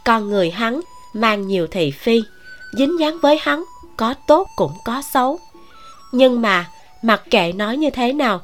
con 0.05 0.29
người 0.29 0.51
hắn 0.51 0.81
mang 1.13 1.47
nhiều 1.47 1.67
thị 1.67 1.91
phi, 1.91 2.23
dính 2.77 2.99
dáng 2.99 3.17
với 3.21 3.39
hắn, 3.41 3.63
có 3.97 4.13
tốt 4.27 4.47
cũng 4.55 4.73
có 4.85 5.01
xấu. 5.13 5.39
Nhưng 6.11 6.41
mà, 6.41 6.69
mặc 7.01 7.21
kệ 7.29 7.53
nói 7.53 7.77
như 7.77 7.89
thế 7.89 8.13
nào, 8.13 8.41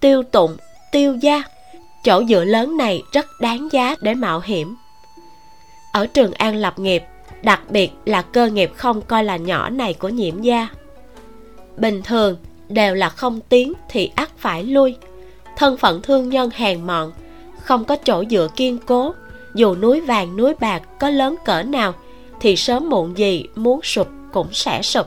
tiêu 0.00 0.22
tụng, 0.22 0.56
tiêu 0.92 1.16
gia, 1.20 1.42
chỗ 2.04 2.24
dựa 2.24 2.44
lớn 2.44 2.76
này 2.76 3.02
rất 3.12 3.26
đáng 3.40 3.68
giá 3.72 3.94
để 4.00 4.14
mạo 4.14 4.40
hiểm. 4.44 4.76
Ở 5.92 6.06
trường 6.06 6.32
an 6.32 6.56
lập 6.56 6.78
nghiệp 6.78 7.02
đặc 7.46 7.70
biệt 7.70 7.90
là 8.04 8.22
cơ 8.22 8.46
nghiệp 8.46 8.72
không 8.76 9.02
coi 9.02 9.24
là 9.24 9.36
nhỏ 9.36 9.68
này 9.68 9.94
của 9.94 10.08
nhiễm 10.08 10.42
gia 10.42 10.68
bình 11.76 12.02
thường, 12.02 12.36
đều 12.68 12.94
là 12.94 13.08
không 13.08 13.40
tiến 13.48 13.72
thì 13.88 14.10
ắt 14.14 14.30
phải 14.38 14.64
lui. 14.64 14.96
Thân 15.56 15.76
phận 15.76 16.02
thương 16.02 16.28
nhân 16.28 16.50
hèn 16.54 16.86
mọn, 16.86 17.12
không 17.62 17.84
có 17.84 17.96
chỗ 17.96 18.24
dựa 18.30 18.48
kiên 18.56 18.78
cố. 18.86 19.14
Dù 19.54 19.74
núi 19.74 20.00
vàng 20.00 20.36
núi 20.36 20.54
bạc 20.60 20.82
có 20.98 21.10
lớn 21.10 21.36
cỡ 21.44 21.62
nào, 21.62 21.92
thì 22.40 22.56
sớm 22.56 22.88
muộn 22.88 23.18
gì 23.18 23.44
muốn 23.54 23.80
sụp 23.82 24.08
cũng 24.32 24.48
sẽ 24.52 24.82
sụp. 24.82 25.06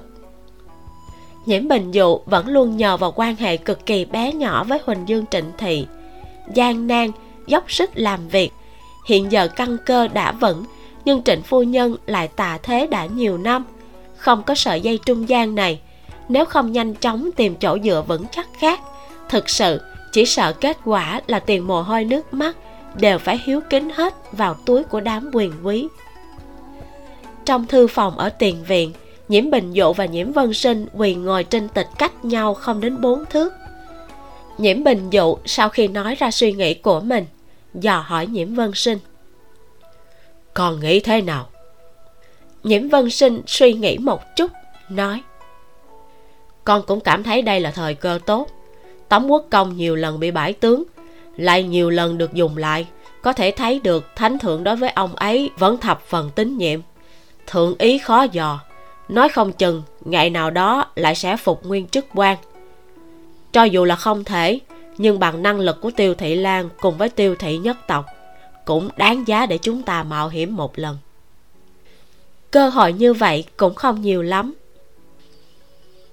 Nhiễm 1.45 1.67
bình 1.67 1.91
dụ 1.91 2.19
vẫn 2.25 2.47
luôn 2.47 2.78
nhờ 2.78 2.97
vào 2.97 3.13
quan 3.15 3.36
hệ 3.36 3.58
cực 3.58 3.86
kỳ 3.86 4.06
bé 4.06 4.34
nhỏ 4.34 4.63
với 4.63 4.80
huỳnh 4.86 5.08
dương 5.08 5.25
trịnh 5.32 5.52
thị. 5.58 5.88
Gian 6.54 6.88
nan, 6.88 7.12
dốc 7.47 7.71
sức 7.71 7.89
làm 7.93 8.28
việc, 8.28 8.52
hiện 9.08 9.32
giờ 9.32 9.47
căn 9.47 9.78
cơ 9.86 10.08
đã 10.08 10.32
vững 10.32 10.63
nhưng 11.10 11.24
trịnh 11.24 11.41
phu 11.41 11.63
nhân 11.63 11.95
lại 12.06 12.28
tà 12.28 12.58
thế 12.63 12.88
đã 12.88 13.06
nhiều 13.06 13.38
năm. 13.38 13.65
Không 14.17 14.43
có 14.43 14.56
sợi 14.56 14.82
dây 14.82 15.00
trung 15.06 15.30
gian 15.30 15.56
này, 15.56 15.80
nếu 16.28 16.45
không 16.45 16.72
nhanh 16.72 16.93
chóng 16.93 17.30
tìm 17.36 17.56
chỗ 17.56 17.78
dựa 17.84 18.04
vững 18.08 18.26
chắc 18.32 18.48
khác, 18.60 18.80
thực 19.30 19.50
sự 19.50 19.82
chỉ 20.12 20.26
sợ 20.26 20.54
kết 20.54 20.78
quả 20.86 21.22
là 21.28 21.39
tiền 21.39 21.67
mồ 21.67 21.82
hôi 21.82 22.06
nước 22.06 22.34
mắt 22.34 22.58
đều 22.95 23.19
phải 23.19 23.41
hiếu 23.43 23.62
kính 23.69 23.89
hết 23.89 24.13
vào 24.32 24.54
túi 24.54 24.84
của 24.84 25.00
đám 25.00 25.30
quyền 25.34 25.54
quý. 25.63 25.88
Trong 27.45 27.65
thư 27.65 27.88
phòng 27.88 28.17
ở 28.17 28.30
tiền 28.30 28.63
viện, 28.67 28.93
nhiễm 29.30 29.52
bình 29.52 29.72
dụ 29.74 29.93
và 29.93 30.06
nhiễm 30.06 30.32
vân 30.32 30.54
sinh 30.54 30.86
quỳ 30.93 31.15
ngồi 31.15 31.43
trên 31.43 31.69
tịch 31.69 31.88
cách 31.98 32.26
nhau 32.26 32.54
không 32.54 32.82
đến 32.82 33.02
bốn 33.02 33.26
thước. 33.26 33.54
Nhiễm 34.58 34.84
bình 34.84 35.10
dụ 35.10 35.38
sau 35.45 35.69
khi 35.69 35.88
nói 35.88 36.15
ra 36.15 36.32
suy 36.32 36.52
nghĩ 36.52 36.74
của 36.74 37.00
mình, 37.00 37.26
dò 37.74 38.04
hỏi 38.08 38.28
nhiễm 38.28 38.56
vân 38.56 38.72
sinh 38.76 38.98
con 40.60 40.80
nghĩ 40.80 41.00
thế 41.00 41.22
nào? 41.22 41.48
Nhiễm 42.63 42.89
vân 42.89 43.10
sinh 43.10 43.41
suy 43.48 43.74
nghĩ 43.74 43.98
một 43.98 44.36
chút, 44.36 44.52
nói, 44.89 45.22
con 46.63 46.84
cũng 46.88 47.00
cảm 47.00 47.24
thấy 47.24 47.41
đây 47.41 47.60
là 47.60 47.72
thời 47.72 47.93
cơ 47.93 48.19
tốt. 48.26 48.48
Tống 49.10 49.32
quốc 49.32 49.45
công 49.50 49.78
nhiều 49.78 49.95
lần 49.95 50.19
bị 50.19 50.32
bãi 50.32 50.54
tướng, 50.54 50.84
lại 51.38 51.63
nhiều 51.63 51.89
lần 51.89 52.17
được 52.17 52.34
dùng 52.34 52.58
lại. 52.58 52.88
Có 53.22 53.34
thể 53.34 53.52
thấy 53.52 53.80
được 53.80 54.15
thánh 54.15 54.39
thượng 54.39 54.63
đối 54.63 54.76
với 54.76 54.89
ông 54.89 55.15
ấy 55.15 55.50
vẫn 55.58 55.78
thập 55.78 56.02
phần 56.02 56.32
tín 56.36 56.58
nhiệm. 56.58 56.80
Thượng 57.48 57.76
ý 57.78 57.98
khó 57.98 58.24
dò. 58.24 58.60
Nói 59.10 59.30
không 59.30 59.52
chừng, 59.54 59.84
ngày 60.06 60.30
nào 60.30 60.52
đó 60.52 60.86
lại 60.95 61.15
sẽ 61.15 61.38
phục 61.38 61.65
nguyên 61.65 61.88
chức 61.88 62.06
quan. 62.15 62.38
Cho 63.52 63.63
dù 63.63 63.86
là 63.86 63.95
không 63.95 64.24
thể, 64.24 64.60
nhưng 64.98 65.19
bằng 65.19 65.43
năng 65.43 65.60
lực 65.60 65.82
của 65.82 65.91
tiêu 65.91 66.13
thị 66.13 66.36
lan 66.36 66.69
cùng 66.82 66.98
với 66.98 67.10
tiêu 67.10 67.36
thị 67.36 67.58
nhất 67.58 67.78
tộc 67.88 68.06
cũng 68.69 68.89
đáng 68.97 69.27
giá 69.27 69.45
để 69.45 69.58
chúng 69.58 69.84
ta 69.84 70.03
mạo 70.03 70.29
hiểm 70.29 70.55
một 70.55 70.79
lần. 70.79 70.97
Cơ 72.51 72.69
hội 72.69 72.93
như 72.93 73.13
vậy 73.13 73.45
cũng 73.58 73.75
không 73.75 74.01
nhiều 74.01 74.21
lắm. 74.21 74.53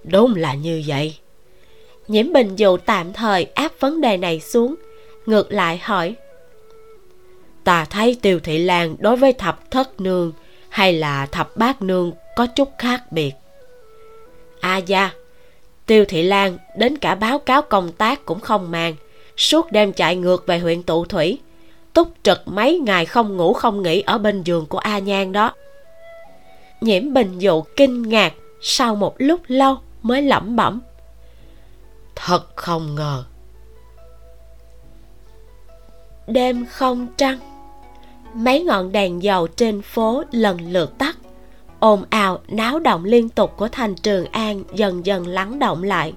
Đúng 0.05 0.35
là 0.35 0.55
như 0.55 0.83
vậy. 0.87 1.17
Nhiễm 2.09 2.33
bình 2.33 2.57
dù 2.57 2.77
tạm 2.77 3.13
thời 3.13 3.45
áp 3.45 3.73
vấn 3.81 4.01
đề 4.01 4.17
này 4.17 4.41
xuống, 4.41 4.75
ngược 5.27 5.53
lại 5.53 5.79
hỏi, 5.79 6.15
ta 7.65 7.85
thấy 7.85 8.17
tiêu 8.23 8.41
thị 8.41 8.59
lan 8.59 8.97
đối 8.99 9.17
với 9.17 9.33
thập 9.33 9.71
thất 9.71 10.01
nương 10.01 10.33
hay 10.69 10.93
là 10.93 11.27
thập 11.27 11.57
bát 11.57 11.83
nương 11.83 12.13
có 12.37 12.47
chút 12.47 12.69
khác 12.79 13.13
biệt? 13.13 13.33
A 14.61 14.73
à 14.73 14.77
da, 14.77 15.11
tiêu 15.87 16.05
thị 16.05 16.23
lan 16.23 16.59
đến 16.77 16.99
cả 16.99 17.15
báo 17.15 17.39
cáo 17.39 17.63
công 17.63 17.93
tác 17.93 18.25
cũng 18.25 18.41
không 18.41 18.71
màng, 18.71 18.95
suốt 19.37 19.73
đêm 19.73 19.93
chạy 19.93 20.17
ngược 20.17 20.47
về 20.47 20.59
huyện 20.59 20.83
tụ 20.83 21.05
thủy 21.05 21.39
túc 21.97 22.09
trực 22.23 22.49
mấy 22.49 22.79
ngày 22.79 23.07
không 23.07 23.37
ngủ 23.37 23.53
không 23.53 23.83
nghỉ 23.83 24.01
ở 24.01 24.19
bên 24.19 24.43
giường 24.43 24.67
của 24.67 24.79
a 24.79 24.99
nhan 24.99 25.33
đó. 25.33 25.53
Nhiễm 26.81 27.13
bình 27.13 27.39
dụ 27.39 27.63
kinh 27.77 28.03
ngạc 28.03 28.33
sau 28.61 28.95
một 28.95 29.15
lúc 29.19 29.41
lâu 29.47 29.79
mới 30.03 30.23
lẩm 30.23 30.57
bẩm, 30.57 30.81
thật 32.15 32.57
không 32.57 32.95
ngờ. 32.95 33.25
Đêm 36.27 36.67
không 36.67 37.07
trăng, 37.17 37.39
mấy 38.35 38.63
ngọn 38.63 38.93
đèn 38.93 39.23
dầu 39.23 39.47
trên 39.47 39.83
phố 39.83 40.23
lần 40.33 40.73
lượt 40.73 40.99
tắt, 40.99 41.17
ồn 41.81 42.05
ào 42.11 42.39
náo 42.49 42.79
động 42.79 43.05
liên 43.05 43.29
tục 43.29 43.53
của 43.57 43.69
thành 43.69 43.95
trường 43.95 44.27
an 44.27 44.63
dần 44.75 45.07
dần 45.07 45.27
lắng 45.27 45.59
động 45.59 45.83
lại, 45.83 46.13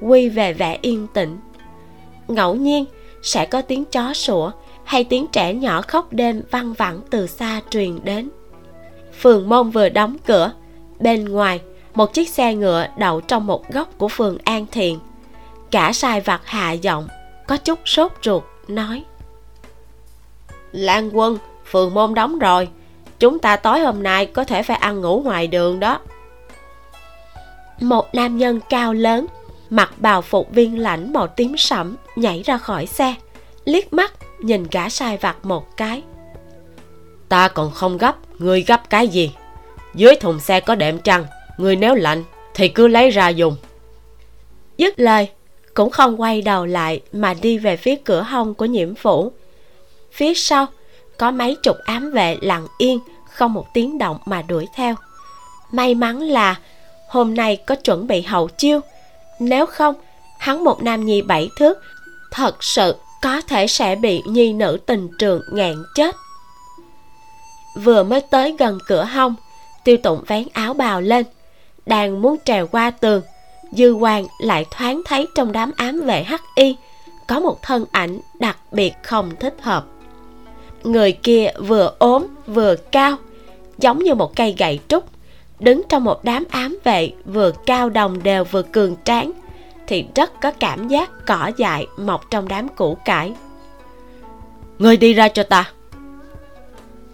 quy 0.00 0.28
về 0.28 0.52
vẻ 0.52 0.78
yên 0.82 1.06
tĩnh. 1.14 1.38
Ngẫu 2.28 2.54
nhiên 2.54 2.84
sẽ 3.22 3.46
có 3.46 3.62
tiếng 3.62 3.84
chó 3.84 4.14
sủa 4.14 4.50
hay 4.86 5.04
tiếng 5.04 5.26
trẻ 5.26 5.54
nhỏ 5.54 5.82
khóc 5.82 6.12
đêm 6.12 6.42
văng 6.50 6.72
vẳng 6.72 7.00
từ 7.10 7.26
xa 7.26 7.60
truyền 7.70 8.04
đến. 8.04 8.30
Phường 9.20 9.48
môn 9.48 9.70
vừa 9.70 9.88
đóng 9.88 10.16
cửa, 10.26 10.52
bên 11.00 11.24
ngoài, 11.24 11.60
một 11.94 12.12
chiếc 12.12 12.28
xe 12.28 12.54
ngựa 12.54 12.86
đậu 12.98 13.20
trong 13.20 13.46
một 13.46 13.68
góc 13.68 13.88
của 13.98 14.08
phường 14.08 14.38
an 14.44 14.66
thiện. 14.72 14.98
Cả 15.70 15.92
sai 15.92 16.20
vặt 16.20 16.40
hạ 16.44 16.72
giọng, 16.72 17.08
có 17.46 17.56
chút 17.56 17.78
sốt 17.84 18.12
ruột, 18.22 18.42
nói, 18.68 19.04
lan 20.72 21.10
quân, 21.16 21.38
phường 21.70 21.94
môn 21.94 22.14
đóng 22.14 22.38
rồi. 22.38 22.68
Chúng 23.18 23.38
ta 23.38 23.56
tối 23.56 23.80
hôm 23.80 24.02
nay 24.02 24.26
có 24.26 24.44
thể 24.44 24.62
phải 24.62 24.76
ăn 24.76 25.00
ngủ 25.00 25.22
ngoài 25.24 25.46
đường 25.46 25.80
đó. 25.80 26.00
Một 27.80 28.14
nam 28.14 28.38
nhân 28.38 28.60
cao 28.68 28.92
lớn, 28.92 29.26
mặc 29.70 29.92
bào 29.96 30.22
phục 30.22 30.50
viên 30.50 30.78
lãnh 30.78 31.12
màu 31.12 31.26
tím 31.26 31.56
sẫm 31.56 31.96
nhảy 32.16 32.42
ra 32.42 32.58
khỏi 32.58 32.86
xe, 32.86 33.14
liếc 33.64 33.92
mắt 33.92 34.12
nhìn 34.40 34.66
gã 34.70 34.88
sai 34.88 35.16
vặt 35.16 35.36
một 35.42 35.76
cái. 35.76 36.02
Ta 37.28 37.48
còn 37.48 37.70
không 37.70 37.98
gấp, 37.98 38.16
ngươi 38.38 38.62
gấp 38.62 38.90
cái 38.90 39.08
gì? 39.08 39.32
Dưới 39.94 40.16
thùng 40.16 40.40
xe 40.40 40.60
có 40.60 40.74
đệm 40.74 40.98
trăng, 40.98 41.26
ngươi 41.58 41.76
nếu 41.76 41.94
lạnh 41.94 42.24
thì 42.54 42.68
cứ 42.68 42.88
lấy 42.88 43.10
ra 43.10 43.28
dùng. 43.28 43.56
Dứt 44.78 45.00
lời, 45.00 45.28
cũng 45.74 45.90
không 45.90 46.20
quay 46.20 46.42
đầu 46.42 46.66
lại 46.66 47.00
mà 47.12 47.34
đi 47.34 47.58
về 47.58 47.76
phía 47.76 47.96
cửa 48.04 48.22
hông 48.22 48.54
của 48.54 48.64
nhiễm 48.64 48.94
phủ. 48.94 49.32
Phía 50.12 50.34
sau, 50.34 50.66
có 51.18 51.30
mấy 51.30 51.56
chục 51.62 51.76
ám 51.84 52.10
vệ 52.10 52.36
lặng 52.40 52.66
yên, 52.78 52.98
không 53.30 53.52
một 53.52 53.66
tiếng 53.74 53.98
động 53.98 54.18
mà 54.24 54.42
đuổi 54.42 54.66
theo. 54.74 54.94
May 55.72 55.94
mắn 55.94 56.20
là 56.20 56.56
hôm 57.08 57.34
nay 57.34 57.56
có 57.56 57.74
chuẩn 57.74 58.06
bị 58.06 58.22
hậu 58.22 58.48
chiêu. 58.48 58.80
Nếu 59.40 59.66
không, 59.66 59.94
hắn 60.38 60.64
một 60.64 60.82
nam 60.82 61.04
nhi 61.04 61.22
bảy 61.22 61.50
thước, 61.58 61.78
thật 62.30 62.64
sự 62.64 62.94
có 63.26 63.40
thể 63.40 63.66
sẽ 63.66 63.96
bị 63.96 64.22
nhi 64.26 64.52
nữ 64.52 64.78
tình 64.86 65.08
trường 65.18 65.42
ngạn 65.52 65.74
chết. 65.94 66.16
Vừa 67.82 68.02
mới 68.02 68.20
tới 68.20 68.56
gần 68.58 68.78
cửa 68.86 69.04
hông, 69.04 69.34
tiêu 69.84 69.96
tụng 69.96 70.24
vén 70.26 70.44
áo 70.52 70.74
bào 70.74 71.00
lên, 71.00 71.26
đang 71.86 72.22
muốn 72.22 72.36
trèo 72.44 72.66
qua 72.66 72.90
tường, 72.90 73.22
dư 73.72 73.92
hoàng 73.92 74.26
lại 74.38 74.66
thoáng 74.70 75.02
thấy 75.06 75.26
trong 75.34 75.52
đám 75.52 75.72
ám 75.76 76.00
vệ 76.00 76.22
hắc 76.22 76.42
y 76.54 76.76
có 77.28 77.40
một 77.40 77.62
thân 77.62 77.84
ảnh 77.92 78.20
đặc 78.38 78.58
biệt 78.72 78.92
không 79.02 79.30
thích 79.40 79.54
hợp. 79.60 79.86
Người 80.84 81.12
kia 81.12 81.50
vừa 81.58 81.94
ốm 81.98 82.26
vừa 82.46 82.76
cao, 82.76 83.16
giống 83.78 83.98
như 83.98 84.14
một 84.14 84.36
cây 84.36 84.54
gậy 84.58 84.80
trúc, 84.88 85.04
đứng 85.60 85.82
trong 85.88 86.04
một 86.04 86.24
đám 86.24 86.44
ám 86.50 86.78
vệ 86.84 87.12
vừa 87.24 87.52
cao 87.66 87.90
đồng 87.90 88.22
đều 88.22 88.44
vừa 88.44 88.62
cường 88.62 88.96
tráng 89.04 89.32
thì 89.86 90.06
rất 90.14 90.40
có 90.40 90.50
cảm 90.50 90.88
giác 90.88 91.10
cỏ 91.26 91.50
dại 91.56 91.86
mọc 91.96 92.30
trong 92.30 92.48
đám 92.48 92.68
củ 92.68 92.96
cải. 93.04 93.34
Người 94.78 94.96
đi 94.96 95.14
ra 95.14 95.28
cho 95.28 95.42
ta. 95.42 95.70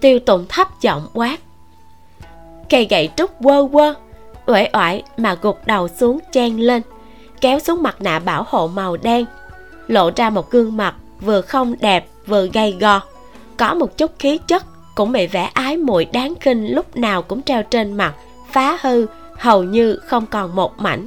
Tiêu 0.00 0.18
tùng 0.18 0.46
thấp 0.48 0.68
giọng 0.80 1.06
quát. 1.14 1.36
Cây 2.70 2.86
gậy 2.90 3.10
trúc 3.16 3.30
quơ 3.42 3.68
quơ, 3.72 3.94
uể 4.46 4.68
oải 4.72 5.02
mà 5.16 5.36
gục 5.42 5.66
đầu 5.66 5.88
xuống 5.88 6.18
chen 6.32 6.56
lên, 6.56 6.82
kéo 7.40 7.58
xuống 7.58 7.82
mặt 7.82 7.96
nạ 8.00 8.18
bảo 8.18 8.44
hộ 8.48 8.68
màu 8.68 8.96
đen. 8.96 9.24
Lộ 9.88 10.10
ra 10.16 10.30
một 10.30 10.50
gương 10.50 10.76
mặt 10.76 10.94
vừa 11.20 11.40
không 11.40 11.74
đẹp 11.80 12.06
vừa 12.26 12.46
gầy 12.46 12.76
gò 12.80 13.00
có 13.56 13.74
một 13.74 13.96
chút 13.96 14.10
khí 14.18 14.38
chất 14.46 14.64
cũng 14.94 15.12
bị 15.12 15.26
vẻ 15.26 15.50
ái 15.54 15.76
muội 15.76 16.04
đáng 16.04 16.34
khinh 16.40 16.74
lúc 16.74 16.96
nào 16.96 17.22
cũng 17.22 17.42
treo 17.42 17.62
trên 17.62 17.92
mặt, 17.92 18.14
phá 18.52 18.78
hư, 18.80 19.06
hầu 19.36 19.62
như 19.62 19.96
không 19.96 20.26
còn 20.26 20.54
một 20.54 20.80
mảnh 20.80 21.06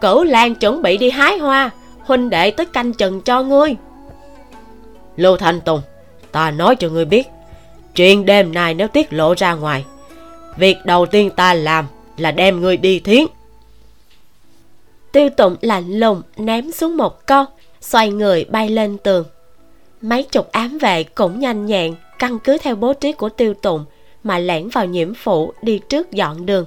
cửu 0.00 0.24
lan 0.24 0.54
chuẩn 0.54 0.82
bị 0.82 0.96
đi 0.96 1.10
hái 1.10 1.38
hoa. 1.38 1.70
Huynh 2.00 2.30
đệ 2.30 2.50
tới 2.50 2.66
canh 2.66 2.92
chừng 2.92 3.20
cho 3.20 3.42
ngươi. 3.42 3.76
Lưu 5.16 5.36
thanh 5.36 5.60
tùng, 5.60 5.80
ta 6.32 6.50
nói 6.50 6.76
cho 6.76 6.88
ngươi 6.88 7.04
biết, 7.04 7.26
chuyện 7.94 8.26
đêm 8.26 8.54
nay 8.54 8.74
nếu 8.74 8.88
tiết 8.88 9.12
lộ 9.12 9.34
ra 9.36 9.54
ngoài, 9.54 9.84
việc 10.56 10.76
đầu 10.84 11.06
tiên 11.06 11.30
ta 11.30 11.54
làm 11.54 11.86
là 12.16 12.30
đem 12.30 12.60
ngươi 12.60 12.76
đi 12.76 13.00
thiến. 13.00 13.24
Tiêu 15.12 15.28
tụng 15.30 15.56
lạnh 15.60 15.98
lùng 15.98 16.22
ném 16.36 16.72
xuống 16.72 16.96
một 16.96 17.26
câu 17.26 17.44
xoay 17.80 18.10
người 18.10 18.44
bay 18.44 18.68
lên 18.68 18.98
tường. 18.98 19.24
Mấy 20.02 20.22
chục 20.22 20.52
ám 20.52 20.78
vệ 20.78 21.04
cũng 21.04 21.40
nhanh 21.40 21.66
nhẹn 21.66 21.94
căn 22.18 22.38
cứ 22.38 22.58
theo 22.58 22.76
bố 22.76 22.92
trí 22.92 23.12
của 23.12 23.28
tiêu 23.28 23.54
tụng 23.54 23.84
mà 24.24 24.38
lẻn 24.38 24.68
vào 24.68 24.86
nhiễm 24.86 25.14
phủ 25.14 25.52
đi 25.62 25.80
trước 25.88 26.10
dọn 26.10 26.46
đường 26.46 26.66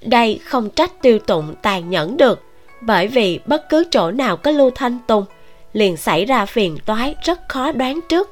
đây 0.00 0.40
không 0.44 0.70
trách 0.70 1.02
tiêu 1.02 1.18
tụng 1.18 1.54
tàn 1.62 1.90
nhẫn 1.90 2.16
được, 2.16 2.42
bởi 2.80 3.06
vì 3.06 3.40
bất 3.46 3.68
cứ 3.68 3.84
chỗ 3.90 4.10
nào 4.10 4.36
có 4.36 4.50
lưu 4.50 4.70
thanh 4.74 4.98
tùng, 5.06 5.24
liền 5.72 5.96
xảy 5.96 6.24
ra 6.24 6.46
phiền 6.46 6.78
toái 6.86 7.14
rất 7.22 7.48
khó 7.48 7.72
đoán 7.72 8.00
trước. 8.08 8.30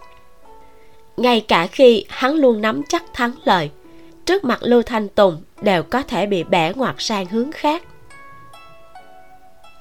Ngay 1.17 1.41
cả 1.41 1.67
khi 1.67 2.05
hắn 2.09 2.35
luôn 2.35 2.61
nắm 2.61 2.83
chắc 2.89 3.05
thắng 3.15 3.33
lợi, 3.45 3.71
trước 4.27 4.45
mặt 4.45 4.59
lưu 4.63 4.83
thanh 4.83 5.09
tùng 5.09 5.43
đều 5.63 5.83
có 5.83 6.03
thể 6.03 6.27
bị 6.27 6.45
bẻ 6.45 6.73
ngoặt 6.73 6.95
sang 6.99 7.27
hướng 7.27 7.53
khác. 7.53 7.83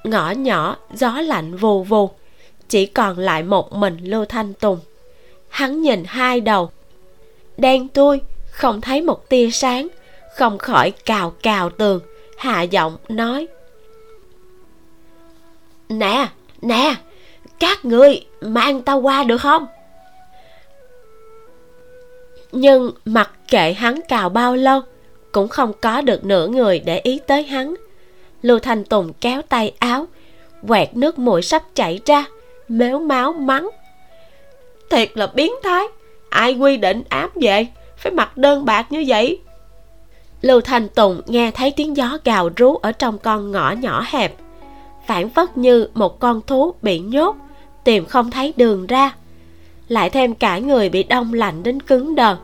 Ngõ 0.04 0.30
nhỏ, 0.30 0.76
gió 0.94 1.20
lạnh 1.20 1.56
vù 1.56 1.82
vù, 1.82 2.10
chỉ 2.68 2.86
còn 2.86 3.18
lại 3.18 3.42
một 3.42 3.72
mình 3.72 3.96
lưu 4.02 4.24
thanh 4.24 4.54
tùng. 4.54 4.78
Hắn 5.48 5.82
nhìn 5.82 6.04
hai 6.06 6.40
đầu. 6.40 6.70
Đen 7.56 7.88
tui, 7.88 8.20
không 8.50 8.80
thấy 8.80 9.02
một 9.02 9.28
tia 9.28 9.50
sáng 9.50 9.88
không 10.38 10.58
khỏi 10.58 10.90
cào 10.90 11.30
cào 11.42 11.70
tường 11.70 12.00
hạ 12.36 12.62
giọng 12.62 12.96
nói. 13.08 13.46
Nè 15.88 16.28
nè, 16.62 16.94
các 17.58 17.84
ngươi 17.84 18.24
mang 18.40 18.82
ta 18.82 18.92
qua 18.92 19.24
được 19.24 19.38
không? 19.38 19.66
Nhưng 22.52 22.90
mặc 23.04 23.30
kệ 23.48 23.72
hắn 23.72 24.00
cào 24.08 24.28
bao 24.28 24.56
lâu, 24.56 24.80
cũng 25.32 25.48
không 25.48 25.72
có 25.80 26.00
được 26.00 26.24
nửa 26.24 26.48
người 26.48 26.78
để 26.78 26.98
ý 26.98 27.20
tới 27.26 27.42
hắn. 27.42 27.74
Lưu 28.42 28.58
thanh 28.58 28.84
tùng 28.84 29.12
kéo 29.20 29.42
tay 29.42 29.72
áo, 29.78 30.06
quẹt 30.68 30.96
nước 30.96 31.18
mũi 31.18 31.42
sắp 31.42 31.62
chảy 31.74 32.00
ra, 32.06 32.24
mếu 32.68 32.98
máu 32.98 33.32
mắng. 33.32 33.70
Thiệt 34.90 35.10
là 35.14 35.26
biến 35.26 35.52
thái, 35.62 35.84
ai 36.30 36.54
quy 36.54 36.76
định 36.76 37.02
ám 37.08 37.30
vậy 37.34 37.68
phải 37.96 38.12
mặc 38.12 38.36
đơn 38.36 38.64
bạc 38.64 38.92
như 38.92 39.04
vậy? 39.08 39.40
Lưu 40.40 40.60
thanh 40.60 40.88
tùng 40.88 41.20
nghe 41.26 41.50
thấy 41.50 41.70
tiếng 41.70 41.96
gió 41.96 42.18
gào 42.24 42.50
rú 42.56 42.76
ở 42.76 42.92
trong 42.92 43.18
con 43.18 43.50
ngõ 43.52 43.70
nhỏ 43.70 44.04
hẹp. 44.06 44.34
Phản 45.06 45.28
phất 45.28 45.56
như 45.56 45.88
một 45.94 46.20
con 46.20 46.40
thú 46.46 46.74
bị 46.82 46.98
nhốt, 46.98 47.36
tìm 47.84 48.06
không 48.06 48.30
thấy 48.30 48.54
đường 48.56 48.86
ra. 48.86 49.14
Lại 49.88 50.10
thêm 50.10 50.34
cả 50.34 50.58
người 50.58 50.88
bị 50.88 51.02
đông 51.02 51.32
lạnh 51.32 51.62
đến 51.62 51.82
cứng 51.82 52.14
đờ. 52.14 52.36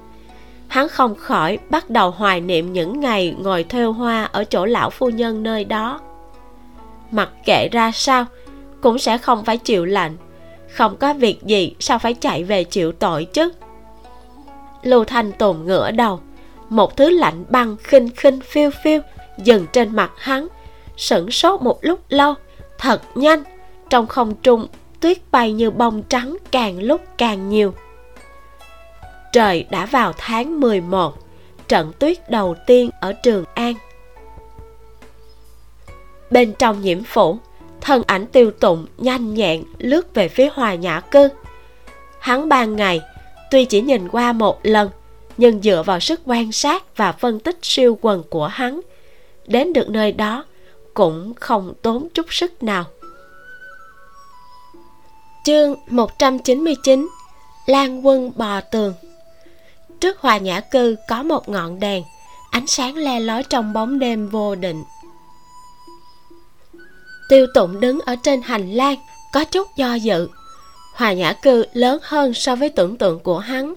Hắn 0.68 0.88
không 0.88 1.14
khỏi 1.14 1.58
bắt 1.70 1.90
đầu 1.90 2.10
hoài 2.10 2.40
niệm 2.40 2.72
những 2.72 3.00
ngày 3.00 3.34
ngồi 3.38 3.64
thêu 3.64 3.92
hoa 3.92 4.24
ở 4.24 4.44
chỗ 4.44 4.64
lão 4.64 4.90
phu 4.90 5.08
nhân 5.08 5.42
nơi 5.42 5.64
đó. 5.64 6.00
Mặc 7.10 7.30
kệ 7.46 7.68
ra 7.72 7.90
sao, 7.94 8.26
cũng 8.80 8.98
sẽ 8.98 9.18
không 9.18 9.44
phải 9.44 9.58
chịu 9.58 9.84
lạnh. 9.84 10.16
Không 10.72 10.96
có 10.96 11.14
việc 11.14 11.42
gì, 11.42 11.74
sao 11.80 11.98
phải 11.98 12.14
chạy 12.14 12.44
về 12.44 12.64
chịu 12.64 12.92
tội 12.92 13.24
chứ? 13.24 13.52
Lưu 14.82 15.04
thanh 15.04 15.32
tùng 15.32 15.66
ngửa 15.66 15.90
đầu 15.90 16.20
một 16.68 16.96
thứ 16.96 17.10
lạnh 17.10 17.44
băng 17.48 17.76
khinh 17.76 18.08
khinh 18.16 18.40
phiêu 18.40 18.70
phiêu 18.82 19.00
dừng 19.38 19.66
trên 19.72 19.96
mặt 19.96 20.12
hắn, 20.16 20.48
sửng 20.96 21.30
sốt 21.30 21.62
một 21.62 21.78
lúc 21.84 22.00
lâu, 22.08 22.34
thật 22.78 23.02
nhanh, 23.14 23.42
trong 23.90 24.06
không 24.06 24.34
trung 24.42 24.66
tuyết 25.00 25.18
bay 25.30 25.52
như 25.52 25.70
bông 25.70 26.02
trắng 26.02 26.36
càng 26.50 26.82
lúc 26.82 27.00
càng 27.18 27.48
nhiều. 27.48 27.74
Trời 29.32 29.66
đã 29.70 29.86
vào 29.86 30.12
tháng 30.18 30.60
11 30.60 31.14
trận 31.68 31.92
tuyết 31.98 32.30
đầu 32.30 32.54
tiên 32.66 32.90
ở 33.00 33.12
Trường 33.12 33.44
An. 33.54 33.74
Bên 36.30 36.52
trong 36.58 36.80
nhiễm 36.80 37.04
phủ, 37.04 37.38
thân 37.80 38.02
ảnh 38.06 38.26
tiêu 38.26 38.50
tụng 38.50 38.86
nhanh 38.98 39.34
nhẹn 39.34 39.64
lướt 39.78 40.14
về 40.14 40.28
phía 40.28 40.48
hòa 40.54 40.74
nhã 40.74 41.00
cư 41.00 41.28
hắn 42.24 42.48
ban 42.48 42.76
ngày, 42.76 43.00
tuy 43.50 43.64
chỉ 43.64 43.80
nhìn 43.80 44.08
qua 44.08 44.32
một 44.32 44.58
lần 44.62 44.90
nhưng 45.36 45.62
dựa 45.62 45.82
vào 45.86 46.00
sức 46.00 46.20
quan 46.24 46.52
sát 46.52 46.96
và 46.96 47.12
phân 47.12 47.40
tích 47.40 47.58
siêu 47.62 47.98
quần 48.00 48.22
của 48.30 48.46
hắn, 48.46 48.80
đến 49.46 49.72
được 49.72 49.88
nơi 49.88 50.12
đó 50.12 50.44
cũng 50.94 51.34
không 51.34 51.74
tốn 51.82 52.08
chút 52.14 52.26
sức 52.30 52.62
nào. 52.62 52.84
Chương 55.44 55.74
199 55.88 57.08
Lan 57.66 58.06
quân 58.06 58.32
bò 58.36 58.60
tường. 58.60 58.94
Trước 60.00 60.20
hòa 60.20 60.38
nhã 60.38 60.60
cư 60.60 60.96
có 61.08 61.22
một 61.22 61.48
ngọn 61.48 61.80
đèn, 61.80 62.02
Ánh 62.50 62.66
sáng 62.66 62.96
le 62.96 63.20
lói 63.20 63.42
trong 63.42 63.72
bóng 63.72 63.98
đêm 63.98 64.28
vô 64.28 64.54
định. 64.54 64.84
Tiêu 67.28 67.46
tụng 67.54 67.80
đứng 67.80 68.00
ở 68.00 68.16
trên 68.22 68.42
hành 68.42 68.72
lang, 68.72 68.96
Có 69.32 69.44
chút 69.44 69.68
do 69.76 69.94
dự. 69.94 70.28
Hòa 70.94 71.12
nhã 71.12 71.32
cư 71.32 71.64
lớn 71.72 71.98
hơn 72.02 72.34
so 72.34 72.56
với 72.56 72.68
tưởng 72.68 72.96
tượng 72.96 73.18
của 73.18 73.38
hắn. 73.38 73.74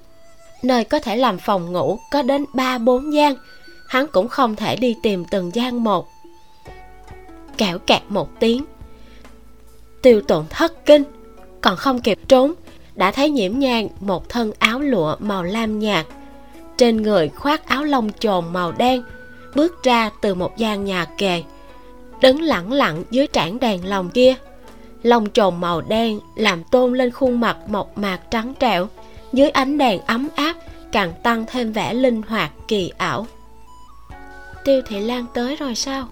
Nơi 0.63 0.83
có 0.83 0.99
thể 0.99 1.15
làm 1.15 1.37
phòng 1.37 1.71
ngủ 1.73 1.99
có 2.11 2.21
đến 2.21 2.45
ba 2.53 2.77
bốn 2.77 3.13
gian. 3.13 3.35
Hắn 3.87 4.07
cũng 4.07 4.27
không 4.27 4.55
thể 4.55 4.75
đi 4.75 4.95
tìm 5.03 5.25
từng 5.31 5.55
gian 5.55 5.83
một. 5.83 6.07
Kẻo 7.57 7.79
kẹt 7.79 8.01
một 8.09 8.39
tiếng. 8.39 8.65
Tiêu 10.01 10.21
tụng 10.21 10.45
thất 10.49 10.85
kinh. 10.85 11.03
Còn 11.61 11.75
không 11.75 12.01
kịp 12.01 12.19
trốn, 12.27 12.53
Đã 12.95 13.11
thấy 13.11 13.29
nhiễm 13.29 13.59
nhang 13.59 13.87
một 13.99 14.29
thân 14.29 14.51
áo 14.59 14.79
lụa 14.79 15.15
màu 15.19 15.43
lam 15.43 15.79
nhạt. 15.79 16.05
Trên 16.77 17.01
người 17.01 17.29
khoác 17.29 17.67
áo 17.67 17.83
lông 17.83 18.11
chồn 18.19 18.45
màu 18.53 18.71
đen, 18.71 19.03
Bước 19.55 19.83
ra 19.83 20.11
từ 20.21 20.35
một 20.35 20.57
gian 20.57 20.85
nhà 20.85 21.05
kề, 21.17 21.43
đứng 22.21 22.41
lẳng 22.41 22.71
lặng 22.71 23.03
dưới 23.11 23.27
trảng 23.33 23.59
đèn 23.59 23.85
lồng 23.85 24.09
kia. 24.09 24.35
Lông 25.03 25.29
chồn 25.29 25.61
màu 25.61 25.81
đen 25.81 26.19
làm 26.35 26.63
tôn 26.63 26.93
lên 26.93 27.11
khuôn 27.11 27.39
mặt 27.39 27.57
mộc 27.67 27.97
mạc 27.97 28.19
trắng 28.31 28.53
trẻo 28.59 28.87
dưới 29.33 29.49
ánh 29.49 29.77
đèn 29.77 30.01
ấm 30.05 30.27
áp, 30.35 30.55
càng 30.91 31.13
tăng 31.23 31.45
thêm 31.47 31.71
vẻ 31.71 31.93
linh 31.93 32.21
hoạt, 32.21 32.51
kỳ 32.67 32.91
ảo. 32.97 33.27
Tiêu 34.63 34.81
thị 34.87 34.99
lan 34.99 35.25
tới 35.33 35.55
rồi 35.55 35.75
sao? 35.75 36.07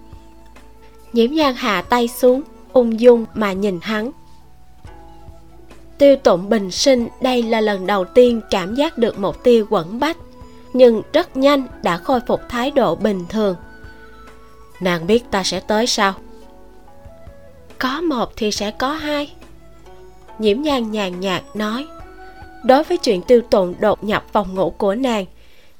Nhiễm 1.12 1.32
nhan 1.32 1.54
hạ 1.54 1.82
tay 1.82 2.08
xuống, 2.08 2.42
ung 2.72 3.00
dung 3.00 3.26
mà 3.34 3.52
nhìn 3.52 3.78
hắn. 3.82 4.10
Tiêu 5.98 6.16
tụng 6.16 6.48
bình 6.48 6.70
sinh 6.70 7.08
đây 7.20 7.42
là 7.42 7.60
lần 7.60 7.86
đầu 7.86 8.04
tiên 8.04 8.40
cảm 8.50 8.74
giác 8.74 8.98
được 8.98 9.18
một 9.18 9.44
tia 9.44 9.64
quẩn 9.70 10.00
bách, 10.00 10.16
nhưng 10.72 11.02
rất 11.12 11.36
nhanh 11.36 11.66
đã 11.82 11.96
khôi 11.96 12.20
phục 12.26 12.40
thái 12.48 12.70
độ 12.70 12.94
bình 12.94 13.24
thường. 13.28 13.56
Nàng 14.80 15.06
biết 15.06 15.30
ta 15.30 15.42
sẽ 15.42 15.60
tới 15.60 15.86
sao? 15.86 16.14
Có 17.78 18.00
một 18.00 18.32
thì 18.36 18.52
sẽ 18.52 18.70
có 18.70 18.92
hai. 18.92 19.34
Nhiễm 20.38 20.62
nhan 20.62 20.90
nhàn 20.90 21.20
nhạt 21.20 21.42
nói 21.54 21.86
đối 22.64 22.82
với 22.82 22.98
chuyện 22.98 23.22
tiêu 23.22 23.40
tụng 23.50 23.74
đột 23.80 24.04
nhập 24.04 24.24
phòng 24.32 24.54
ngủ 24.54 24.70
của 24.70 24.94
nàng, 24.94 25.24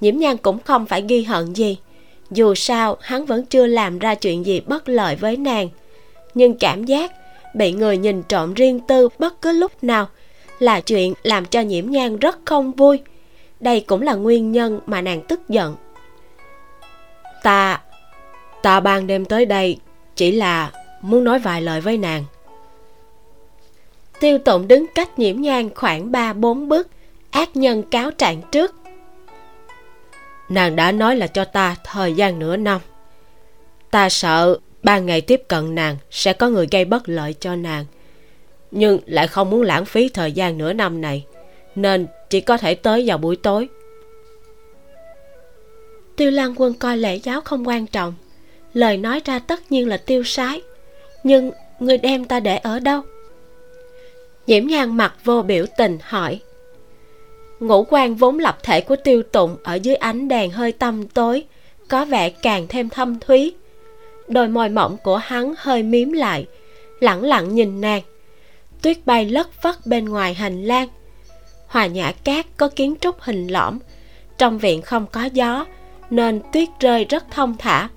nhiễm 0.01 0.17
nhan 0.17 0.37
cũng 0.37 0.59
không 0.59 0.87
phải 0.87 1.05
ghi 1.09 1.23
hận 1.23 1.53
gì. 1.53 1.79
Dù 2.31 2.55
sao, 2.55 2.97
hắn 3.01 3.25
vẫn 3.25 3.47
chưa 3.47 3.67
làm 3.67 3.99
ra 3.99 4.15
chuyện 4.15 4.47
gì 4.47 4.61
bất 4.61 4.89
lợi 4.89 5.17
với 5.17 5.37
nàng. 5.37 5.69
Nhưng 6.35 6.59
cảm 6.59 6.85
giác 6.85 7.12
bị 7.55 7.73
người 7.73 7.99
nhìn 7.99 8.23
trộm 8.23 8.55
riêng 8.55 8.81
tư 8.81 9.09
bất 9.19 9.43
cứ 9.43 9.53
lúc 9.53 9.85
nào 9.85 10.09
là 10.59 10.81
chuyện 10.81 11.15
làm 11.23 11.45
cho 11.45 11.61
nhiễm 11.61 11.91
nhan 11.91 12.19
rất 12.19 12.39
không 12.45 12.73
vui. 12.73 13.01
Đây 13.61 13.81
cũng 13.81 14.03
là 14.03 14.15
nguyên 14.15 14.53
nhân 14.53 14.81
mà 14.87 15.01
nàng 15.01 15.23
tức 15.29 15.49
giận. 15.49 15.77
Ta 17.43 17.81
ta 18.62 18.81
ban 18.81 19.07
đêm 19.07 19.25
tới 19.25 19.47
đây 19.47 19.79
chỉ 20.17 20.33
là 20.33 20.71
muốn 21.01 21.25
nói 21.25 21.39
vài 21.39 21.62
lời 21.62 21.81
với 21.81 21.99
nàng 21.99 22.25
tiêu 24.21 24.39
tụng 24.39 24.69
đứng 24.69 24.87
cách 24.95 25.19
nhiễm 25.19 25.41
nhan 25.41 25.75
khoảng 25.75 26.13
ba, 26.13 26.33
bốn 26.33 26.69
bước, 26.69 26.89
ác 27.31 27.57
nhân 27.57 27.83
cáo 27.83 28.11
trạng 28.11 28.43
trước. 28.53 28.75
Nàng 30.49 30.77
đã 30.77 30.93
nói 30.93 31.17
là 31.17 31.27
cho 31.27 31.45
ta 31.45 31.77
thời 31.85 32.15
gian 32.15 32.39
nửa 32.39 32.57
năm. 32.57 32.81
Ta 33.91 34.09
sợ 34.09 34.59
ba 34.83 34.99
ngày 34.99 35.21
tiếp 35.21 35.43
cận 35.49 35.75
nàng 35.75 35.97
sẽ 36.11 36.33
có 36.33 36.49
người 36.49 36.67
gây 36.71 36.85
bất 36.85 37.09
lợi 37.09 37.35
cho 37.41 37.57
nàng, 37.57 37.85
nhưng 38.71 38.99
lại 39.07 39.29
không 39.29 39.51
muốn 39.51 39.63
lãng 39.63 39.85
phí 39.85 40.09
thời 40.09 40.33
gian 40.33 40.59
nửa 40.59 40.73
năm 40.73 41.01
này, 41.01 41.25
nên 41.75 42.07
chỉ 42.31 42.41
có 42.41 42.57
thể 42.57 42.75
tới 42.75 43.05
vào 43.07 43.19
buổi 43.19 43.37
tối. 43.37 43.69
Tiêu 46.17 46.31
lan 46.31 46.55
quân 46.57 46.75
coi 46.75 46.97
lễ 46.97 47.17
giáo 47.17 47.41
không 47.41 47.69
quan 47.69 47.87
trọng, 47.87 48.15
lời 48.75 48.97
nói 48.97 49.21
ra 49.25 49.39
tất 49.39 49.73
nhiên 49.73 49.89
là 49.89 49.97
tiêu 49.97 50.25
sái, 50.25 50.63
nhưng 51.25 51.51
người 51.81 51.99
đem 51.99 52.25
ta 52.25 52.41
để 52.41 52.57
ở 52.57 52.81
đâu? 52.81 53.03
Nhiễm 54.47 54.67
nhan 54.67 54.97
mặt 54.97 55.15
vô 55.25 55.43
biểu 55.43 55.65
tình 55.77 55.99
hỏi. 56.03 56.41
Ngũ 57.61 57.87
quan 57.91 58.15
vốn 58.15 58.39
lập 58.39 58.59
thể 58.63 58.81
của 58.81 58.97
tiêu 58.97 59.23
tụng 59.23 59.57
ở 59.65 59.75
dưới 59.75 59.95
ánh 59.95 60.29
đèn 60.29 60.51
hơi 60.51 60.73
tăm 60.73 61.09
tối, 61.09 61.45
có 61.89 62.05
vẻ 62.05 62.31
càng 62.31 62.67
thêm 62.69 62.89
thâm 62.89 63.21
thúy. 63.21 63.55
Đôi 64.29 64.49
môi 64.49 64.69
mỏng 64.69 64.97
của 65.05 65.17
hắn 65.17 65.55
hơi 65.59 65.83
miếm 65.83 66.13
lại, 66.13 66.47
lẳng 67.01 67.23
lặng 67.23 67.55
nhìn 67.55 67.81
nàng. 67.81 68.03
Tuyết 68.83 69.07
bay 69.07 69.25
lất 69.25 69.53
phất 69.53 69.87
bên 69.87 70.05
ngoài 70.05 70.35
hành 70.35 70.65
lang. 70.65 70.89
Hòa 71.67 71.87
nhã 71.87 72.13
cát 72.13 72.47
có 72.57 72.69
kiến 72.69 72.95
trúc 73.01 73.21
hình 73.21 73.47
lõm, 73.47 73.79
trong 74.39 74.59
viện 74.59 74.83
không 74.83 75.07
có 75.13 75.25
gió, 75.25 75.67
nên 76.11 76.41
tuyết 76.53 76.69
rơi 76.81 77.05
rất 77.05 77.31
thông 77.31 77.57
thả, 77.59 77.89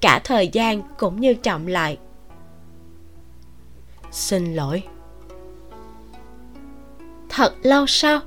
cả 0.00 0.20
thời 0.24 0.48
gian 0.48 0.82
cũng 0.98 1.20
như 1.20 1.34
chậm 1.34 1.66
lại. 1.66 1.98
Xin 4.10 4.54
lỗi 4.54 4.82
thật 7.34 7.54
lâu 7.62 7.86
sau. 7.86 8.20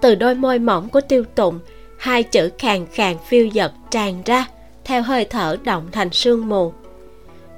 Từ 0.00 0.14
đôi 0.14 0.34
môi 0.34 0.58
mỏng 0.58 0.88
của 0.88 1.00
tiêu 1.00 1.24
tụng, 1.34 1.58
hai 1.98 2.22
chữ 2.22 2.50
khàn 2.58 2.86
khàn 2.86 3.16
phiêu 3.28 3.48
dật 3.54 3.72
tràn 3.90 4.22
ra, 4.24 4.46
theo 4.84 5.02
hơi 5.02 5.24
thở 5.24 5.56
động 5.64 5.88
thành 5.92 6.12
sương 6.12 6.48
mù. 6.48 6.72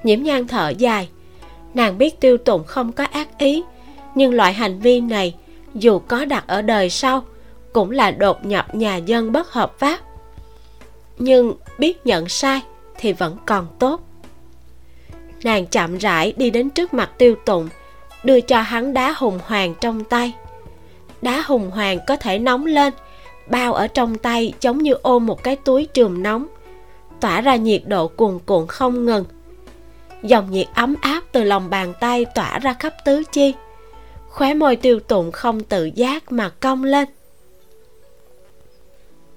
Nhiễm 0.02 0.22
nhan 0.22 0.48
thở 0.48 0.68
dài. 0.68 1.08
Nàng 1.74 1.98
biết 1.98 2.20
tiêu 2.20 2.36
tụng 2.36 2.64
không 2.64 2.92
có 2.92 3.04
ác 3.04 3.38
ý, 3.38 3.62
nhưng 4.14 4.34
loại 4.34 4.52
hành 4.52 4.80
vi 4.80 5.00
này, 5.00 5.34
dù 5.74 5.98
có 5.98 6.24
đặt 6.24 6.44
ở 6.46 6.62
đời 6.62 6.90
sau, 6.90 7.24
cũng 7.72 7.90
là 7.90 8.10
đột 8.10 8.46
nhập 8.46 8.74
nhà 8.74 8.96
dân 8.96 9.32
bất 9.32 9.52
hợp 9.52 9.78
pháp. 9.78 10.00
Nhưng 11.18 11.54
biết 11.78 12.06
nhận 12.06 12.28
sai 12.28 12.60
thì 12.98 13.12
vẫn 13.12 13.36
còn 13.46 13.66
tốt. 13.78 14.00
Nàng 15.42 15.66
chậm 15.66 15.98
rãi 15.98 16.32
đi 16.36 16.50
đến 16.50 16.70
trước 16.70 16.94
mặt 16.94 17.10
tiêu 17.18 17.34
tụng, 17.46 17.68
đưa 18.24 18.40
cho 18.40 18.60
hắn 18.60 18.94
đá 18.94 19.14
hùng 19.16 19.38
hoàng 19.46 19.74
trong 19.80 20.04
tay 20.04 20.34
đá 21.22 21.42
hùng 21.46 21.70
hoàng 21.70 21.98
có 22.06 22.16
thể 22.16 22.38
nóng 22.38 22.66
lên, 22.66 22.92
bao 23.46 23.74
ở 23.74 23.86
trong 23.86 24.18
tay 24.18 24.52
giống 24.60 24.78
như 24.78 24.92
ôm 24.92 25.26
một 25.26 25.42
cái 25.42 25.56
túi 25.56 25.86
trường 25.86 26.22
nóng. 26.22 26.46
Tỏa 27.20 27.40
ra 27.40 27.56
nhiệt 27.56 27.82
độ 27.86 28.08
cuồn 28.08 28.38
cuộn 28.46 28.66
không 28.66 29.04
ngừng. 29.04 29.24
Dòng 30.22 30.50
nhiệt 30.50 30.66
ấm 30.74 30.94
áp 31.00 31.24
từ 31.32 31.44
lòng 31.44 31.70
bàn 31.70 31.92
tay 32.00 32.24
tỏa 32.34 32.58
ra 32.58 32.72
khắp 32.72 32.94
tứ 33.04 33.22
chi. 33.32 33.54
Khóe 34.28 34.54
môi 34.54 34.76
tiêu 34.76 35.00
tụng 35.00 35.32
không 35.32 35.60
tự 35.60 35.90
giác 35.94 36.32
mà 36.32 36.48
cong 36.48 36.84
lên. 36.84 37.08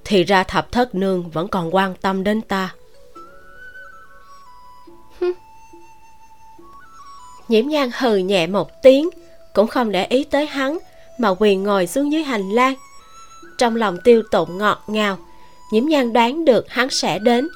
Thì 0.05 0.23
ra 0.23 0.43
thập 0.43 0.71
thất 0.71 0.95
nương 0.95 1.29
vẫn 1.29 1.47
còn 1.47 1.75
quan 1.75 1.95
tâm 2.01 2.23
đến 2.23 2.41
ta. 2.41 2.75
Nhiễm 7.47 7.67
nhan 7.67 7.89
hừ 7.97 8.17
nhẹ 8.17 8.47
một 8.47 8.81
tiếng, 8.83 9.09
cũng 9.53 9.67
không 9.67 9.91
để 9.91 10.05
ý 10.05 10.23
tới 10.23 10.45
hắn 10.45 10.77
mà 11.17 11.29
quỳ 11.29 11.55
ngồi 11.55 11.87
xuống 11.87 12.11
dưới 12.11 12.23
hành 12.23 12.49
lang. 12.49 12.75
Trong 13.57 13.75
lòng 13.75 13.97
tiêu 14.03 14.23
tụng 14.31 14.57
ngọt 14.57 14.83
ngào, 14.87 15.17
nhiễm 15.71 15.85
nhan 15.85 16.13
đoán 16.13 16.45
được 16.45 16.69
hắn 16.69 16.89
sẽ 16.89 17.19
đến, 17.19 17.47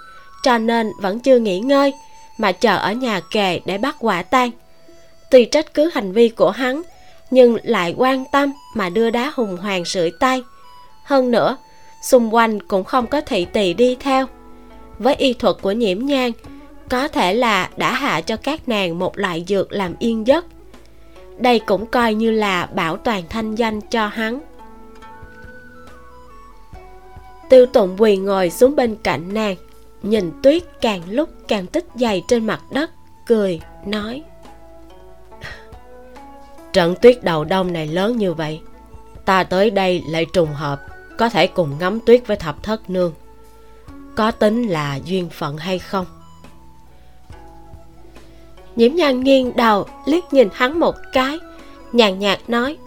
cho 0.44 0.58
nên 0.58 0.92
vẫn 1.02 1.20
chưa 1.20 1.40
nghỉ 1.40 1.60
ngơi, 1.60 1.94
mà 2.38 2.52
chờ 2.52 2.78
ở 2.78 2.92
nhà 2.94 3.20
kề 3.32 3.60
để 3.66 3.78
bắt 3.78 3.96
quả 4.00 4.24
tang. 4.24 4.52
Tuy 5.32 5.46
trách 5.46 5.74
cứ 5.74 5.90
hành 5.94 6.12
vi 6.12 6.30
của 6.30 6.52
hắn, 6.52 6.82
nhưng 7.32 7.58
lại 7.64 7.94
quan 7.98 8.24
tâm 8.32 8.54
mà 8.76 8.90
đưa 8.90 9.10
đá 9.10 9.32
hùng 9.36 9.58
hoàng 9.58 9.86
sưởi 9.86 10.12
tay. 10.20 10.44
Hơn 11.04 11.32
nữa, 11.32 11.58
xung 12.02 12.36
quanh 12.36 12.60
cũng 12.60 12.84
không 12.84 13.08
có 13.08 13.22
thị 13.22 13.46
tỳ 13.46 13.74
đi 13.74 13.98
theo. 14.00 14.26
Với 15.00 15.16
y 15.16 15.34
thuật 15.34 15.56
của 15.62 15.72
nhiễm 15.72 16.06
nhan, 16.06 16.32
có 16.90 17.08
thể 17.08 17.34
là 17.34 17.70
đã 17.78 17.94
hạ 17.94 18.22
cho 18.22 18.36
các 18.36 18.70
nàng 18.70 19.00
một 19.00 19.18
loại 19.18 19.46
dược 19.48 19.72
làm 19.72 19.96
yên 20.00 20.28
giấc 20.28 20.46
đây 21.40 21.60
cũng 21.60 21.86
coi 21.86 22.14
như 22.14 22.32
là 22.32 22.66
bảo 22.66 22.98
toàn 22.98 23.24
thanh 23.30 23.56
danh 23.56 23.82
cho 23.82 24.08
hắn. 24.08 24.40
Tiêu 27.50 27.66
tụng 27.66 27.96
quỳ 27.98 28.18
ngồi 28.18 28.50
xuống 28.50 28.76
bên 28.76 28.96
cạnh 29.04 29.34
nàng, 29.34 29.56
nhìn 30.04 30.32
tuyết 30.44 30.64
càng 30.82 31.02
lúc 31.10 31.30
càng 31.48 31.68
tích 31.68 31.86
dày 31.96 32.24
trên 32.28 32.48
mặt 32.48 32.62
đất, 32.72 32.92
cười, 33.28 33.62
nói. 33.86 34.24
Trận 36.74 36.96
tuyết 37.02 37.24
đầu 37.24 37.44
đông 37.44 37.74
này 37.74 37.88
lớn 37.88 38.18
như 38.18 38.34
vậy, 38.34 38.62
ta 39.26 39.44
tới 39.44 39.70
đây 39.70 40.04
lại 40.10 40.26
trùng 40.34 40.54
hợp, 40.54 40.82
có 41.18 41.30
thể 41.30 41.48
cùng 41.48 41.78
ngắm 41.80 42.00
tuyết 42.00 42.28
với 42.28 42.38
thập 42.38 42.64
thất 42.64 42.90
nương. 42.90 43.14
Có 44.16 44.32
tính 44.32 44.68
là 44.68 45.00
duyên 45.06 45.30
phận 45.30 45.58
hay 45.58 45.80
không? 45.80 46.06
Nhiễm 48.78 48.96
nhan 48.96 49.20
nghiêng 49.20 49.56
đầu, 49.56 49.86
liếc 50.06 50.34
nhìn 50.34 50.50
hắn 50.54 50.80
một 50.80 50.96
cái, 51.14 51.40
nhàn 51.92 52.20
nhạt 52.20 52.40
nói. 52.48 52.78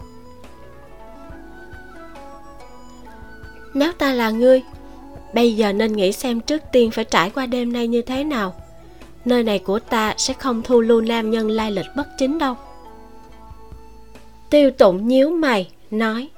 Nếu 3.73 3.91
ta 3.91 4.13
là 4.13 4.29
ngươi, 4.29 4.61
bây 5.33 5.55
giờ 5.55 5.73
nên 5.73 5.93
nghĩ 5.93 6.11
xem 6.11 6.39
trước 6.39 6.61
tiên 6.71 6.91
phải 6.91 7.05
trải 7.05 7.29
qua 7.29 7.45
đêm 7.45 7.73
nay 7.73 7.87
như 7.87 8.01
thế 8.01 8.23
nào. 8.23 8.55
Nơi 9.25 9.43
này 9.43 9.59
của 9.59 9.79
ta 9.79 10.13
sẽ 10.17 10.33
không 10.33 10.61
thu 10.61 10.81
lưu 10.81 11.01
nam 11.01 11.31
nhân 11.31 11.49
lai 11.49 11.71
lịch 11.71 11.85
bất 11.95 12.07
chính 12.17 12.37
đâu. 12.37 12.55
Tiêu 14.49 14.71
tụng 14.71 15.07
nhíu 15.07 15.29
mày, 15.29 15.69
nói. 15.91 16.29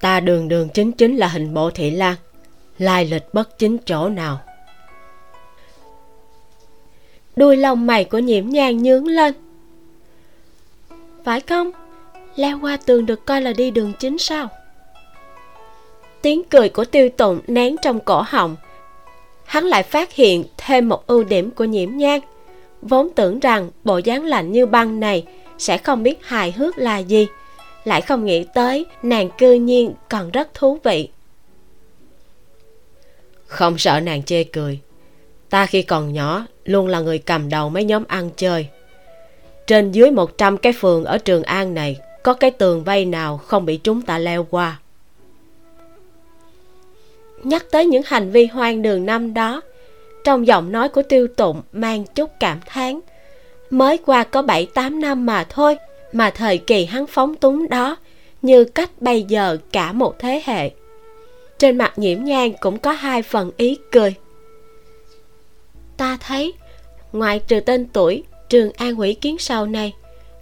Ta 0.00 0.20
đường 0.20 0.48
đường 0.48 0.68
chính 0.68 0.92
chính 0.92 1.16
là 1.16 1.28
hình 1.28 1.54
bộ 1.54 1.70
thị 1.70 1.90
lan, 1.90 2.16
lai 2.78 3.04
lịch 3.04 3.34
bất 3.34 3.58
chính 3.58 3.78
chỗ 3.78 4.08
nào? 4.08 4.40
Đuôi 7.40 7.56
lông 7.56 7.86
mày 7.86 8.04
của 8.04 8.18
nhiễm 8.18 8.48
nhang 8.48 8.82
nhướng 8.82 9.06
lên. 9.06 9.34
Phải 11.24 11.40
không? 11.40 11.70
Leo 12.36 12.58
qua 12.62 12.76
tường 12.76 13.06
được 13.06 13.26
coi 13.26 13.42
là 13.42 13.52
đi 13.52 13.70
đường 13.70 13.92
chính 13.98 14.18
sao? 14.18 14.48
Tiếng 16.22 16.42
cười 16.44 16.68
của 16.68 16.84
tiêu 16.84 17.08
tụng 17.08 17.40
nén 17.46 17.76
trong 17.82 18.00
cổ 18.00 18.22
họng. 18.26 18.56
Hắn 19.44 19.64
lại 19.64 19.82
phát 19.82 20.12
hiện 20.12 20.44
thêm 20.56 20.88
một 20.88 21.06
ưu 21.06 21.24
điểm 21.24 21.50
của 21.50 21.64
nhiễm 21.64 21.96
nhang. 21.96 22.20
Vốn 22.82 23.10
tưởng 23.14 23.40
rằng 23.40 23.70
bộ 23.84 23.98
dáng 23.98 24.24
lạnh 24.24 24.52
như 24.52 24.66
băng 24.66 25.00
này 25.00 25.24
sẽ 25.58 25.78
không 25.78 26.02
biết 26.02 26.18
hài 26.22 26.52
hước 26.52 26.78
là 26.78 26.98
gì. 26.98 27.26
Lại 27.84 28.00
không 28.00 28.24
nghĩ 28.24 28.44
tới 28.54 28.86
nàng 29.02 29.30
cư 29.38 29.52
nhiên 29.52 29.92
còn 30.08 30.30
rất 30.30 30.54
thú 30.54 30.78
vị. 30.84 31.08
Không 33.46 33.78
sợ 33.78 34.00
nàng 34.00 34.22
chê 34.22 34.44
cười 34.44 34.80
ta 35.50 35.66
khi 35.66 35.82
còn 35.82 36.12
nhỏ, 36.12 36.46
luôn 36.64 36.86
là 36.86 37.00
người 37.00 37.18
cầm 37.18 37.48
đầu 37.48 37.70
mấy 37.70 37.84
nhóm 37.84 38.04
ăn 38.08 38.30
chơi. 38.36 38.66
Trên 39.66 39.92
dưới 39.92 40.10
100 40.10 40.58
cái 40.58 40.72
phường 40.72 41.04
ở 41.04 41.18
Trường 41.18 41.42
An 41.42 41.74
này, 41.74 41.96
có 42.22 42.34
cái 42.34 42.50
tường 42.50 42.84
vây 42.84 43.04
nào 43.04 43.36
không 43.36 43.66
bị 43.66 43.76
chúng 43.76 44.02
ta 44.02 44.18
leo 44.18 44.46
qua? 44.50 44.78
Nhắc 47.42 47.66
tới 47.70 47.86
những 47.86 48.02
hành 48.06 48.30
vi 48.30 48.46
hoang 48.46 48.82
đường 48.82 49.06
năm 49.06 49.34
đó, 49.34 49.60
trong 50.24 50.46
giọng 50.46 50.72
nói 50.72 50.88
của 50.88 51.02
tiêu 51.02 51.28
tụng 51.36 51.62
mang 51.72 52.04
chút 52.14 52.30
cảm 52.40 52.60
thán. 52.66 53.00
Mới 53.70 53.98
qua 53.98 54.24
có 54.24 54.42
bảy 54.42 54.66
tám 54.66 55.00
năm 55.00 55.26
mà 55.26 55.44
thôi, 55.44 55.76
mà 56.12 56.30
thời 56.30 56.58
kỳ 56.58 56.84
hắn 56.84 57.06
phóng 57.06 57.34
túng 57.34 57.68
đó, 57.68 57.96
như 58.42 58.64
cách 58.64 58.90
bây 59.00 59.22
giờ 59.22 59.56
cả 59.72 59.92
một 59.92 60.18
thế 60.18 60.42
hệ. 60.44 60.70
Trên 61.58 61.78
mặt 61.78 61.92
nhiễm 61.96 62.24
nhang 62.24 62.52
cũng 62.60 62.78
có 62.78 62.92
hai 62.92 63.22
phần 63.22 63.50
ý 63.56 63.78
cười 63.92 64.14
ta 66.00 66.18
thấy. 66.20 66.52
Ngoại 67.12 67.38
trừ 67.38 67.60
tên 67.60 67.86
tuổi, 67.92 68.24
trường 68.48 68.72
an 68.72 68.94
hủy 68.94 69.14
kiến 69.14 69.36
sau 69.38 69.66
này. 69.66 69.94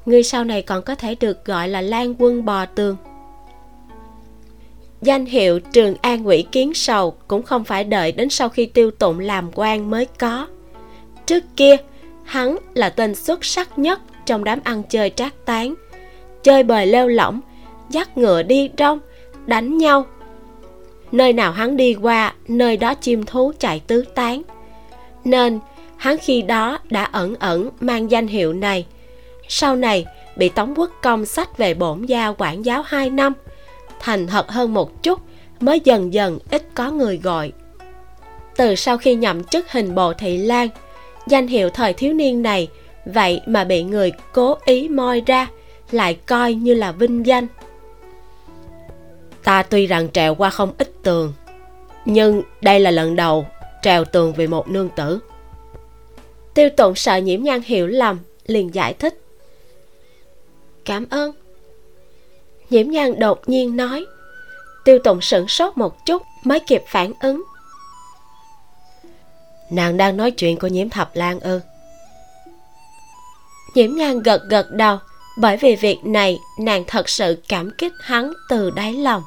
Người 0.06 0.22
sau 0.22 0.44
này 0.44 0.62
còn 0.62 0.82
có 0.82 0.94
thể 0.94 1.14
được 1.14 1.44
gọi 1.44 1.68
là 1.68 1.80
lan 1.80 2.14
quân 2.18 2.44
bò 2.44 2.66
tường. 2.66 2.96
Danh 5.02 5.26
hiệu 5.26 5.60
trường 5.60 5.94
an 6.02 6.26
quỷ 6.26 6.44
kiến 6.52 6.74
sầu 6.74 7.10
cũng 7.28 7.42
không 7.42 7.64
phải 7.64 7.84
đợi 7.84 8.12
đến 8.12 8.30
sau 8.30 8.48
khi 8.48 8.66
tiêu 8.66 8.90
tụng 8.90 9.20
làm 9.20 9.50
quan 9.54 9.90
mới 9.90 10.06
có. 10.18 10.46
Trước 11.26 11.44
kia, 11.56 11.76
hắn 12.24 12.56
là 12.74 12.88
tên 12.88 13.14
xuất 13.14 13.44
sắc 13.44 13.78
nhất 13.78 14.00
trong 14.26 14.44
đám 14.44 14.60
ăn 14.64 14.82
chơi 14.88 15.10
trác 15.10 15.34
tán. 15.44 15.74
Chơi 16.42 16.62
bời 16.62 16.86
leo 16.86 17.08
lỏng, 17.08 17.40
dắt 17.90 18.18
ngựa 18.18 18.42
đi 18.42 18.70
rong, 18.78 18.98
đánh 19.46 19.78
nhau. 19.78 20.06
Nơi 21.12 21.32
nào 21.32 21.52
hắn 21.52 21.76
đi 21.76 21.94
qua, 21.94 22.34
nơi 22.48 22.76
đó 22.76 22.94
chim 22.94 23.24
thú 23.24 23.52
chạy 23.58 23.80
tứ 23.86 24.04
tán 24.14 24.42
nên, 25.24 25.60
hắn 25.96 26.16
khi 26.18 26.42
đó 26.42 26.78
đã 26.90 27.04
ẩn 27.04 27.34
ẩn 27.34 27.70
mang 27.80 28.10
danh 28.10 28.26
hiệu 28.26 28.52
này. 28.52 28.86
Sau 29.48 29.76
này, 29.76 30.06
bị 30.36 30.48
tống 30.48 30.74
quốc 30.76 30.90
công 31.02 31.26
sách 31.26 31.58
về 31.58 31.74
bổn 31.74 32.02
gia 32.06 32.32
quản 32.38 32.64
giáo 32.64 32.82
hai 32.82 33.10
năm, 33.10 33.32
thành 34.00 34.26
thật 34.26 34.50
hơn 34.50 34.74
một 34.74 35.02
chút, 35.02 35.20
mới 35.60 35.80
dần 35.84 36.12
dần 36.12 36.38
ít 36.50 36.68
có 36.74 36.90
người 36.90 37.16
gọi. 37.16 37.52
Từ 38.56 38.74
sau 38.74 38.98
khi 38.98 39.14
nhậm 39.14 39.44
chức 39.44 39.72
hình 39.72 39.94
bộ 39.94 40.12
thị 40.12 40.38
lan, 40.38 40.68
danh 41.26 41.46
hiệu 41.46 41.70
thời 41.70 41.92
thiếu 41.92 42.12
niên 42.12 42.42
này, 42.42 42.68
vậy 43.06 43.40
mà 43.46 43.64
bị 43.64 43.82
người 43.82 44.12
cố 44.32 44.58
ý 44.64 44.88
moi 44.88 45.22
ra, 45.26 45.46
lại 45.90 46.14
coi 46.14 46.54
như 46.54 46.74
là 46.74 46.92
vinh 46.92 47.26
danh. 47.26 47.46
Ta 49.44 49.62
tuy 49.62 49.86
rằng 49.86 50.08
trèo 50.12 50.34
qua 50.34 50.50
không 50.50 50.72
ít 50.78 50.92
tường, 51.02 51.32
nhưng 52.04 52.42
đây 52.60 52.80
là 52.80 52.90
lần 52.90 53.16
đầu 53.16 53.46
trèo 53.82 54.04
tường 54.04 54.32
vì 54.36 54.46
một 54.46 54.68
nương 54.68 54.88
tử. 54.96 55.18
Tiêu 56.54 56.68
tụng 56.76 56.94
sợ 56.94 57.16
nhiễm 57.16 57.42
nhan 57.42 57.62
hiểu 57.62 57.86
lầm, 57.86 58.18
liền 58.46 58.74
giải 58.74 58.94
thích. 58.94 59.20
Cảm 60.84 61.06
ơn. 61.10 61.32
Nhiễm 62.70 62.90
nhan 62.90 63.18
đột 63.18 63.48
nhiên 63.48 63.76
nói. 63.76 64.06
Tiêu 64.84 64.98
tụng 65.04 65.20
sửng 65.20 65.48
sốt 65.48 65.76
một 65.76 66.06
chút, 66.06 66.22
mới 66.44 66.60
kịp 66.60 66.82
phản 66.86 67.12
ứng. 67.20 67.42
Nàng 69.70 69.96
đang 69.96 70.16
nói 70.16 70.30
chuyện 70.30 70.58
của 70.58 70.66
nhiễm 70.66 70.88
thập 70.88 71.16
lan 71.16 71.40
ư. 71.40 71.60
Nhiễm 73.74 73.94
nhan 73.94 74.22
gật 74.22 74.42
gật 74.48 74.70
đầu, 74.70 74.98
bởi 75.38 75.56
vì 75.56 75.76
việc 75.76 75.98
này 76.04 76.38
nàng 76.58 76.84
thật 76.86 77.08
sự 77.08 77.42
cảm 77.48 77.70
kích 77.78 77.92
hắn 78.00 78.32
từ 78.48 78.70
đáy 78.70 78.92
lòng. 78.92 79.22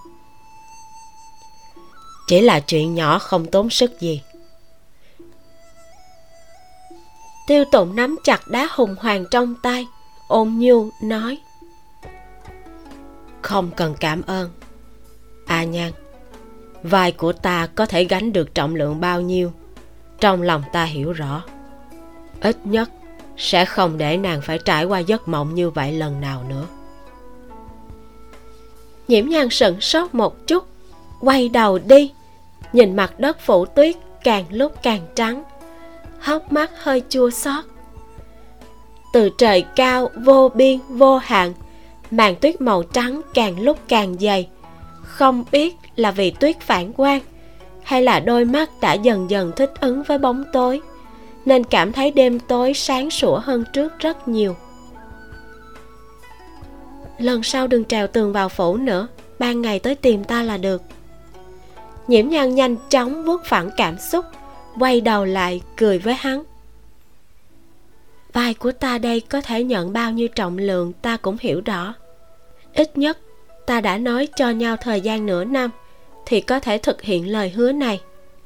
Chỉ 2.28 2.41
là 2.41 2.60
chuyện 2.60 2.95
nhỏ 2.95 3.20
không 3.20 3.45
tốn 3.45 3.70
sức 3.70 3.99
gì. 3.99 4.22
Tiêu 7.47 7.65
tụng 7.71 7.95
nắm 7.95 8.15
chặt 8.23 8.47
đá 8.47 8.67
hùng 8.71 8.95
hoàng 8.99 9.25
trong 9.31 9.55
tay 9.63 9.87
ôn 10.27 10.49
nhu 10.57 10.89
nói. 11.01 11.37
Không 13.41 13.71
cần 13.75 13.95
cảm 13.99 14.21
ơn 14.21 14.49
a 15.45 15.55
à 15.55 15.63
nhan. 15.63 15.91
Vai 16.83 17.11
của 17.11 17.33
ta 17.33 17.67
có 17.75 17.85
thể 17.85 18.03
gánh 18.03 18.33
được 18.33 18.55
trọng 18.55 18.75
lượng 18.75 19.01
bao 19.01 19.21
nhiêu 19.21 19.51
trong 20.19 20.41
lòng 20.41 20.63
ta 20.71 20.83
hiểu 20.83 21.11
rõ. 21.11 21.43
Ít 22.41 22.57
nhất 22.65 22.89
sẽ 23.37 23.65
không 23.65 23.97
để 23.97 24.17
nàng 24.17 24.41
phải 24.41 24.59
trải 24.65 24.85
qua 24.85 24.99
giấc 24.99 25.27
mộng 25.27 25.55
như 25.55 25.69
vậy 25.69 25.91
lần 25.91 26.21
nào 26.21 26.43
nữa. 26.49 26.65
Nhiễm 29.07 29.29
nhan 29.29 29.49
sững 29.49 29.81
sốt 29.81 30.13
một 30.13 30.47
chút 30.47 30.63
quay 31.21 31.49
đầu 31.49 31.79
đi 31.79 32.11
nhìn 32.73 32.95
mặt 32.95 33.19
đất 33.19 33.39
phủ 33.39 33.65
tuyết 33.65 33.95
càng 34.23 34.45
lúc 34.49 34.73
càng 34.83 35.01
trắng 35.15 35.43
hốc 36.22 36.51
mắt 36.51 36.72
hơi 36.84 37.03
chua 37.09 37.30
xót. 37.30 37.65
Từ 39.13 39.30
trời 39.38 39.65
cao, 39.76 40.09
vô 40.15 40.49
biên, 40.49 40.80
vô 40.89 41.17
hạn, 41.17 41.53
màn 42.11 42.36
tuyết 42.36 42.61
màu 42.61 42.84
trắng 42.84 43.22
càng 43.34 43.59
lúc 43.59 43.78
càng 43.88 44.15
dày. 44.19 44.47
Không 45.03 45.43
biết 45.51 45.76
là 45.95 46.11
vì 46.11 46.32
tuyết 46.32 46.59
phản 46.59 46.93
quang, 46.93 47.22
hay 47.84 48.01
là 48.01 48.19
đôi 48.19 48.45
mắt 48.45 48.69
đã 48.82 48.93
dần 48.93 49.30
dần 49.30 49.51
thích 49.55 49.74
ứng 49.80 50.03
với 50.03 50.17
bóng 50.17 50.43
tối, 50.53 50.82
nên 51.45 51.63
cảm 51.63 51.91
thấy 51.91 52.11
đêm 52.11 52.39
tối 52.39 52.74
sáng 52.74 53.09
sủa 53.09 53.39
hơn 53.39 53.63
trước 53.74 53.99
rất 53.99 54.28
nhiều. 54.28 54.55
Lần 57.17 57.43
sau 57.43 57.67
đừng 57.67 57.86
trèo 57.86 58.07
tường 58.07 58.34
vào 58.34 58.49
phủ 58.49 58.78
nữa, 58.78 59.07
ban 59.39 59.61
ngày 59.61 59.80
tới 59.80 59.95
tìm 59.95 60.24
ta 60.24 60.43
là 60.43 60.57
được. 60.57 60.82
Nhiễm 62.07 62.30
nhan 62.30 62.55
nhanh 62.55 62.76
chóng 62.89 63.24
vuốt 63.24 63.45
phẳng 63.45 63.69
cảm 63.78 63.97
xúc 63.97 64.26
quay 64.80 65.01
đầu 65.01 65.26
lại 65.26 65.61
cười 65.78 65.99
với 65.99 66.13
hắn. 66.13 66.43
Vai 68.34 68.53
của 68.53 68.72
ta 68.72 68.97
đây 68.97 69.19
có 69.19 69.41
thể 69.41 69.63
nhận 69.63 69.93
bao 69.93 70.11
nhiêu 70.11 70.28
trọng 70.28 70.57
lượng 70.57 70.93
ta 70.93 71.17
cũng 71.17 71.38
hiểu 71.39 71.61
rõ. 71.65 71.93
Ít 72.74 72.97
nhất, 72.97 73.17
ta 73.65 73.82
đã 73.82 73.97
nói 73.97 74.28
cho 74.36 74.49
nhau 74.49 74.78
thời 74.78 75.01
gian 75.01 75.26
nửa 75.26 75.43
năm 75.43 75.69
thì 76.26 76.41
có 76.41 76.59
thể 76.59 76.78
thực 76.78 77.01
hiện 77.01 77.32
lời 77.32 77.49
hứa 77.49 77.72
này. 77.72 78.01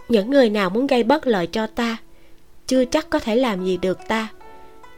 Những 0.09 0.29
người 0.29 0.49
nào 0.49 0.69
muốn 0.69 0.87
gây 0.87 1.03
bất 1.03 1.27
lợi 1.27 1.47
cho 1.47 1.67
ta, 1.67 1.97
chưa 2.67 2.85
chắc 2.85 3.09
có 3.09 3.19
thể 3.19 3.35
làm 3.35 3.65
gì 3.65 3.77
được 3.77 3.99
ta. 4.07 4.27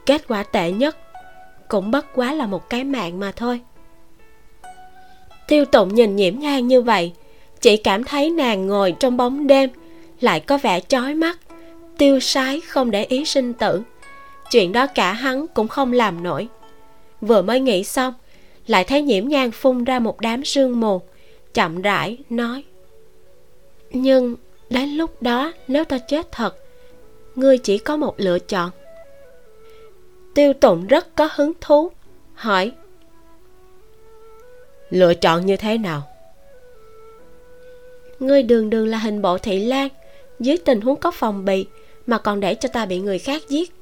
Kết 0.05 0.27
quả 0.27 0.43
tệ 0.43 0.71
nhất 0.71 0.97
cũng 1.67 1.91
bất 1.91 2.05
quá 2.15 2.33
là 2.33 2.47
một 2.47 2.69
cái 2.69 2.83
mạng 2.83 3.19
mà 3.19 3.31
thôi. 3.35 3.61
Tiêu 5.47 5.65
tụng 5.65 5.95
nhìn 5.95 6.15
nhiễm 6.15 6.39
nhan 6.39 6.67
như 6.67 6.81
vậy, 6.81 7.13
chỉ 7.61 7.77
cảm 7.77 8.03
thấy 8.03 8.29
nàng 8.29 8.67
ngồi 8.67 8.95
trong 8.99 9.17
bóng 9.17 9.47
đêm 9.47 9.69
lại 10.19 10.39
có 10.39 10.57
vẻ 10.57 10.79
chói 10.79 11.13
mắt, 11.13 11.39
tiêu 11.97 12.19
sái 12.19 12.61
không 12.61 12.91
để 12.91 13.03
ý 13.03 13.25
sinh 13.25 13.53
tử. 13.53 13.81
Chuyện 14.51 14.71
đó 14.71 14.87
cả 14.87 15.13
hắn 15.13 15.47
cũng 15.47 15.67
không 15.67 15.93
làm 15.93 16.23
nổi. 16.23 16.47
Vừa 17.21 17.41
mới 17.41 17.59
nghĩ 17.59 17.83
xong, 17.83 18.13
lại 18.67 18.83
thấy 18.83 19.01
nhiễm 19.01 19.27
nhang 19.27 19.51
phun 19.51 19.83
ra 19.83 19.99
một 19.99 20.21
đám 20.21 20.45
sương 20.45 20.79
mù, 20.79 21.01
chậm 21.53 21.81
rãi 21.81 22.17
nói, 22.29 22.63
nhưng 23.89 24.35
đến 24.69 24.89
lúc 24.89 25.21
đó 25.21 25.53
nếu 25.67 25.83
ta 25.83 25.97
chết 25.97 26.31
thật, 26.31 26.55
ngươi 27.35 27.57
chỉ 27.57 27.77
có 27.77 27.97
một 27.97 28.13
lựa 28.17 28.39
chọn. 28.39 28.69
Tiêu 30.35 30.53
tụng 30.53 30.87
rất 30.87 31.15
có 31.15 31.29
hứng 31.35 31.53
thú, 31.61 31.91
hỏi, 32.33 32.71
lựa 34.89 35.13
chọn 35.13 35.45
như 35.45 35.57
thế 35.57 35.77
nào? 35.77 36.03
Ngươi 38.19 38.43
đường 38.43 38.69
đường 38.69 38.87
là 38.87 38.97
hình 38.97 39.21
bộ 39.21 39.37
thị 39.37 39.65
lan 39.65 39.89
dưới 40.39 40.57
tình 40.57 40.81
huống 40.81 40.99
có 40.99 41.11
phòng 41.11 41.45
bị 41.45 41.65
mà 42.07 42.17
còn 42.17 42.39
để 42.39 42.55
cho 42.55 42.69
ta 42.69 42.85
bị 42.85 42.99
người 42.99 43.19
khác 43.19 43.41
giết, 43.49 43.73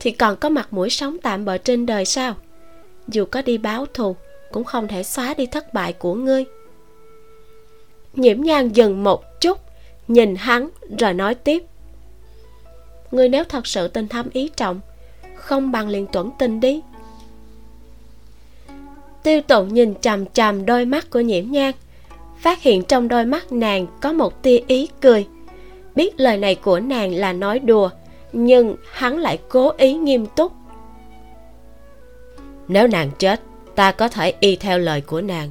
thì 0.00 0.10
còn 0.10 0.36
có 0.36 0.48
mặt 0.48 0.72
mũi 0.72 0.90
sống 0.90 1.16
tạm 1.22 1.44
bợ 1.44 1.58
trên 1.58 1.86
đời 1.86 2.04
sao? 2.04 2.34
Dù 3.08 3.24
có 3.24 3.42
đi 3.42 3.58
báo 3.58 3.86
thù, 3.94 4.16
cũng 4.52 4.64
không 4.64 4.88
thể 4.88 5.02
xóa 5.02 5.34
đi 5.34 5.46
thất 5.46 5.74
bại 5.74 5.92
của 5.92 6.14
ngươi. 6.14 6.44
Nhiễm 8.14 8.40
nhan 8.40 8.68
dừng 8.68 9.04
một 9.04 9.40
chút, 9.40 9.58
nhìn 10.08 10.34
hắn 10.36 10.68
rồi 10.98 11.14
nói 11.14 11.34
tiếp. 11.34 11.62
Ngươi 13.10 13.28
nếu 13.28 13.44
thật 13.44 13.66
sự 13.66 13.88
tình 13.88 14.08
thâm 14.08 14.26
ý 14.32 14.50
trọng, 14.56 14.80
không 15.36 15.72
bằng 15.72 15.88
liền 15.88 16.06
tuẩn 16.06 16.30
tình 16.38 16.60
đi. 16.60 16.80
Tiêu 19.22 19.40
tụng 19.40 19.74
nhìn 19.74 19.94
chằm 20.00 20.26
chằm 20.26 20.66
đôi 20.66 20.84
mắt 20.84 21.10
của 21.10 21.20
nhiễm 21.20 21.50
nhan 21.50 21.72
phát 22.42 22.62
hiện 22.62 22.84
trong 22.84 23.08
đôi 23.08 23.24
mắt 23.24 23.52
nàng 23.52 23.86
có 24.00 24.12
một 24.12 24.42
tia 24.42 24.60
ý 24.66 24.88
cười 25.00 25.26
biết 25.94 26.20
lời 26.20 26.36
này 26.36 26.54
của 26.54 26.80
nàng 26.80 27.14
là 27.14 27.32
nói 27.32 27.58
đùa, 27.58 27.90
nhưng 28.32 28.76
hắn 28.92 29.18
lại 29.18 29.38
cố 29.48 29.72
ý 29.76 29.94
nghiêm 29.94 30.26
túc. 30.26 30.52
Nếu 32.68 32.86
nàng 32.86 33.10
chết, 33.18 33.40
ta 33.74 33.92
có 33.92 34.08
thể 34.08 34.32
y 34.40 34.56
theo 34.56 34.78
lời 34.78 35.00
của 35.00 35.20
nàng, 35.20 35.50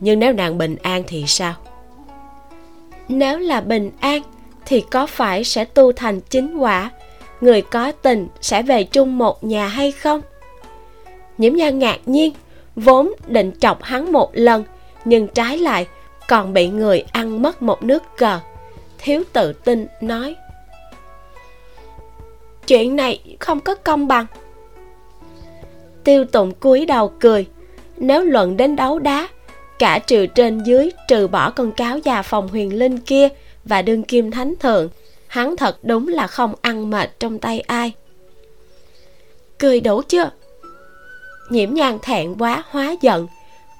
nhưng 0.00 0.18
nếu 0.18 0.32
nàng 0.32 0.58
bình 0.58 0.76
an 0.82 1.02
thì 1.06 1.24
sao? 1.26 1.54
Nếu 3.08 3.38
là 3.38 3.60
bình 3.60 3.90
an, 4.00 4.22
thì 4.66 4.84
có 4.90 5.06
phải 5.06 5.44
sẽ 5.44 5.64
tu 5.64 5.92
thành 5.92 6.20
chính 6.20 6.56
quả? 6.56 6.90
Người 7.40 7.62
có 7.62 7.92
tình 7.92 8.28
sẽ 8.40 8.62
về 8.62 8.84
chung 8.84 9.18
một 9.18 9.44
nhà 9.44 9.66
hay 9.66 9.92
không? 9.92 10.20
Nhiễm 11.38 11.54
nhan 11.54 11.78
ngạc 11.78 11.98
nhiên, 12.06 12.32
vốn 12.76 13.12
định 13.26 13.52
chọc 13.60 13.82
hắn 13.82 14.12
một 14.12 14.30
lần, 14.32 14.64
nhưng 15.04 15.28
trái 15.28 15.58
lại 15.58 15.86
còn 16.28 16.52
bị 16.52 16.68
người 16.68 17.04
ăn 17.12 17.42
mất 17.42 17.62
một 17.62 17.82
nước 17.82 18.02
cờ 18.16 18.40
thiếu 19.02 19.22
tự 19.32 19.52
tin 19.52 19.86
nói. 20.00 20.36
Chuyện 22.66 22.96
này 22.96 23.36
không 23.40 23.60
có 23.60 23.74
công 23.74 24.08
bằng. 24.08 24.26
Tiêu 26.04 26.24
tụng 26.24 26.52
cúi 26.54 26.86
đầu 26.86 27.12
cười. 27.20 27.46
Nếu 27.96 28.22
luận 28.22 28.56
đến 28.56 28.76
đấu 28.76 28.98
đá, 28.98 29.28
cả 29.78 29.98
trừ 29.98 30.26
trên 30.26 30.62
dưới 30.62 30.90
trừ 31.08 31.28
bỏ 31.28 31.50
con 31.50 31.72
cáo 31.72 31.98
già 31.98 32.22
phòng 32.22 32.48
huyền 32.48 32.78
linh 32.78 32.98
kia 32.98 33.28
và 33.64 33.82
đương 33.82 34.02
kim 34.02 34.30
thánh 34.30 34.54
thượng, 34.60 34.88
hắn 35.26 35.56
thật 35.56 35.78
đúng 35.82 36.08
là 36.08 36.26
không 36.26 36.54
ăn 36.60 36.90
mệt 36.90 37.20
trong 37.20 37.38
tay 37.38 37.60
ai. 37.60 37.92
Cười 39.58 39.80
đủ 39.80 40.02
chưa? 40.02 40.30
Nhiễm 41.50 41.74
nhang 41.74 41.98
thẹn 42.02 42.34
quá, 42.38 42.64
hóa 42.70 42.94
giận, 43.00 43.28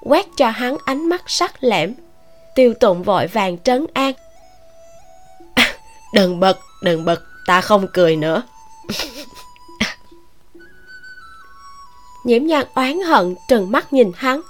quét 0.02 0.26
cho 0.36 0.50
hắn 0.50 0.76
ánh 0.84 1.08
mắt 1.08 1.22
sắc 1.26 1.64
lẻm. 1.64 1.94
Tiêu 2.54 2.74
tụng 2.74 3.02
vội 3.02 3.26
vàng 3.26 3.58
trấn 3.58 3.86
an 3.94 4.12
đừng 6.12 6.40
bực 6.40 6.56
đừng 6.82 7.04
bực 7.04 7.26
ta 7.46 7.60
không 7.60 7.86
cười 7.92 8.16
nữa. 8.16 8.42
Nhiễm 12.24 12.46
nhan 12.46 12.66
oán 12.74 13.00
hận 13.00 13.34
trừng 13.48 13.70
mắt 13.70 13.92
nhìn 13.92 14.12
hắn. 14.16 14.40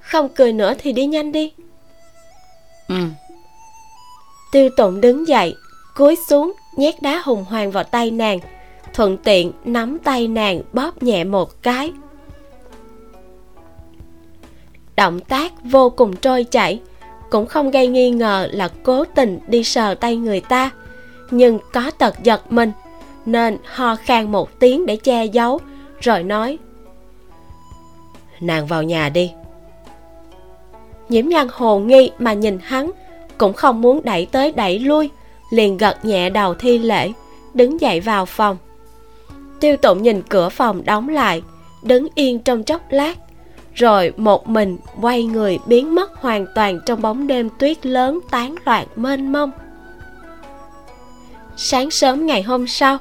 Không 0.00 0.28
cười 0.28 0.52
nữa 0.52 0.74
thì 0.78 0.92
đi 0.92 1.06
nhanh 1.06 1.32
đi. 1.32 1.52
Ừ. 2.88 2.94
Tiêu 4.52 4.70
tụng 4.76 5.00
đứng 5.00 5.28
dậy 5.28 5.54
cúi 5.94 6.16
xuống 6.28 6.52
nhét 6.76 7.02
đá 7.02 7.22
hùng 7.24 7.44
hoàng 7.44 7.70
vào 7.70 7.84
tay 7.84 8.10
nàng. 8.10 8.38
Thuận 8.94 9.16
tiện 9.18 9.52
nắm 9.64 9.98
tay 9.98 10.28
nàng 10.28 10.62
bóp 10.72 11.02
nhẹ 11.02 11.24
một 11.24 11.62
cái. 11.62 11.92
Động 14.96 15.20
tác 15.20 15.52
vô 15.64 15.90
cùng 15.90 16.16
trôi 16.16 16.44
chảy 16.44 16.80
cũng 17.30 17.46
không 17.46 17.70
gây 17.70 17.86
nghi 17.86 18.10
ngờ 18.10 18.48
là 18.52 18.68
cố 18.82 19.04
tình 19.04 19.38
đi 19.46 19.64
sờ 19.64 19.94
tay 19.94 20.16
người 20.16 20.40
ta. 20.40 20.70
Nhưng 21.30 21.58
có 21.72 21.90
tật 21.98 22.14
giật 22.22 22.52
mình, 22.52 22.72
nên 23.26 23.58
ho 23.64 23.96
khan 23.96 24.32
một 24.32 24.60
tiếng 24.60 24.86
để 24.86 24.96
che 24.96 25.24
giấu, 25.24 25.58
rồi 26.00 26.22
nói, 26.22 26.58
nàng 28.40 28.66
vào 28.66 28.82
nhà 28.82 29.08
đi. 29.08 29.32
Nhiễm 31.08 31.28
nhan 31.28 31.48
hồ 31.52 31.78
nghi 31.78 32.10
mà 32.18 32.32
nhìn 32.32 32.58
hắn, 32.62 32.90
cũng 33.38 33.52
không 33.52 33.80
muốn 33.80 34.00
đẩy 34.04 34.26
tới 34.26 34.52
đẩy 34.52 34.78
lui, 34.78 35.10
liền 35.50 35.76
gật 35.76 36.04
nhẹ 36.04 36.30
đầu 36.30 36.54
thi 36.54 36.78
lễ, 36.78 37.12
đứng 37.54 37.80
dậy 37.80 38.00
vào 38.00 38.26
phòng. 38.26 38.56
Tiêu 39.60 39.76
tụng 39.76 40.02
nhìn 40.02 40.22
cửa 40.22 40.48
phòng 40.48 40.84
đóng 40.84 41.08
lại, 41.08 41.42
đứng 41.82 42.08
yên 42.14 42.38
trong 42.38 42.62
chốc 42.62 42.82
lát 42.90 43.14
rồi 43.80 44.12
một 44.16 44.48
mình 44.48 44.78
quay 45.00 45.24
người 45.24 45.58
biến 45.66 45.94
mất 45.94 46.14
hoàn 46.14 46.46
toàn 46.54 46.80
trong 46.86 47.02
bóng 47.02 47.26
đêm 47.26 47.48
tuyết 47.58 47.86
lớn 47.86 48.20
tán 48.30 48.54
loạn 48.64 48.86
mênh 48.96 49.32
mông. 49.32 49.50
Sáng 51.56 51.90
sớm 51.90 52.26
ngày 52.26 52.42
hôm 52.42 52.66
sau, 52.66 52.98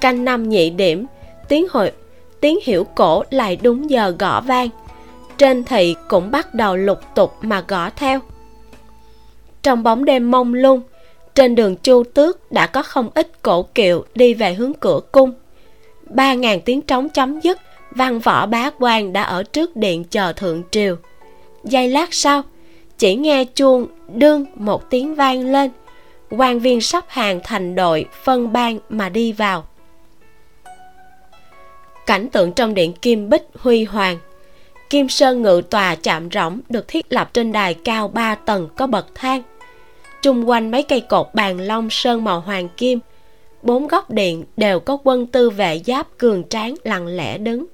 canh 0.00 0.24
năm 0.24 0.48
nhị 0.48 0.70
điểm, 0.70 1.06
tiếng 1.48 1.66
hội, 1.70 1.92
tiếng 2.40 2.58
hiểu 2.64 2.84
cổ 2.84 3.24
lại 3.30 3.56
đúng 3.62 3.90
giờ 3.90 4.14
gõ 4.18 4.40
vang. 4.40 4.68
Trên 5.38 5.64
thị 5.64 5.94
cũng 6.08 6.30
bắt 6.30 6.54
đầu 6.54 6.76
lục 6.76 6.98
tục 7.14 7.34
mà 7.42 7.64
gõ 7.68 7.90
theo. 7.90 8.20
Trong 9.62 9.82
bóng 9.82 10.04
đêm 10.04 10.30
mông 10.30 10.54
lung, 10.54 10.82
trên 11.34 11.54
đường 11.54 11.76
chu 11.76 12.02
tước 12.14 12.52
đã 12.52 12.66
có 12.66 12.82
không 12.82 13.10
ít 13.14 13.42
cổ 13.42 13.62
kiệu 13.62 14.04
đi 14.14 14.34
về 14.34 14.54
hướng 14.54 14.72
cửa 14.80 15.00
cung. 15.12 15.32
Ba 16.08 16.34
ngàn 16.34 16.60
tiếng 16.60 16.80
trống 16.80 17.08
chấm 17.08 17.40
dứt 17.40 17.58
văn 17.90 18.18
võ 18.18 18.46
bá 18.46 18.70
quan 18.78 19.12
đã 19.12 19.22
ở 19.22 19.42
trước 19.42 19.76
điện 19.76 20.04
chờ 20.04 20.32
thượng 20.32 20.62
triều. 20.70 20.96
Giây 21.64 21.88
lát 21.88 22.14
sau, 22.14 22.42
chỉ 22.98 23.14
nghe 23.14 23.44
chuông 23.44 23.86
đương 24.08 24.46
một 24.54 24.90
tiếng 24.90 25.14
vang 25.14 25.52
lên. 25.52 25.70
Quan 26.30 26.60
viên 26.60 26.80
sắp 26.80 27.04
hàng 27.08 27.40
thành 27.44 27.74
đội 27.74 28.06
phân 28.24 28.52
ban 28.52 28.78
mà 28.88 29.08
đi 29.08 29.32
vào. 29.32 29.64
Cảnh 32.06 32.28
tượng 32.30 32.52
trong 32.52 32.74
điện 32.74 32.92
kim 32.92 33.30
bích 33.30 33.42
huy 33.54 33.84
hoàng. 33.84 34.18
Kim 34.90 35.08
sơn 35.08 35.42
ngự 35.42 35.62
tòa 35.70 35.94
chạm 35.94 36.28
rỗng 36.30 36.60
được 36.68 36.88
thiết 36.88 37.12
lập 37.12 37.30
trên 37.32 37.52
đài 37.52 37.74
cao 37.74 38.08
ba 38.08 38.34
tầng 38.34 38.68
có 38.76 38.86
bậc 38.86 39.06
thang. 39.14 39.42
Trung 40.22 40.48
quanh 40.48 40.70
mấy 40.70 40.82
cây 40.82 41.00
cột 41.00 41.26
bàn 41.34 41.60
long 41.60 41.90
sơn 41.90 42.24
màu 42.24 42.40
hoàng 42.40 42.68
kim, 42.76 42.98
bốn 43.62 43.88
góc 43.88 44.10
điện 44.10 44.44
đều 44.56 44.80
có 44.80 44.98
quân 45.04 45.26
tư 45.26 45.50
vệ 45.50 45.80
giáp 45.86 46.18
cường 46.18 46.48
tráng 46.48 46.74
lặng 46.84 47.06
lẽ 47.06 47.38
đứng 47.38 47.66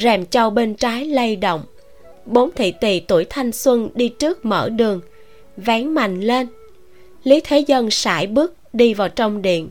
rèm 0.00 0.26
châu 0.26 0.50
bên 0.50 0.74
trái 0.74 1.04
lay 1.04 1.36
động. 1.36 1.62
Bốn 2.26 2.50
thị 2.56 2.72
tỳ 2.80 3.00
tuổi 3.00 3.24
thanh 3.24 3.52
xuân 3.52 3.88
đi 3.94 4.08
trước 4.08 4.44
mở 4.44 4.68
đường, 4.68 5.00
vén 5.56 5.88
mạnh 5.88 6.20
lên. 6.20 6.46
Lý 7.24 7.40
thế 7.40 7.58
dân 7.58 7.90
sải 7.90 8.26
bước 8.26 8.54
đi 8.72 8.94
vào 8.94 9.08
trong 9.08 9.42
điện. 9.42 9.68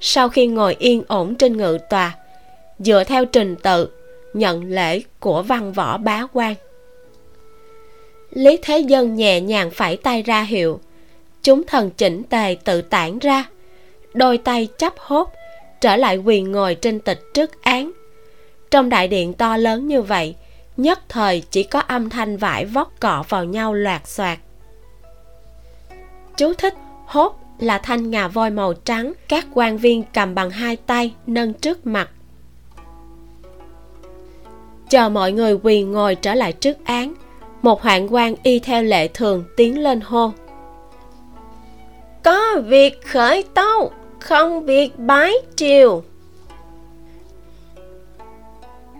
Sau 0.00 0.28
khi 0.28 0.46
ngồi 0.46 0.76
yên 0.78 1.02
ổn 1.08 1.34
trên 1.34 1.56
ngự 1.56 1.78
tòa, 1.90 2.16
dựa 2.78 3.04
theo 3.04 3.24
trình 3.24 3.56
tự, 3.56 3.88
nhận 4.34 4.64
lễ 4.64 5.02
của 5.20 5.42
văn 5.42 5.72
võ 5.72 5.98
bá 5.98 6.26
quan. 6.32 6.54
Lý 8.30 8.58
thế 8.62 8.78
dân 8.78 9.14
nhẹ 9.14 9.40
nhàng 9.40 9.70
phải 9.70 9.96
tay 9.96 10.22
ra 10.22 10.42
hiệu. 10.42 10.80
Chúng 11.42 11.62
thần 11.66 11.90
chỉnh 11.90 12.22
tề 12.22 12.56
tự 12.64 12.82
tản 12.82 13.18
ra, 13.18 13.44
đôi 14.14 14.38
tay 14.38 14.68
chấp 14.78 14.94
hốt, 14.98 15.32
trở 15.80 15.96
lại 15.96 16.16
quỳ 16.16 16.40
ngồi 16.40 16.74
trên 16.74 17.00
tịch 17.00 17.20
trước 17.34 17.62
án 17.62 17.92
trong 18.70 18.88
đại 18.88 19.08
điện 19.08 19.32
to 19.32 19.56
lớn 19.56 19.88
như 19.88 20.02
vậy, 20.02 20.34
nhất 20.76 21.00
thời 21.08 21.42
chỉ 21.50 21.62
có 21.62 21.80
âm 21.80 22.10
thanh 22.10 22.36
vải 22.36 22.64
vót 22.64 22.86
cọ 23.00 23.24
vào 23.28 23.44
nhau 23.44 23.74
loạt 23.74 24.08
xoạt. 24.08 24.38
Chú 26.36 26.54
thích, 26.54 26.74
hốt 27.06 27.40
là 27.58 27.78
thanh 27.78 28.10
ngà 28.10 28.28
voi 28.28 28.50
màu 28.50 28.72
trắng, 28.72 29.12
các 29.28 29.46
quan 29.54 29.78
viên 29.78 30.02
cầm 30.14 30.34
bằng 30.34 30.50
hai 30.50 30.76
tay, 30.76 31.14
nâng 31.26 31.54
trước 31.54 31.86
mặt. 31.86 32.10
Chờ 34.88 35.08
mọi 35.08 35.32
người 35.32 35.54
quỳ 35.62 35.82
ngồi 35.82 36.14
trở 36.14 36.34
lại 36.34 36.52
trước 36.52 36.84
án, 36.84 37.14
một 37.62 37.82
hoạn 37.82 38.14
quan 38.14 38.34
y 38.42 38.58
theo 38.58 38.82
lệ 38.82 39.08
thường 39.08 39.44
tiến 39.56 39.82
lên 39.82 40.00
hô. 40.00 40.32
Có 42.22 42.60
việc 42.66 43.06
khởi 43.06 43.44
tâu 43.54 43.92
không 44.18 44.64
việc 44.64 44.98
bái 44.98 45.32
triều 45.56 46.02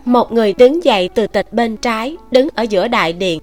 một 0.05 0.31
người 0.31 0.53
đứng 0.53 0.83
dậy 0.83 1.09
từ 1.15 1.27
tịch 1.27 1.53
bên 1.53 1.77
trái, 1.77 2.17
đứng 2.31 2.47
ở 2.55 2.63
giữa 2.63 2.87
đại 2.87 3.13
điện. 3.13 3.39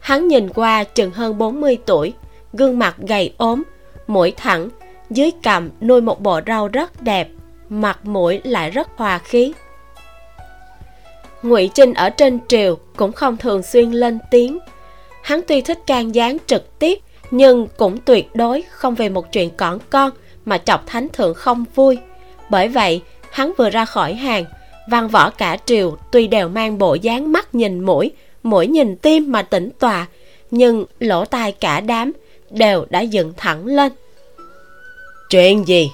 Hắn 0.00 0.28
nhìn 0.28 0.48
qua 0.48 0.84
chừng 0.84 1.10
hơn 1.10 1.38
40 1.38 1.78
tuổi, 1.86 2.12
gương 2.52 2.78
mặt 2.78 2.96
gầy 2.98 3.34
ốm, 3.36 3.62
mũi 4.06 4.32
thẳng, 4.36 4.68
dưới 5.10 5.30
cằm 5.42 5.70
nuôi 5.80 6.00
một 6.00 6.20
bộ 6.20 6.40
rau 6.46 6.68
rất 6.68 7.02
đẹp, 7.02 7.28
mặt 7.68 8.06
mũi 8.06 8.40
lại 8.44 8.70
rất 8.70 8.88
hòa 8.96 9.18
khí. 9.18 9.52
Ngụy 11.42 11.70
trinh 11.74 11.94
ở 11.94 12.10
trên 12.10 12.38
triều 12.48 12.78
cũng 12.96 13.12
không 13.12 13.36
thường 13.36 13.62
xuyên 13.62 13.90
lên 13.90 14.18
tiếng. 14.30 14.58
Hắn 15.22 15.40
tuy 15.48 15.60
thích 15.60 15.78
can 15.86 16.14
gián 16.14 16.36
trực 16.46 16.78
tiếp, 16.78 16.98
nhưng 17.30 17.66
cũng 17.76 17.98
tuyệt 17.98 18.34
đối 18.34 18.62
không 18.70 18.94
về 18.94 19.08
một 19.08 19.32
chuyện 19.32 19.50
cỏn 19.50 19.78
con 19.90 20.10
mà 20.44 20.58
chọc 20.58 20.86
thánh 20.86 21.08
thượng 21.08 21.34
không 21.34 21.64
vui. 21.74 21.98
Bởi 22.50 22.68
vậy, 22.68 23.02
hắn 23.30 23.52
vừa 23.56 23.70
ra 23.70 23.84
khỏi 23.84 24.14
hàng 24.14 24.44
văn 24.90 25.08
võ 25.08 25.30
cả 25.30 25.56
triều, 25.66 25.96
tuy 26.12 26.26
đều 26.26 26.48
mang 26.48 26.78
bộ 26.78 26.94
dáng 26.94 27.32
mắt 27.32 27.54
nhìn 27.54 27.80
mũi 27.80 28.12
mũi 28.42 28.66
nhìn 28.66 28.96
tim 28.96 29.32
mà 29.32 29.42
tỉnh 29.42 29.70
tòa, 29.78 30.06
nhưng 30.50 30.84
lỗ 30.98 31.24
tai 31.24 31.52
cả 31.52 31.80
đám 31.80 32.12
đều 32.50 32.86
đã 32.90 33.00
dựng 33.00 33.32
thẳng 33.36 33.66
lên. 33.66 33.92
Chuyện 35.30 35.68
gì? 35.68 35.90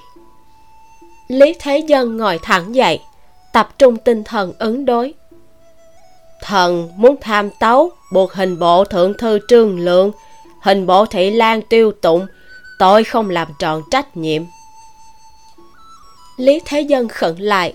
Lý 1.29 1.55
thế 1.61 1.79
dân 1.79 2.17
ngồi 2.17 2.39
thẳng 2.43 2.75
dậy, 2.75 3.01
tập 3.53 3.69
trung 3.79 3.97
tinh 3.97 4.25
thần 4.25 4.53
ứng 4.59 4.85
đối. 4.85 5.15
Thần 6.43 6.91
muốn 6.97 7.17
tham 7.21 7.51
tấu, 7.61 7.91
buộc 8.13 8.33
hình 8.33 8.59
bộ 8.59 8.85
thượng 8.85 9.15
thư 9.19 9.39
trương 9.49 9.79
lượng, 9.79 10.13
hình 10.61 10.87
bộ 10.87 11.07
thị 11.07 11.31
lan 11.31 11.63
tiêu 11.63 11.93
tụng, 11.93 12.27
tôi 12.79 13.05
không 13.05 13.31
làm 13.31 13.49
tròn 13.59 13.83
trách 13.91 14.17
nhiệm. 14.17 14.43
Lý 16.37 16.61
thế 16.65 16.81
dân 16.81 17.09
khẩn 17.09 17.37
lại 17.37 17.75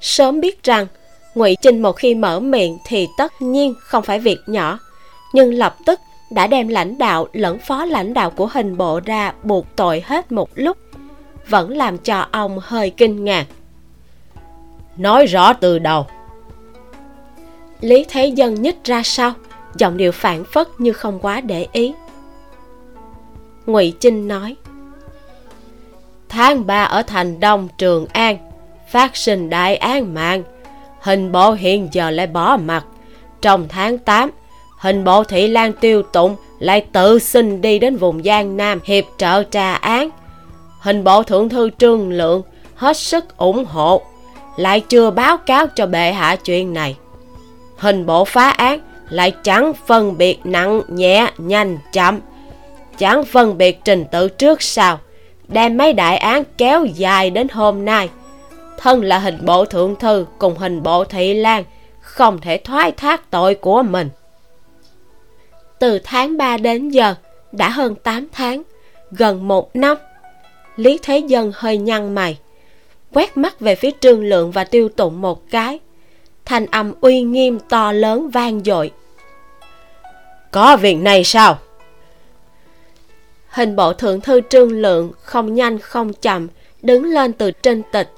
sớm 0.00 0.40
biết 0.40 0.62
rằng 0.62 0.86
ngụy 1.34 1.56
trinh 1.60 1.82
một 1.82 1.92
khi 1.92 2.14
mở 2.14 2.40
miệng 2.40 2.78
thì 2.86 3.08
tất 3.18 3.42
nhiên 3.42 3.74
không 3.80 4.04
phải 4.04 4.18
việc 4.18 4.38
nhỏ 4.46 4.78
nhưng 5.32 5.54
lập 5.54 5.76
tức 5.86 6.00
đã 6.30 6.46
đem 6.46 6.68
lãnh 6.68 6.98
đạo 6.98 7.28
lẫn 7.32 7.58
phó 7.58 7.84
lãnh 7.84 8.14
đạo 8.14 8.30
của 8.30 8.46
hình 8.52 8.76
bộ 8.76 9.00
ra 9.04 9.32
buộc 9.42 9.66
tội 9.76 10.02
hết 10.06 10.32
một 10.32 10.50
lúc 10.54 10.76
vẫn 11.48 11.76
làm 11.76 11.98
cho 11.98 12.26
ông 12.30 12.58
hơi 12.62 12.90
kinh 12.90 13.24
ngạc. 13.24 13.46
Nói 14.96 15.26
rõ 15.26 15.52
từ 15.52 15.78
đầu. 15.78 16.06
Lý 17.80 18.04
thế 18.08 18.26
dân 18.26 18.62
nhích 18.62 18.84
ra 18.84 19.02
sau 19.02 19.32
giọng 19.74 19.96
điệu 19.96 20.12
phản 20.12 20.44
phất 20.44 20.68
như 20.78 20.92
không 20.92 21.18
quá 21.22 21.40
để 21.40 21.66
ý. 21.72 21.94
Ngụy 23.66 23.94
trinh 24.00 24.28
nói 24.28 24.56
tháng 26.28 26.66
ba 26.66 26.84
ở 26.84 27.02
thành 27.02 27.40
đông 27.40 27.68
trường 27.78 28.06
an 28.06 28.47
phát 28.90 29.16
sinh 29.16 29.50
đại 29.50 29.76
án 29.76 30.14
mạng. 30.14 30.42
Hình 31.00 31.32
bộ 31.32 31.52
hiện 31.52 31.88
giờ 31.92 32.10
lại 32.10 32.26
bỏ 32.26 32.56
mặt. 32.56 32.84
Trong 33.40 33.68
tháng 33.68 33.98
8 33.98 34.30
hình 34.78 35.04
bộ 35.04 35.24
thị 35.24 35.48
lan 35.48 35.72
tiêu 35.72 36.02
tụng 36.02 36.36
lại 36.58 36.80
tự 36.92 37.18
xin 37.18 37.60
đi 37.60 37.78
đến 37.78 37.96
vùng 37.96 38.22
giang 38.22 38.56
nam 38.56 38.80
hiệp 38.84 39.04
trợ 39.16 39.42
trà 39.50 39.74
án. 39.74 40.10
Hình 40.80 41.04
bộ 41.04 41.22
thượng 41.22 41.48
thư 41.48 41.70
trương 41.78 42.10
lượng 42.10 42.42
hết 42.74 42.96
sức 42.96 43.36
ủng 43.36 43.64
hộ, 43.64 44.02
lại 44.56 44.80
chưa 44.80 45.10
báo 45.10 45.36
cáo 45.36 45.66
cho 45.66 45.86
bệ 45.86 46.12
hạ 46.12 46.36
chuyện 46.36 46.74
này. 46.74 46.96
Hình 47.76 48.06
bộ 48.06 48.24
phá 48.24 48.48
án 48.48 48.80
lại 49.10 49.30
chẳng 49.42 49.72
phân 49.86 50.18
biệt 50.18 50.38
nặng, 50.44 50.82
nhẹ, 50.88 51.30
nhanh, 51.38 51.78
chậm. 51.92 52.20
Chẳng 52.98 53.24
phân 53.24 53.58
biệt 53.58 53.80
trình 53.84 54.04
tự 54.12 54.28
trước 54.28 54.62
sau, 54.62 54.98
đem 55.48 55.76
mấy 55.76 55.92
đại 55.92 56.16
án 56.16 56.42
kéo 56.58 56.84
dài 56.84 57.30
đến 57.30 57.48
hôm 57.48 57.84
nay 57.84 58.08
thân 58.78 59.02
là 59.02 59.18
hình 59.18 59.44
bộ 59.44 59.64
thượng 59.64 59.96
thư 59.96 60.26
cùng 60.38 60.56
hình 60.56 60.82
bộ 60.82 61.04
thị 61.04 61.34
lan, 61.34 61.64
không 62.00 62.40
thể 62.40 62.60
thoái 62.64 62.92
thác 62.92 63.30
tội 63.30 63.54
của 63.54 63.82
mình. 63.82 64.08
Từ 65.78 65.98
tháng 66.04 66.36
3 66.36 66.56
đến 66.56 66.88
giờ, 66.88 67.14
đã 67.52 67.70
hơn 67.70 67.94
8 67.94 68.28
tháng, 68.32 68.62
gần 69.10 69.48
một 69.48 69.76
năm, 69.76 69.96
lý 70.76 70.98
thế 71.02 71.18
dân 71.18 71.52
hơi 71.54 71.78
nhăn 71.78 72.14
mày, 72.14 72.38
quét 73.12 73.36
mắt 73.36 73.60
về 73.60 73.74
phía 73.74 73.90
trương 74.00 74.24
lượng 74.24 74.50
và 74.50 74.64
tiêu 74.64 74.88
tụng 74.88 75.20
một 75.20 75.50
cái. 75.50 75.78
Thanh 76.44 76.66
âm 76.66 76.92
uy 77.00 77.22
nghiêm 77.22 77.58
to 77.68 77.92
lớn 77.92 78.30
vang 78.30 78.60
dội. 78.64 78.90
Có 80.50 80.76
việc 80.76 80.94
này 80.94 81.24
sao? 81.24 81.58
Hình 83.48 83.76
bộ 83.76 83.92
thượng 83.92 84.20
thư 84.20 84.40
trương 84.50 84.72
lượng 84.72 85.12
không 85.20 85.54
nhanh 85.54 85.78
không 85.78 86.12
chậm, 86.12 86.48
đứng 86.82 87.04
lên 87.04 87.32
từ 87.32 87.50
trên 87.50 87.82
tịch 87.92 88.08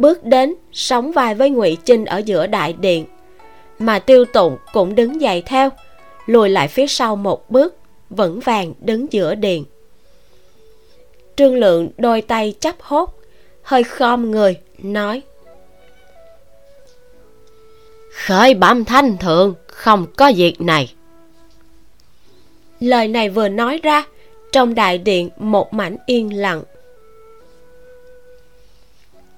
bước 0.00 0.24
đến 0.24 0.54
sóng 0.72 1.12
vai 1.12 1.34
với 1.34 1.50
ngụy 1.50 1.76
chinh 1.84 2.04
ở 2.04 2.18
giữa 2.18 2.46
đại 2.46 2.72
điện. 2.72 3.06
Mà 3.78 3.98
tiêu 3.98 4.24
tụng 4.24 4.56
cũng 4.72 4.94
đứng 4.94 5.20
dậy 5.20 5.42
theo 5.46 5.70
lùi 6.26 6.48
lại 6.48 6.68
phía 6.68 6.86
sau 6.86 7.16
một 7.16 7.50
bước 7.50 7.76
vững 8.10 8.40
vàng 8.40 8.74
đứng 8.80 9.12
giữa 9.12 9.34
điện. 9.34 9.64
Trương 11.36 11.54
lượng 11.54 11.90
đôi 11.98 12.22
tay 12.22 12.54
chắp 12.60 12.76
hốt 12.80 13.18
hơi 13.62 13.82
khom 13.84 14.30
người 14.30 14.56
nói 14.78 15.22
khởi 18.26 18.54
bẩm 18.54 18.84
thanh 18.84 19.16
thượng 19.16 19.54
không 19.66 20.06
có 20.16 20.32
việc 20.36 20.60
này. 20.60 20.94
Lời 22.80 23.08
này 23.08 23.28
vừa 23.28 23.48
nói 23.48 23.80
ra 23.82 24.04
trong 24.52 24.74
đại 24.74 24.98
điện 24.98 25.30
một 25.38 25.74
mảnh 25.74 25.96
yên 26.06 26.36
lặng. 26.36 26.62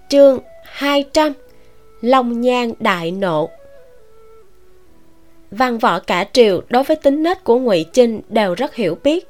Chương 0.09 0.39
200 0.73 1.33
Long 2.01 2.41
Nhan 2.41 2.73
Đại 2.81 3.11
Nộ. 3.11 3.51
Văn 5.51 5.79
võ 5.79 5.99
cả 5.99 6.25
triều 6.33 6.62
đối 6.68 6.83
với 6.85 6.97
tính 6.97 7.23
nết 7.23 7.45
của 7.45 7.59
ngụy 7.59 7.85
Trinh 7.93 8.20
đều 8.29 8.55
rất 8.55 8.75
hiểu 8.75 8.99
biết. 9.05 9.29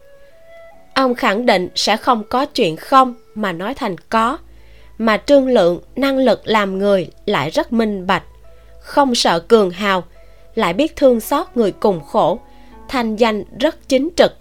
Ông 0.94 1.14
khẳng 1.14 1.46
định 1.46 1.68
sẽ 1.74 1.96
không 1.96 2.24
có 2.24 2.46
chuyện 2.46 2.76
không 2.76 3.14
mà 3.34 3.52
nói 3.52 3.74
thành 3.74 3.96
có, 4.08 4.38
Mà 4.98 5.16
trương 5.16 5.48
lượng 5.48 5.80
năng 5.96 6.18
lực 6.18 6.40
làm 6.44 6.78
người 6.78 7.10
lại 7.26 7.50
rất 7.50 7.72
minh 7.72 8.06
bạch, 8.06 8.24
Không 8.80 9.14
sợ 9.14 9.40
cường 9.40 9.70
hào, 9.70 10.04
Lại 10.54 10.72
biết 10.72 10.96
thương 10.96 11.20
xót 11.20 11.46
người 11.54 11.72
cùng 11.72 12.00
khổ, 12.00 12.40
Thanh 12.88 13.16
danh 13.16 13.44
rất 13.60 13.88
chính 13.88 14.08
trực. 14.16 14.32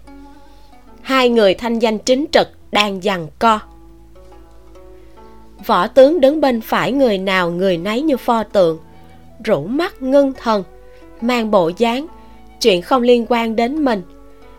Hai 1.02 1.28
người 1.28 1.54
thanh 1.54 1.78
danh 1.78 1.98
chính 1.98 2.26
trực 2.32 2.48
đang 2.72 3.02
giằng 3.02 3.26
co 3.38 3.60
võ 5.66 5.86
tướng 5.86 6.20
đứng 6.20 6.40
bên 6.40 6.60
phải 6.60 6.92
người 6.92 7.18
nào 7.18 7.50
người 7.50 7.76
nấy 7.76 8.02
như 8.02 8.16
pho 8.16 8.42
tượng. 8.42 8.78
Rủ 9.44 9.64
mắt 9.64 10.02
ngưng 10.02 10.32
thần, 10.32 10.64
mang 11.20 11.50
bộ 11.50 11.70
dáng, 11.78 12.06
chuyện 12.60 12.82
không 12.82 13.02
liên 13.02 13.26
quan 13.28 13.56
đến 13.56 13.84
mình. 13.84 14.02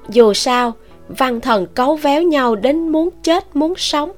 Dù 0.10 0.34
sao, 0.34 0.74
văn 1.08 1.42
thần 1.42 1.66
cấu 1.66 1.96
véo 1.96 2.22
nhau 2.22 2.56
đến 2.56 2.88
muốn 2.90 3.10
chết, 3.24 3.56
muốn 3.56 3.74
sống. 3.78 4.12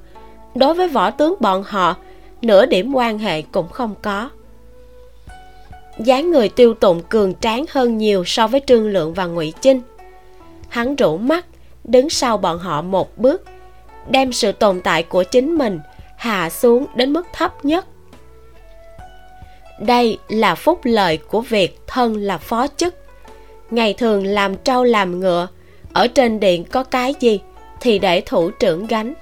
Đối 0.54 0.74
với 0.74 0.88
võ 0.88 1.10
tướng 1.10 1.34
bọn 1.40 1.62
họ, 1.66 1.96
nửa 2.42 2.66
điểm 2.66 2.94
quan 2.94 3.18
hệ 3.18 3.42
cũng 3.42 3.68
không 3.68 3.94
có. 4.02 4.30
Dáng 5.98 6.30
người 6.30 6.48
tiêu 6.48 6.74
tụng 6.74 7.02
cường 7.08 7.34
tráng 7.40 7.64
hơn 7.70 7.98
nhiều 7.98 8.24
so 8.26 8.46
với 8.46 8.60
trương 8.66 8.88
lượng 8.88 9.14
và 9.14 9.26
ngụy 9.26 9.52
chinh. 9.60 9.80
Hắn 10.68 10.96
rủ 10.96 11.16
mắt, 11.16 11.46
đứng 11.84 12.10
sau 12.10 12.36
bọn 12.36 12.58
họ 12.58 12.82
một 12.82 13.18
bước, 13.18 13.44
đem 14.10 14.32
sự 14.32 14.52
tồn 14.52 14.80
tại 14.80 15.02
của 15.02 15.22
chính 15.22 15.54
mình 15.58 15.80
hạ 16.16 16.50
xuống 16.50 16.86
đến 16.94 17.12
mức 17.12 17.26
thấp 17.32 17.64
nhất. 17.64 17.86
Đây 19.80 20.18
là 20.28 20.54
phúc 20.54 20.80
lợi 20.82 21.16
của 21.16 21.40
việc 21.40 21.80
thân 21.86 22.16
là 22.16 22.38
phó 22.38 22.66
chức. 22.76 22.94
Ngày 23.70 23.94
thường 23.94 24.26
làm 24.26 24.56
trâu 24.56 24.84
làm 24.84 25.20
ngựa, 25.20 25.48
ở 25.92 26.06
trên 26.06 26.40
điện 26.40 26.64
có 26.64 26.84
cái 26.84 27.14
gì 27.20 27.40
thì 27.80 27.98
để 27.98 28.22
thủ 28.26 28.50
trưởng 28.50 28.86
gánh. 28.86 29.14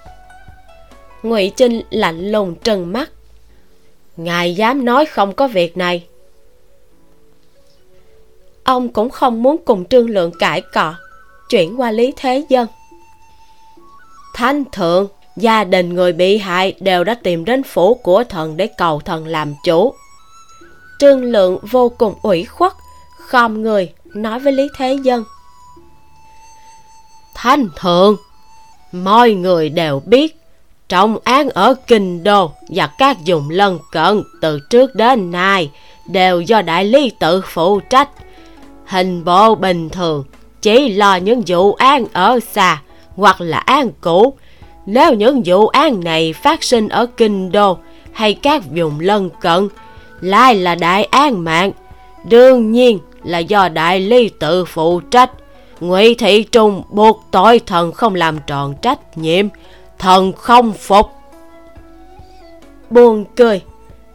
Ngụy 1.22 1.53
trinh 1.57 1.82
lạnh 1.90 2.32
lùng 2.32 2.55
trừng 2.55 2.92
mắt. 2.92 3.11
Ngài 4.16 4.55
dám 4.55 4.84
nói 4.84 5.07
không 5.07 5.32
có 5.32 5.49
việc 5.49 5.76
này. 5.76 6.07
Ông 8.64 8.88
cũng 8.88 9.11
không 9.11 9.42
muốn 9.42 9.57
cùng 9.64 9.84
trương 9.84 10.11
lượng 10.11 10.32
cãi 10.38 10.62
cọ, 10.72 10.95
chuyển 11.49 11.80
qua 11.80 11.90
lý 11.90 12.12
thế 12.16 12.45
dân. 12.49 12.66
Thánh 14.34 14.64
thượng 14.72 15.09
gia 15.37 15.64
đình 15.64 15.95
người 15.95 16.12
bị 16.12 16.39
hại 16.39 16.74
đều 16.80 17.05
đã 17.05 17.14
tìm 17.14 17.45
đến 17.45 17.62
phủ 17.62 17.95
của 17.95 18.24
thần 18.24 18.57
để 18.57 18.66
cầu 18.66 19.01
thần 19.01 19.26
làm 19.26 19.55
chủ. 19.64 19.95
Trương 20.99 21.24
lượng 21.24 21.59
vô 21.70 21.89
cùng 21.99 22.14
ủy 22.22 22.45
khuất, 22.45 22.72
khom 23.18 23.62
người, 23.62 23.93
nói 24.05 24.39
với 24.39 24.53
lý 24.53 24.68
thế 24.76 24.97
dân. 25.03 25.24
Thanh 27.35 27.68
thượng 27.80 28.16
mọi 28.93 29.35
người 29.35 29.68
đều 29.68 30.01
biết, 30.07 30.37
trọng 30.89 31.18
án 31.24 31.49
ở 31.49 31.74
kinh 31.87 32.24
đô 32.24 32.53
và 32.68 32.87
các 32.87 33.16
vùng 33.26 33.51
lân 33.51 33.78
cận 33.93 34.22
từ 34.41 34.59
trước 34.70 34.95
đến 34.95 35.30
nay 35.30 35.70
đều 36.07 36.41
do 36.41 36.62
đại 36.62 36.85
lý 36.85 37.12
tự 37.20 37.43
phụ 37.47 37.80
trách. 37.80 38.09
Hình 38.87 39.24
bộ 39.24 39.55
bình 39.55 39.89
thường 39.89 40.24
chỉ 40.62 40.89
lo 40.89 41.16
những 41.16 41.43
vụ 41.47 41.74
án 41.74 42.05
ở 42.12 42.41
xa 42.53 42.82
hoặc 43.16 43.41
là 43.41 43.59
án 43.59 43.91
cũ 44.01 44.35
nếu 44.87 45.14
những 45.14 45.43
vụ 45.45 45.66
án 45.66 46.05
này 46.05 46.32
phát 46.32 46.64
sinh 46.64 46.89
ở 46.89 47.07
kinh 47.07 47.53
đô 47.53 47.78
hay 48.12 48.35
các 48.35 48.62
vùng 48.76 49.01
lân 49.01 49.30
cận, 49.41 49.68
lại 50.20 50.55
là 50.55 50.74
đại 50.74 51.05
án 51.05 51.45
mạng, 51.45 51.72
đương 52.28 52.72
nhiên 52.72 52.99
là 53.24 53.39
do 53.39 53.68
đại 53.68 54.01
ly 54.01 54.30
tự 54.39 54.64
phụ 54.64 55.01
trách. 55.01 55.30
Ngụy 55.80 56.14
Thị 56.14 56.43
Trung 56.43 56.82
buộc 56.91 57.24
tội 57.30 57.61
thần 57.66 57.93
không 57.93 58.14
làm 58.14 58.39
tròn 58.47 58.74
trách 58.82 59.18
nhiệm, 59.18 59.49
thần 59.99 60.32
không 60.32 60.72
phục. 60.72 61.11
Buồn 62.91 63.24
cười, 63.37 63.61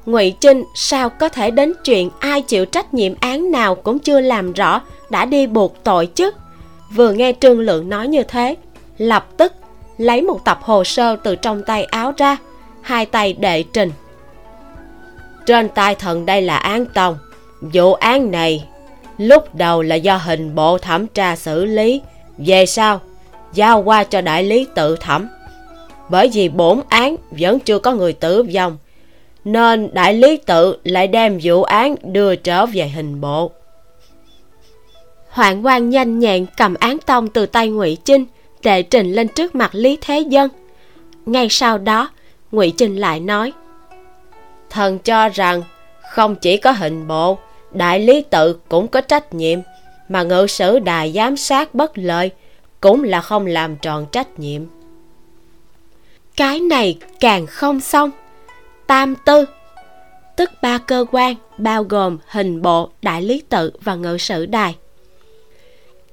Ngụy 0.06 0.34
Trinh 0.40 0.64
sao 0.76 1.10
có 1.10 1.30
thể 1.30 1.52
đến 1.52 1.74
chuyện 1.84 2.10
ai 2.20 2.42
chịu 2.42 2.66
trách 2.66 2.94
nhiệm 2.94 3.14
án 3.20 3.52
nào 3.52 3.76
cũng 3.76 4.00
chưa 4.00 4.20
làm 4.20 4.54
rõ 4.54 4.82
đã 5.10 5.26
đi 5.26 5.48
buộc 5.48 5.84
tội 5.84 6.06
chứ? 6.06 6.32
Vừa 6.96 7.12
nghe 7.12 7.34
Trương 7.40 7.60
Lượng 7.60 7.90
nói 7.90 8.08
như 8.08 8.24
thế, 8.24 8.56
lập 8.98 9.28
tức 9.38 9.54
lấy 10.00 10.22
một 10.22 10.46
tập 10.46 10.60
hồ 10.62 10.84
sơ 10.84 11.16
từ 11.16 11.36
trong 11.36 11.64
tay 11.64 11.84
áo 11.84 12.14
ra, 12.18 12.38
hai 12.82 13.06
tay 13.06 13.34
đệ 13.34 13.64
trình. 13.64 13.92
Trên 15.46 15.70
tay 15.70 15.96
thần 15.96 16.26
đây 16.26 16.42
là 16.42 16.58
án 16.58 16.86
tông 16.86 17.18
vụ 17.62 17.94
án 17.94 18.32
này, 18.32 18.68
lúc 19.18 19.56
đầu 19.56 19.82
là 19.82 19.96
do 19.96 20.18
hình 20.18 20.56
bộ 20.56 20.78
thẩm 20.78 21.08
tra 21.08 21.36
xử 21.36 21.66
lý. 21.66 22.02
Về 22.38 22.66
sau, 22.66 23.02
giao 23.54 23.84
qua 23.84 24.04
cho 24.04 24.22
đại 24.22 24.44
lý 24.44 24.68
tự 24.76 24.96
thẩm. 24.96 25.28
Bởi 26.10 26.30
vì 26.34 26.50
bổn 26.50 26.82
án 26.90 27.16
vẫn 27.32 27.60
chưa 27.60 27.80
có 27.80 27.94
người 27.94 28.14
tử 28.14 28.44
vong, 28.56 28.78
nên 29.46 29.90
đại 29.94 30.14
lý 30.14 30.38
tự 30.38 30.78
lại 30.84 31.08
đem 31.08 31.40
vụ 31.44 31.64
án 31.64 31.96
đưa 32.04 32.36
trở 32.36 32.66
về 32.66 32.88
hình 32.88 33.22
bộ. 33.22 33.52
Hoạn 35.30 35.66
quan 35.66 35.90
nhanh 35.90 36.20
nhẹn 36.20 36.46
cầm 36.58 36.76
án 36.80 36.98
tông 37.06 37.28
từ 37.28 37.46
tay 37.46 37.70
ngụy 37.70 37.98
chinh 38.06 38.26
đệ 38.64 38.82
trình 38.82 39.14
lên 39.14 39.28
trước 39.28 39.56
mặt 39.56 39.70
lý 39.74 39.98
thế 40.02 40.20
dân. 40.20 40.50
Ngay 41.26 41.48
sau 41.50 41.78
đó 41.78 42.10
ngụy 42.52 42.74
trình 42.78 42.96
lại 42.96 43.20
nói 43.20 43.54
thần 44.70 45.00
cho 45.00 45.30
rằng 45.30 45.64
không 46.12 46.36
chỉ 46.36 46.58
có 46.58 46.72
hình 46.72 47.08
bộ 47.08 47.38
đại 47.72 48.00
lý 48.00 48.22
tự 48.22 48.60
cũng 48.70 48.88
có 48.88 49.02
trách 49.02 49.34
nhiệm 49.34 49.60
mà 50.10 50.24
ngự 50.24 50.48
sử 50.48 50.80
đài 50.80 51.12
giám 51.12 51.38
sát 51.38 51.76
bất 51.76 51.98
lợi 51.98 52.32
cũng 52.82 53.04
là 53.04 53.22
không 53.22 53.46
làm 53.46 53.76
tròn 53.76 54.06
trách 54.12 54.40
nhiệm. 54.40 54.62
Cái 56.36 56.60
này 56.60 56.98
càng 57.20 57.46
không 57.46 57.80
xong. 57.80 58.12
Tam 58.88 59.16
tư 59.16 59.46
tức 60.38 60.50
ba 60.62 60.78
cơ 60.78 61.06
quan 61.12 61.36
bao 61.58 61.84
gồm 61.84 62.18
hình 62.28 62.62
bộ 62.62 62.90
đại 63.02 63.22
lý 63.22 63.42
tự 63.50 63.72
và 63.82 63.96
ngự 63.96 64.18
sử 64.18 64.46
đài. 64.46 64.76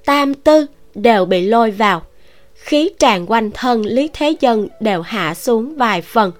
Tam 0.04 0.34
tư 0.34 0.66
đều 0.94 1.24
bị 1.24 1.46
lôi 1.46 1.70
vào 1.70 2.02
khí 2.66 2.90
tràn 2.98 3.26
quanh 3.30 3.50
thân 3.50 3.82
lý 3.86 4.10
thế 4.12 4.34
dân 4.40 4.68
đều 4.80 5.02
hạ 5.02 5.34
xuống 5.34 5.76
vài 5.76 6.02
phần. 6.02 6.32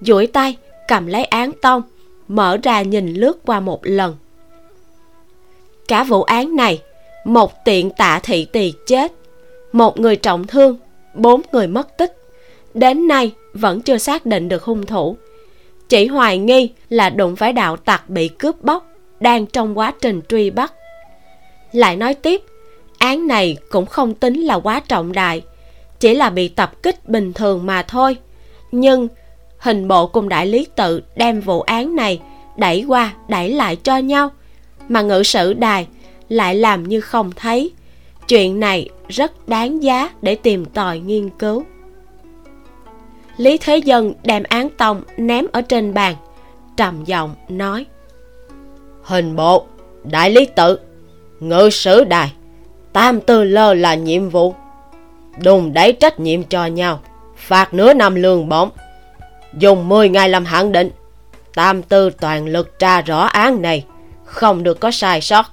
Duỗi 0.00 0.26
tay, 0.26 0.56
cầm 0.88 1.06
lấy 1.06 1.24
án 1.24 1.52
tông, 1.52 1.82
mở 2.28 2.56
ra 2.62 2.82
nhìn 2.82 3.14
lướt 3.14 3.38
qua 3.46 3.60
một 3.60 3.80
lần. 3.82 4.16
Cả 5.88 6.04
vụ 6.04 6.22
án 6.22 6.56
này, 6.56 6.82
một 7.24 7.64
tiện 7.64 7.90
tạ 7.90 8.20
thị 8.22 8.44
tỳ 8.52 8.72
chết, 8.86 9.12
một 9.72 10.00
người 10.00 10.16
trọng 10.16 10.46
thương, 10.46 10.76
bốn 11.14 11.42
người 11.52 11.66
mất 11.66 11.96
tích. 11.96 12.12
Đến 12.74 13.08
nay 13.08 13.32
vẫn 13.52 13.80
chưa 13.80 13.98
xác 13.98 14.26
định 14.26 14.48
được 14.48 14.62
hung 14.62 14.86
thủ. 14.86 15.16
Chỉ 15.88 16.06
hoài 16.06 16.38
nghi 16.38 16.70
là 16.88 17.10
đụng 17.10 17.36
phải 17.36 17.52
đạo 17.52 17.76
tặc 17.76 18.10
bị 18.10 18.28
cướp 18.28 18.62
bóc, 18.62 18.86
đang 19.20 19.46
trong 19.46 19.78
quá 19.78 19.94
trình 20.00 20.20
truy 20.28 20.50
bắt. 20.50 20.72
Lại 21.72 21.96
nói 21.96 22.14
tiếp, 22.14 22.42
án 22.98 23.26
này 23.26 23.56
cũng 23.70 23.86
không 23.86 24.14
tính 24.14 24.40
là 24.42 24.54
quá 24.54 24.80
trọng 24.88 25.12
đại 25.12 25.42
chỉ 26.00 26.14
là 26.14 26.30
bị 26.30 26.48
tập 26.48 26.82
kích 26.82 27.08
bình 27.08 27.32
thường 27.32 27.66
mà 27.66 27.82
thôi. 27.82 28.16
Nhưng, 28.72 29.08
hình 29.58 29.88
bộ 29.88 30.06
cùng 30.06 30.28
đại 30.28 30.46
lý 30.46 30.66
tự 30.76 31.02
đem 31.16 31.40
vụ 31.40 31.60
án 31.60 31.96
này 31.96 32.20
đẩy 32.56 32.84
qua, 32.88 33.14
đẩy 33.28 33.50
lại 33.52 33.76
cho 33.76 33.98
nhau. 33.98 34.30
Mà 34.88 35.02
ngự 35.02 35.22
sử 35.22 35.52
đài 35.52 35.86
lại 36.28 36.54
làm 36.54 36.88
như 36.88 37.00
không 37.00 37.32
thấy. 37.36 37.70
Chuyện 38.28 38.60
này 38.60 38.88
rất 39.08 39.48
đáng 39.48 39.82
giá 39.82 40.10
để 40.22 40.34
tìm 40.34 40.64
tòi 40.64 40.98
nghiên 40.98 41.30
cứu. 41.30 41.64
Lý 43.36 43.58
thế 43.58 43.76
dân 43.76 44.14
đem 44.22 44.42
án 44.48 44.68
tông 44.68 45.02
ném 45.16 45.46
ở 45.52 45.62
trên 45.62 45.94
bàn, 45.94 46.14
trầm 46.76 47.04
giọng 47.04 47.34
nói. 47.48 47.86
Hình 49.02 49.36
bộ, 49.36 49.66
đại 50.04 50.30
lý 50.30 50.44
tự, 50.44 50.78
ngự 51.40 51.70
sử 51.70 52.04
đài, 52.04 52.32
tam 52.92 53.20
tư 53.20 53.44
lơ 53.44 53.74
là 53.74 53.94
nhiệm 53.94 54.28
vụ 54.28 54.54
đùng 55.42 55.72
đẩy 55.72 55.92
trách 55.92 56.20
nhiệm 56.20 56.42
cho 56.42 56.66
nhau. 56.66 57.00
Phạt 57.36 57.74
nửa 57.74 57.92
năm 57.92 58.14
lương 58.14 58.48
bổng. 58.48 58.70
Dùng 59.58 59.88
10 59.88 60.08
ngày 60.08 60.28
làm 60.28 60.44
hạn 60.44 60.72
định. 60.72 60.90
Tam 61.54 61.82
tư 61.82 62.10
toàn 62.10 62.46
lực 62.46 62.78
tra 62.78 63.00
rõ 63.00 63.20
án 63.20 63.62
này. 63.62 63.84
Không 64.24 64.62
được 64.62 64.80
có 64.80 64.90
sai 64.90 65.20
sót. 65.20 65.46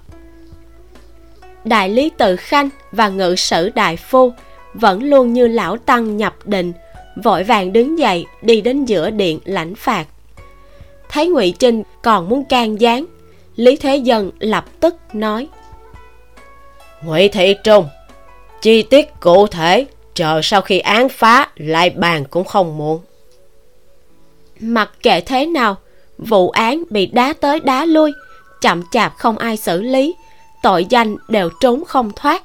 Đại 1.64 1.90
lý 1.90 2.12
tự 2.18 2.36
khanh 2.36 2.70
và 2.92 3.10
ngự 3.10 3.36
sử 3.36 3.70
đại 3.70 3.98
phu 3.98 4.34
vẫn 4.74 5.04
luôn 5.04 5.34
như 5.34 5.48
lão 5.48 5.78
tăng 5.78 6.18
nhập 6.18 6.36
định 6.46 6.74
vội 7.24 7.44
vàng 7.44 7.74
đứng 7.74 8.00
dậy 8.00 8.26
đi 8.42 8.62
đến 8.62 8.86
giữa 8.86 9.10
điện 9.10 9.40
lãnh 9.46 9.76
phạt. 9.76 10.06
Thấy 11.10 11.28
ngụy 11.28 11.54
trinh 11.60 11.84
còn 12.02 12.30
muốn 12.30 12.46
can 12.46 12.82
gián 12.82 13.06
lý 13.56 13.76
thế 13.76 13.96
dân 13.96 14.32
lập 14.40 14.66
tức 14.80 14.96
nói 15.14 15.48
ngụy 17.04 17.30
thị 17.30 17.56
trung 17.64 17.88
chi 18.64 18.84
tiết 18.84 19.20
cụ 19.20 19.48
thể, 19.48 19.86
chờ 20.14 20.42
sau 20.44 20.62
khi 20.62 20.80
án 20.80 21.10
phá 21.10 21.48
lại 21.56 21.90
bàn 21.90 22.26
cũng 22.30 22.44
không 22.44 22.78
muộn. 22.78 23.02
Mặc 24.60 24.92
kệ 25.02 25.22
thế 25.22 25.46
nào, 25.46 25.76
vụ 26.18 26.50
án 26.50 26.84
bị 26.90 27.06
đá 27.06 27.34
tới 27.34 27.60
đá 27.60 27.86
lui, 27.86 28.12
chậm 28.62 28.84
chạp 28.92 29.14
không 29.18 29.38
ai 29.38 29.58
xử 29.58 29.82
lý, 29.82 30.16
tội 30.62 30.86
danh 30.90 31.16
đều 31.28 31.50
trốn 31.60 31.86
không 31.86 32.12
thoát. 32.16 32.44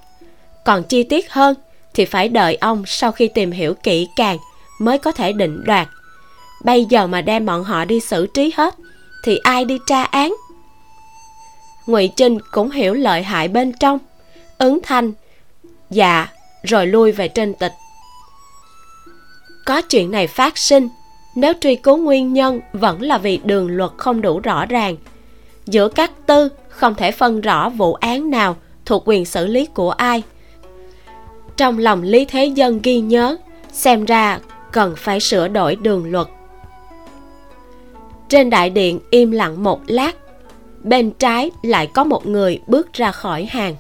Còn 0.65 0.83
chi 0.83 1.03
tiết 1.03 1.33
hơn 1.33 1.55
thì 1.95 2.05
phải 2.05 2.29
đợi 2.29 2.57
ông 2.57 2.83
sau 2.87 3.13
khi 3.13 3.29
tìm 3.29 3.51
hiểu 3.51 3.75
kỹ 3.75 4.09
càng 4.17 4.39
mới 4.81 4.99
có 4.99 5.13
thể 5.13 5.33
định 5.33 5.65
đoạt. 5.65 5.89
Bây 6.65 6.85
giờ 6.85 7.07
mà 7.07 7.21
đem 7.21 7.47
bọn 7.47 7.65
họ 7.65 7.85
đi 7.85 8.01
xử 8.01 8.27
trí 8.27 8.53
hết 8.57 8.75
thì 9.25 9.39
ai 9.39 9.65
đi 9.65 9.79
tra 9.87 10.03
án? 10.03 10.35
Ngụy 11.87 12.09
trinh 12.17 12.39
cũng 12.51 12.71
hiểu 12.71 12.95
lợi 12.95 13.23
hại 13.23 13.49
bên 13.49 13.73
trong, 13.81 13.99
ứng 14.59 14.79
thanh 14.83 15.13
dạ 15.91 16.29
rồi 16.63 16.87
lui 16.87 17.13
về 17.13 17.29
trên 17.29 17.55
tịch. 17.55 17.73
Có 19.67 19.83
chuyện 19.83 20.11
này 20.11 20.27
phát 20.27 20.59
sinh, 20.59 20.89
nếu 21.35 21.53
truy 21.61 21.77
cứu 21.77 21.97
nguyên 21.97 22.33
nhân 22.33 22.61
vẫn 22.73 23.03
là 23.03 23.19
vì 23.19 23.37
đường 23.45 23.69
luật 23.71 23.91
không 23.97 24.21
đủ 24.21 24.41
rõ 24.41 24.67
ràng, 24.67 24.97
giữa 25.67 25.89
các 25.89 26.11
tư 26.27 26.49
không 26.69 26.95
thể 26.95 27.11
phân 27.11 27.41
rõ 27.41 27.69
vụ 27.69 27.95
án 27.95 28.31
nào 28.31 28.57
thuộc 28.85 29.03
quyền 29.07 29.25
xử 29.25 29.47
lý 29.47 29.67
của 29.67 29.91
ai. 29.91 30.23
Trong 31.57 31.79
lòng 31.79 32.03
lý 32.03 32.25
thế 32.25 32.45
dân 32.45 32.81
ghi 32.83 33.01
nhớ, 33.01 33.37
xem 33.73 34.05
ra 34.05 34.39
cần 34.73 34.95
phải 34.97 35.21
sửa 35.21 35.49
đổi 35.49 35.77
đường 35.77 36.11
luật. 36.11 36.27
Trên 38.29 38.51
đại 38.51 38.71
điện 38.71 39.01
im 39.11 39.31
lặng 39.31 39.63
một 39.63 39.81
lát, 39.87 40.17
bên 40.83 41.11
trái 41.11 41.51
lại 41.63 41.87
có 41.87 42.05
một 42.05 42.27
người 42.27 42.61
bước 42.67 42.93
ra 42.93 43.13
khỏi 43.13 43.45
hàng 43.45 43.77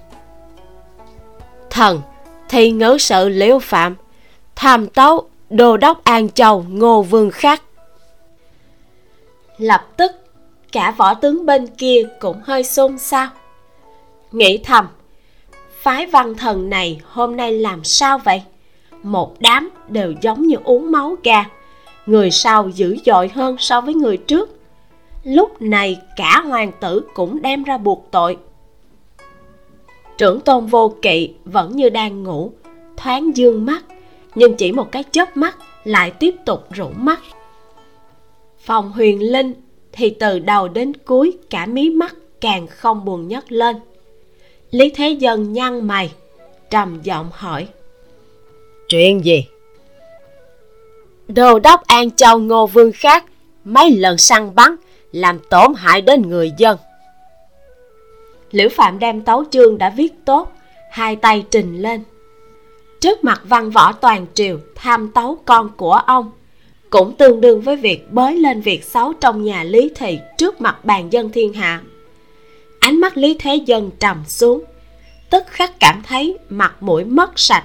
thần 1.78 2.00
thi 2.48 2.70
ngữ 2.70 2.96
sự 3.00 3.28
liễu 3.28 3.58
phạm. 3.58 3.96
Tham 4.56 4.86
tấu, 4.86 5.28
đô 5.50 5.76
đốc 5.76 6.04
an 6.04 6.30
châu, 6.30 6.64
ngô 6.68 7.02
vương 7.02 7.30
khắc. 7.30 7.62
Lập 9.58 9.86
tức, 9.96 10.10
cả 10.72 10.94
võ 10.96 11.14
tướng 11.14 11.46
bên 11.46 11.66
kia 11.66 12.02
cũng 12.20 12.40
hơi 12.44 12.64
xôn 12.64 12.98
xao. 12.98 13.28
Nghĩ 14.32 14.58
thầm, 14.64 14.88
phái 15.80 16.06
văn 16.06 16.34
thần 16.34 16.70
này 16.70 17.00
hôm 17.04 17.36
nay 17.36 17.52
làm 17.52 17.84
sao 17.84 18.18
vậy? 18.18 18.42
Một 19.02 19.40
đám 19.40 19.70
đều 19.88 20.14
giống 20.22 20.46
như 20.46 20.56
uống 20.64 20.92
máu 20.92 21.16
gà, 21.24 21.44
người 22.06 22.30
sau 22.30 22.68
dữ 22.68 22.96
dội 23.06 23.30
hơn 23.34 23.56
so 23.58 23.80
với 23.80 23.94
người 23.94 24.16
trước. 24.16 24.60
Lúc 25.24 25.62
này 25.62 25.98
cả 26.16 26.42
hoàng 26.46 26.72
tử 26.80 27.02
cũng 27.14 27.42
đem 27.42 27.64
ra 27.64 27.78
buộc 27.78 28.08
tội 28.10 28.38
trưởng 30.18 30.40
tôn 30.40 30.66
vô 30.66 30.94
kỵ 31.02 31.30
vẫn 31.44 31.76
như 31.76 31.88
đang 31.88 32.22
ngủ. 32.22 32.52
Thoáng 32.96 33.36
dương 33.36 33.66
mắt 33.66 33.84
nhưng 34.34 34.54
chỉ 34.54 34.72
một 34.72 34.92
cái 34.92 35.04
chớp 35.10 35.36
mắt 35.36 35.56
lại 35.84 36.10
tiếp 36.10 36.34
tục 36.46 36.66
rủ 36.70 36.88
mắt. 36.96 37.20
Phòng 38.58 38.92
huyền 38.92 39.32
linh 39.32 39.54
thì 39.92 40.10
từ 40.10 40.38
đầu 40.38 40.68
đến 40.68 40.92
cuối 41.04 41.38
cả 41.50 41.66
mí 41.66 41.90
mắt 41.90 42.14
càng 42.40 42.66
không 42.66 43.04
buồn 43.04 43.28
nhấc 43.28 43.52
lên. 43.52 43.76
Lý 44.70 44.90
thế 44.90 45.08
dân 45.08 45.52
nhăn 45.52 45.86
mày 45.86 46.12
trầm 46.70 47.02
giọng 47.02 47.28
hỏi. 47.32 47.66
Chuyện 48.88 49.24
gì? 49.24 49.44
Đô 51.28 51.58
đốc 51.58 51.86
an 51.86 52.10
châu 52.10 52.38
ngô 52.38 52.66
vương 52.66 52.92
khác 52.92 53.24
mấy 53.64 53.90
lần 53.90 54.18
săn 54.18 54.54
bắn 54.54 54.76
làm 55.12 55.38
tổn 55.50 55.74
hại 55.76 56.00
đến 56.00 56.22
người 56.28 56.52
dân 56.58 56.76
liễu 58.50 58.68
phạm 58.68 58.98
đem 58.98 59.22
tấu 59.22 59.44
chương 59.50 59.78
đã 59.78 59.90
viết 59.90 60.12
tốt, 60.24 60.52
hai 60.90 61.16
tay 61.16 61.44
trình 61.50 61.82
lên. 61.82 62.02
Trước 63.00 63.24
mặt 63.24 63.42
văn 63.44 63.70
võ 63.70 63.92
toàn 63.92 64.26
triều 64.34 64.58
tham 64.74 65.10
tấu 65.14 65.38
con 65.44 65.70
của 65.76 65.92
ông, 65.92 66.30
cũng 66.90 67.16
tương 67.16 67.40
đương 67.40 67.60
với 67.60 67.76
việc 67.76 68.12
bới 68.12 68.36
lên 68.36 68.60
việc 68.60 68.84
xấu 68.84 69.12
trong 69.12 69.44
nhà 69.44 69.62
lý 69.62 69.90
thị 69.94 70.18
trước 70.38 70.60
mặt 70.60 70.84
bàn 70.84 71.12
dân 71.12 71.30
thiên 71.30 71.52
hạ. 71.52 71.82
Ánh 72.80 73.00
mắt 73.00 73.16
lý 73.16 73.36
thế 73.38 73.54
dân 73.54 73.90
trầm 73.98 74.24
xuống, 74.26 74.64
tức 75.30 75.44
khắc 75.46 75.80
cảm 75.80 76.02
thấy 76.06 76.38
mặt 76.48 76.74
mũi 76.80 77.04
mất 77.04 77.38
sạch. 77.38 77.64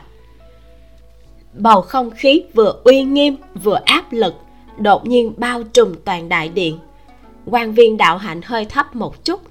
Bầu 1.53 1.81
không 1.81 2.11
khí 2.11 2.43
vừa 2.53 2.81
uy 2.83 3.03
nghiêm 3.03 3.35
vừa 3.63 3.79
áp 3.85 4.13
lực 4.13 4.33
đột 4.77 5.07
nhiên 5.07 5.33
bao 5.37 5.63
trùm 5.63 5.93
toàn 6.05 6.29
đại 6.29 6.49
điện. 6.49 6.79
Quan 7.45 7.73
viên 7.73 7.97
đạo 7.97 8.17
hạnh 8.17 8.41
hơi 8.43 8.65
thấp 8.65 8.95
một 8.95 9.25
chút 9.25 9.41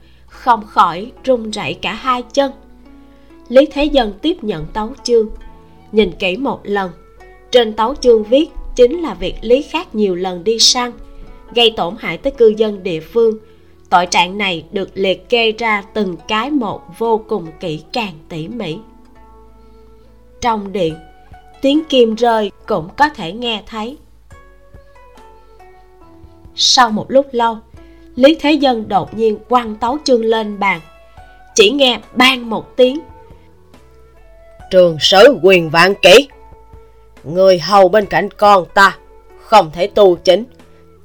không 0.42 0.66
khỏi 0.66 1.12
run 1.24 1.50
rẩy 1.50 1.74
cả 1.74 1.92
hai 1.92 2.22
chân. 2.22 2.52
Lý 3.48 3.66
thế 3.66 3.84
dân 3.84 4.12
tiếp 4.22 4.44
nhận 4.44 4.66
tấu 4.72 4.88
chương, 5.02 5.28
nhìn 5.92 6.12
kỹ 6.18 6.36
một 6.36 6.60
lần. 6.62 6.90
Trên 7.50 7.72
tấu 7.72 7.94
chương 7.94 8.24
viết, 8.24 8.50
chính 8.76 9.00
là 9.00 9.14
việc 9.14 9.34
lý 9.40 9.62
khác 9.62 9.94
nhiều 9.94 10.14
lần 10.14 10.44
đi 10.44 10.58
săn, 10.58 10.92
gây 11.54 11.74
tổn 11.76 11.94
hại 11.98 12.18
tới 12.18 12.32
cư 12.32 12.54
dân 12.56 12.82
địa 12.82 13.00
phương. 13.00 13.38
Tội 13.90 14.06
trạng 14.06 14.38
này 14.38 14.64
được 14.72 14.90
liệt 14.94 15.28
kê 15.28 15.52
ra 15.52 15.82
từng 15.94 16.16
cái 16.28 16.50
một 16.50 16.82
vô 16.98 17.24
cùng 17.28 17.46
kỹ 17.60 17.82
càng 17.92 18.14
tỉ 18.28 18.48
mỉ. 18.48 18.76
Trong 20.40 20.72
điện, 20.72 20.94
tiếng 21.60 21.84
kim 21.84 22.14
rơi 22.14 22.50
cũng 22.66 22.88
có 22.96 23.08
thể 23.08 23.32
nghe 23.32 23.62
thấy. 23.66 23.96
Sau 26.54 26.90
một 26.90 27.10
lúc 27.10 27.26
lâu 27.32 27.56
lý 28.14 28.36
thế 28.40 28.52
dân 28.52 28.88
đột 28.88 29.14
nhiên 29.14 29.38
quăng 29.48 29.76
tấu 29.76 29.98
chương 30.04 30.24
lên 30.24 30.58
bàn. 30.58 30.80
Chỉ 31.54 31.70
nghe 31.70 32.00
ban 32.14 32.50
một 32.50 32.76
tiếng. 32.76 33.00
Trường 34.70 34.96
sử 35.00 35.38
quyền 35.42 35.70
vạn 35.70 35.94
kỹ 36.02 36.28
người 37.24 37.58
hầu 37.58 37.88
bên 37.88 38.06
cạnh 38.06 38.28
con 38.30 38.64
ta 38.74 38.96
không 39.38 39.70
thể 39.74 39.86
tu 39.86 40.16
chính 40.16 40.44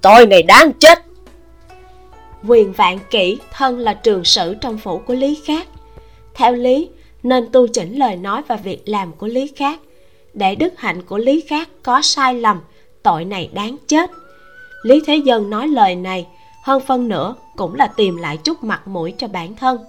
tội 0.02 0.26
này 0.26 0.44
đáng 0.44 0.72
chết. 0.80 1.00
Quyền 2.48 2.72
vạn 2.72 3.00
kỹ 3.10 3.38
thân 3.52 3.80
là 3.80 3.94
trường 3.94 4.24
sử 4.24 4.56
trong 4.62 4.78
phủ 4.78 4.98
của 4.98 5.14
lý 5.14 5.42
khác. 5.46 5.68
Theo 6.34 6.54
lý 6.54 6.90
nên 7.24 7.52
tu 7.52 7.68
chỉnh 7.68 8.00
lời 8.00 8.16
nói 8.16 8.42
và 8.48 8.56
việc 8.56 8.82
làm 8.86 9.12
của 9.14 9.28
lý 9.28 9.52
khác. 9.56 9.80
Để 10.34 10.56
đức 10.56 10.74
hạnh 10.78 11.02
của 11.02 11.18
lý 11.18 11.42
khác 11.42 11.70
có 11.84 12.02
sai 12.02 12.34
lầm 12.34 12.62
tội 13.04 13.26
này 13.26 13.50
đáng 13.54 13.78
chết. 13.88 14.10
Lý 14.84 15.02
thế 15.08 15.16
dân 15.16 15.50
nói 15.50 15.68
lời 15.68 15.96
này 15.96 16.28
hơn 16.68 16.82
phân 16.88 17.08
nữa 17.08 17.36
cũng 17.56 17.76
là 17.76 17.88
tìm 17.88 18.18
lại 18.18 18.38
chút 18.38 18.64
mặt 18.64 18.88
mũi 18.88 19.14
cho 19.18 19.28
bản 19.28 19.56
thân. 19.56 19.86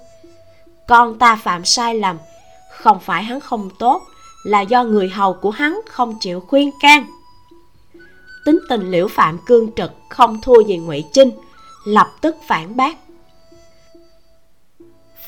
Con 0.89 1.18
ta 1.18 1.37
phạm 1.37 1.64
sai 1.64 1.95
lầm, 1.95 2.16
không 2.70 3.01
phải 3.01 3.24
hắn 3.24 3.41
không 3.41 3.70
tốt, 3.79 4.03
là 4.45 4.61
do 4.61 4.85
người 4.85 5.09
hầu 5.09 5.33
của 5.35 5.51
hắn 5.51 5.81
không 5.89 6.18
chịu 6.20 6.41
khuyên 6.41 6.70
can. 6.81 7.07
Tính 8.45 8.59
tình 8.68 8.91
liễu 8.91 9.09
phạm 9.09 9.39
cương 9.47 9.72
trực 9.72 9.93
không 10.09 10.41
thua 10.41 10.61
gì 10.61 10.76
ngụy 10.76 11.05
chinh, 11.12 11.31
lập 11.85 12.11
tức 12.20 12.37
phản 12.47 12.76
bác. 12.76 12.97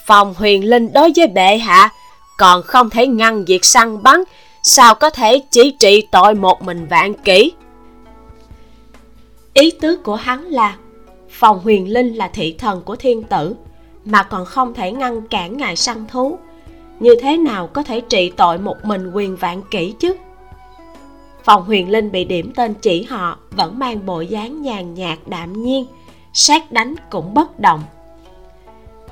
Phòng 0.07 0.35
huyền 0.35 0.65
linh 0.65 0.93
đối 0.93 1.13
với 1.17 1.27
bệ 1.27 1.59
hạ, 1.59 1.93
còn 2.39 2.63
không 2.63 2.91
thể 2.91 3.07
ngăn 3.07 3.45
việc 3.45 3.65
săn 3.65 4.03
bắn, 4.03 4.21
sao 4.63 4.95
có 4.95 5.11
thể 5.11 5.43
chỉ 5.51 5.77
trị 5.81 6.07
tội 6.13 6.35
một 6.35 6.63
mình 6.63 6.87
vạn 6.87 7.15
kỹ 7.15 7.53
ý 9.55 9.71
tứ 9.71 9.97
của 9.97 10.17
hắn 10.17 10.45
là 10.45 10.77
phòng 11.31 11.61
huyền 11.61 11.93
linh 11.93 12.14
là 12.14 12.28
thị 12.28 12.55
thần 12.59 12.83
của 12.83 12.97
thiên 12.97 13.22
tử, 13.22 13.55
mà 14.05 14.22
còn 14.22 14.45
không 14.45 14.74
thể 14.74 14.93
ngăn 14.93 15.28
cản 15.28 15.57
ngài 15.57 15.76
săn 15.76 16.07
thú. 16.09 16.39
Như 17.01 17.14
thế 17.22 17.37
nào 17.37 17.66
có 17.66 17.83
thể 17.83 18.01
trị 18.01 18.33
tội 18.37 18.59
một 18.59 18.76
mình 18.85 19.11
quyền 19.12 19.37
vạn 19.37 19.62
kỹ 19.70 19.95
chứ? 19.99 20.14
Phòng 21.45 21.64
huyền 21.64 21.91
linh 21.91 22.12
bị 22.12 22.24
điểm 22.24 22.53
tên 22.57 22.74
chỉ 22.74 23.03
họ 23.03 23.39
vẫn 23.51 23.78
mang 23.78 24.07
bộ 24.07 24.20
dáng 24.20 24.62
nhàn 24.62 24.95
nhạt 24.95 25.18
đạm 25.26 25.62
nhiên, 25.62 25.87
sát 26.33 26.72
đánh 26.72 26.95
cũng 27.11 27.35
bất 27.35 27.61
động 27.61 27.81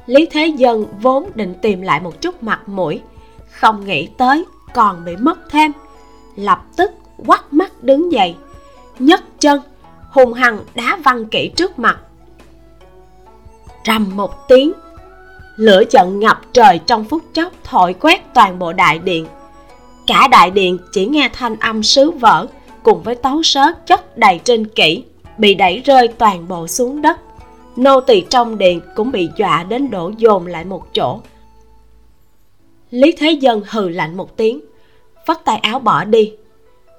lý 0.09 0.27
thế 0.27 0.47
dân 0.47 0.87
vốn 1.01 1.31
định 1.35 1.55
tìm 1.63 1.83
lại 1.83 2.01
một 2.01 2.21
chút 2.21 2.43
mặt 2.43 2.69
mũi, 2.69 3.01
không 3.51 3.85
nghĩ 3.85 4.09
tới 4.19 4.45
còn 4.75 5.05
bị 5.05 5.17
mất 5.17 5.39
thêm. 5.51 5.73
Lập 6.37 6.65
tức 6.77 6.91
quắt 7.27 7.53
mắt 7.53 7.83
đứng 7.83 8.13
dậy, 8.13 8.37
nhấc 8.99 9.41
chân, 9.41 9.61
hùng 10.11 10.33
hằng 10.33 10.59
đá 10.75 10.99
văn 11.05 11.27
kỹ 11.27 11.51
trước 11.57 11.79
mặt 11.79 12.01
rầm 13.87 14.17
một 14.17 14.49
tiếng. 14.49 14.73
Lửa 15.57 15.83
giận 15.91 16.21
ngập 16.21 16.41
trời 16.53 16.81
trong 16.87 17.05
phút 17.05 17.23
chốc 17.35 17.53
thổi 17.65 17.95
quét 17.95 18.35
toàn 18.35 18.59
bộ 18.59 18.73
đại 18.73 18.99
điện. 18.99 19.27
Cả 20.07 20.29
đại 20.29 20.51
điện 20.51 20.79
chỉ 20.93 21.07
nghe 21.07 21.31
thanh 21.33 21.57
âm 21.57 21.83
sứ 21.83 22.11
vỡ 22.11 22.47
cùng 22.83 23.03
với 23.03 23.15
tấu 23.15 23.43
sớt 23.43 23.87
chất 23.87 24.19
đầy 24.19 24.41
trên 24.45 24.67
kỹ 24.67 25.05
bị 25.39 25.55
đẩy 25.55 25.79
rơi 25.85 26.09
toàn 26.09 26.49
bộ 26.49 26.67
xuống 26.67 27.03
đất. 27.03 27.19
Nô 27.77 28.01
tỳ 28.01 28.21
trong 28.21 28.59
điện 28.59 28.81
cũng 28.97 29.13
bị 29.13 29.29
dọa 29.37 29.65
đến 29.65 29.91
đổ 29.91 30.13
dồn 30.19 30.47
lại 30.47 30.65
một 30.65 30.95
chỗ. 30.95 31.21
Lý 32.91 33.13
thế 33.19 33.31
dân 33.31 33.63
hừ 33.69 33.89
lạnh 33.89 34.17
một 34.17 34.37
tiếng 34.37 34.61
vắt 35.29 35.45
tay 35.45 35.57
áo 35.57 35.79
bỏ 35.79 36.05
đi. 36.05 36.33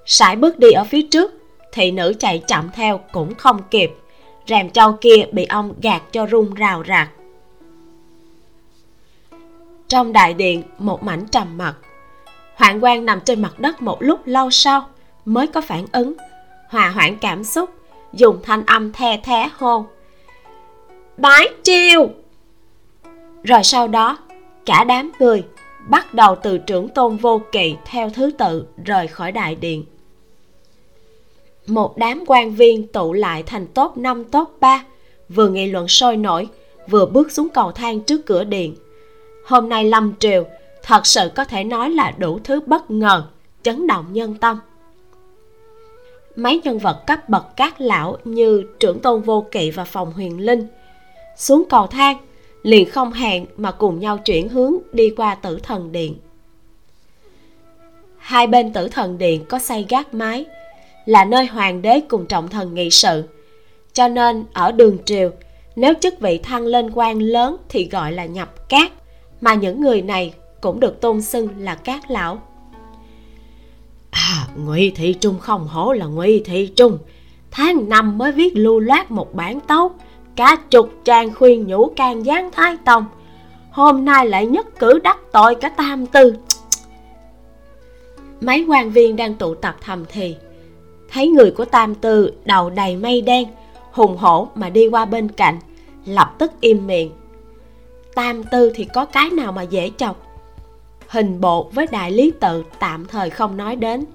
Sải 0.06 0.36
bước 0.36 0.60
đi 0.60 0.72
ở 0.72 0.84
phía 0.84 1.02
trước, 1.02 1.34
thị 1.72 1.92
nữ 1.92 2.14
chạy 2.20 2.44
chậm 2.48 2.70
theo 2.74 3.00
cũng 3.12 3.36
không 3.36 3.62
kịp 3.72 3.92
rèm 4.50 4.70
trâu 4.70 4.98
kia 5.02 5.26
bị 5.32 5.46
ông 5.46 5.74
gạt 5.82 6.02
cho 6.12 6.28
rung 6.28 6.54
rào 6.54 6.84
rạc. 6.88 7.10
Trong 9.88 10.14
đại 10.14 10.34
điện, 10.34 10.64
một 10.78 11.04
mảnh 11.04 11.28
trầm 11.32 11.58
mặc. 11.58 11.76
Hoạn 12.56 12.84
quan 12.84 13.06
nằm 13.06 13.20
trên 13.26 13.42
mặt 13.42 13.60
đất 13.60 13.82
một 13.82 14.02
lúc 14.02 14.20
lâu 14.26 14.50
sau 14.50 14.90
mới 15.26 15.48
có 15.48 15.62
phản 15.62 15.86
ứng. 15.92 16.14
Hòa 16.70 16.90
hoãn 16.90 17.18
cảm 17.18 17.44
xúc, 17.44 17.70
dùng 18.14 18.40
thanh 18.44 18.66
âm 18.66 18.94
the 18.94 19.18
thé 19.18 19.50
hô. 19.58 19.86
Bái 21.18 21.48
triều! 21.64 22.10
Rồi 23.44 23.64
sau 23.64 23.88
đó, 23.88 24.18
cả 24.66 24.84
đám 24.84 25.12
người 25.20 25.44
bắt 25.88 26.14
đầu 26.14 26.36
từ 26.36 26.58
trưởng 26.58 26.90
tôn 26.90 27.18
vô 27.18 27.42
kỵ 27.52 27.76
theo 27.86 28.10
thứ 28.10 28.32
tự 28.38 28.66
rời 28.86 29.08
khỏi 29.08 29.32
đại 29.32 29.56
điện 29.56 29.86
một 31.70 31.98
đám 31.98 32.24
quan 32.28 32.56
viên 32.56 32.88
tụ 32.88 33.14
lại 33.14 33.44
thành 33.44 33.68
top 33.68 33.98
5 33.98 34.24
top 34.24 34.50
3 34.60 34.84
vừa 35.30 35.50
nghị 35.50 35.68
luận 35.68 35.88
sôi 35.88 36.18
nổi, 36.18 36.48
vừa 36.90 37.06
bước 37.06 37.32
xuống 37.32 37.50
cầu 37.50 37.72
thang 37.72 38.00
trước 38.00 38.26
cửa 38.26 38.44
điện. 38.44 38.76
Hôm 39.46 39.70
nay 39.70 39.84
lâm 39.86 40.14
triều, 40.20 40.46
thật 40.84 41.06
sự 41.06 41.32
có 41.36 41.46
thể 41.46 41.64
nói 41.64 41.90
là 41.90 42.12
đủ 42.18 42.40
thứ 42.44 42.60
bất 42.66 42.92
ngờ, 42.92 43.24
chấn 43.64 43.88
động 43.88 44.06
nhân 44.12 44.36
tâm. 44.36 44.60
Mấy 46.36 46.62
nhân 46.64 46.80
vật 46.80 47.04
cấp 47.08 47.30
bậc 47.30 47.46
các 47.56 47.82
lão 47.82 48.18
như 48.24 48.64
trưởng 48.80 49.00
tôn 49.00 49.22
vô 49.22 49.46
kỵ 49.52 49.72
và 49.72 49.84
phòng 49.84 50.14
huyền 50.14 50.40
linh 50.40 50.68
xuống 51.38 51.64
cầu 51.70 51.88
thang, 51.88 52.18
liền 52.64 52.90
không 52.90 53.12
hẹn 53.12 53.46
mà 53.58 53.72
cùng 53.72 54.00
nhau 54.00 54.18
chuyển 54.18 54.50
hướng 54.50 54.74
đi 54.92 55.10
qua 55.18 55.36
tử 55.36 55.60
thần 55.64 55.92
điện. 55.92 56.16
Hai 58.18 58.48
bên 58.48 58.74
tử 58.74 58.88
thần 58.88 59.18
điện 59.18 59.46
có 59.50 59.60
xây 59.60 59.86
gác 59.90 60.14
mái 60.14 60.46
là 61.10 61.26
nơi 61.26 61.46
hoàng 61.46 61.82
đế 61.82 62.02
cùng 62.10 62.26
trọng 62.26 62.48
thần 62.48 62.74
nghị 62.74 62.90
sự. 62.90 63.24
Cho 63.94 64.08
nên 64.08 64.46
ở 64.54 64.72
đường 64.72 64.98
triều 65.06 65.32
nếu 65.76 65.94
chức 66.02 66.20
vị 66.20 66.38
thăng 66.38 66.66
lên 66.66 66.92
quan 66.94 67.20
lớn 67.20 67.58
thì 67.70 67.90
gọi 67.90 68.12
là 68.12 68.26
nhập 68.26 68.70
cát 68.70 68.92
mà 69.42 69.54
những 69.54 69.82
người 69.82 70.02
này 70.02 70.34
cũng 70.62 70.80
được 70.80 71.02
tôn 71.02 71.22
xưng 71.22 71.48
là 71.58 71.76
cát 71.76 72.12
lão. 72.12 72.42
À 74.12 74.48
ngụy 74.56 74.92
thị 74.96 75.14
trung 75.14 75.40
không 75.40 75.68
hổ 75.68 75.94
là 75.94 76.06
ngụy 76.06 76.42
thị 76.46 76.68
trung. 76.76 76.98
Tháng 77.52 77.90
năm 77.90 78.18
mới 78.18 78.32
viết 78.32 78.58
lưu 78.58 78.80
loát 78.80 79.12
một 79.12 79.36
bản 79.36 79.60
tấu 79.60 79.92
cả 80.36 80.58
chục 80.70 80.90
trang 81.04 81.34
khuyên 81.36 81.68
nhủ 81.68 81.92
can 81.96 82.26
gián 82.26 82.52
thái 82.52 82.78
tông. 82.86 83.06
Hôm 83.72 84.06
nay 84.06 84.28
lại 84.28 84.46
nhất 84.46 84.80
cử 84.80 85.00
đắc 85.04 85.18
tội 85.32 85.56
cả 85.56 85.70
tam 85.70 86.06
tư. 86.06 86.36
Mấy 88.42 88.66
quan 88.68 88.92
viên 88.92 89.16
đang 89.16 89.36
tụ 89.36 89.56
tập 89.56 89.78
thầm 89.82 90.06
thì 90.10 90.36
thấy 91.12 91.28
người 91.28 91.52
của 91.52 91.66
tam 91.66 91.96
tư 91.96 92.34
đầu 92.46 92.70
đầy 92.70 92.96
mây 92.96 93.22
đen, 93.22 93.48
hùng 93.92 94.18
hổ 94.18 94.48
mà 94.56 94.70
đi 94.70 94.88
qua 94.88 95.06
bên 95.06 95.30
cạnh, 95.30 95.60
lập 96.06 96.36
tức 96.38 96.52
im 96.62 96.88
miệng. 96.88 97.12
Tam 98.16 98.44
tư 98.44 98.72
thì 98.76 98.86
có 98.94 99.06
cái 99.06 99.30
nào 99.30 99.52
mà 99.52 99.62
dễ 99.62 99.92
chọc? 99.98 100.28
Hình 101.08 101.42
bộ 101.42 101.70
với 101.74 101.88
đại 101.92 102.12
lý 102.12 102.32
tự 102.40 102.64
tạm 102.80 103.06
thời 103.06 103.30
không 103.30 103.58
nói 103.58 103.76
đến. 103.76 104.06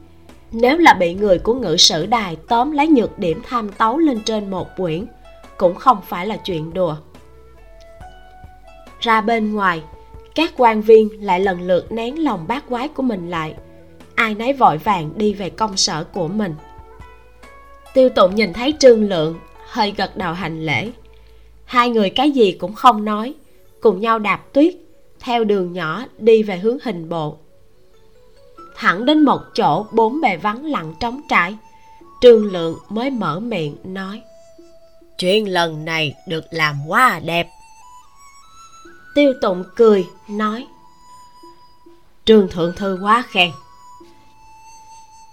Nếu 0.53 0.79
là 0.79 0.95
bị 0.95 1.15
người 1.15 1.39
của 1.39 1.55
ngự 1.55 1.77
sử 1.77 2.07
đài 2.07 2.37
tóm 2.49 2.71
lấy 2.71 2.89
nhược 2.89 3.19
điểm 3.19 3.41
tham 3.49 3.73
tấu 3.73 3.99
lên 3.99 4.21
trên 4.25 4.51
một 4.51 4.69
quyển, 4.77 5.07
cũng 5.57 5.75
không 5.75 5.99
phải 6.09 6.27
là 6.27 6.37
chuyện 6.37 6.75
đùa. 6.75 6.97
Ra 9.01 9.21
bên 9.21 9.55
ngoài, 9.55 9.83
các 10.35 10.53
quan 10.57 10.83
viên 10.83 11.25
lại 11.25 11.41
lần 11.41 11.63
lượt 11.63 11.93
nén 11.93 12.25
lòng 12.25 12.45
bát 12.49 12.65
quái 12.69 12.89
của 12.89 13.03
mình 13.03 13.31
lại. 13.31 13.55
Ai 14.15 14.35
nấy 14.35 14.53
vội 14.53 14.79
vàng 14.79 15.11
đi 15.17 15.35
về 15.35 15.51
công 15.51 15.77
sở 15.77 16.05
của 16.05 16.29
mình 16.29 16.55
tiêu 17.95 18.09
tụng 18.09 18.35
nhìn 18.35 18.53
thấy 18.53 18.75
trương 18.79 19.09
lượng, 19.09 19.39
hơi 19.67 19.95
gật 19.97 20.17
đầu 20.17 20.33
hành 20.33 20.67
lễ. 20.67 20.91
Hai 21.65 21.91
người 21.91 22.11
cái 22.11 22.31
gì 22.31 22.53
cũng 22.53 22.75
không 22.75 23.05
nói, 23.05 23.35
cùng 23.81 24.01
nhau 24.01 24.19
đạp 24.19 24.41
tuyết, 24.53 24.75
theo 25.21 25.45
đường 25.45 25.73
nhỏ 25.73 26.05
đi 26.19 26.43
về 26.43 26.59
hướng 26.59 26.79
hình 26.83 27.09
bộ. 27.09 27.37
Thẳng 28.77 29.05
đến 29.05 29.25
một 29.25 29.41
chỗ 29.55 29.87
bốn 29.93 30.21
bề 30.21 30.37
vắng 30.37 30.65
lặng 30.65 30.95
trống 31.01 31.21
trải, 31.29 31.57
trương 32.21 32.53
lượng 32.53 32.79
mới 32.89 33.11
mở 33.11 33.41
miệng 33.41 33.77
nói 33.85 34.23
chuyện 35.19 35.49
lần 35.49 35.85
này 35.85 36.15
được 36.27 36.45
làm 36.51 36.77
quá 36.89 37.21
đẹp. 37.25 37.49
Tiêu 39.15 39.33
tụng 39.43 39.65
cười, 39.77 40.07
nói, 40.29 40.67
trương 42.25 42.49
thượng 42.49 42.73
thư 42.77 42.99
quá 43.03 43.25
khen. 43.29 43.51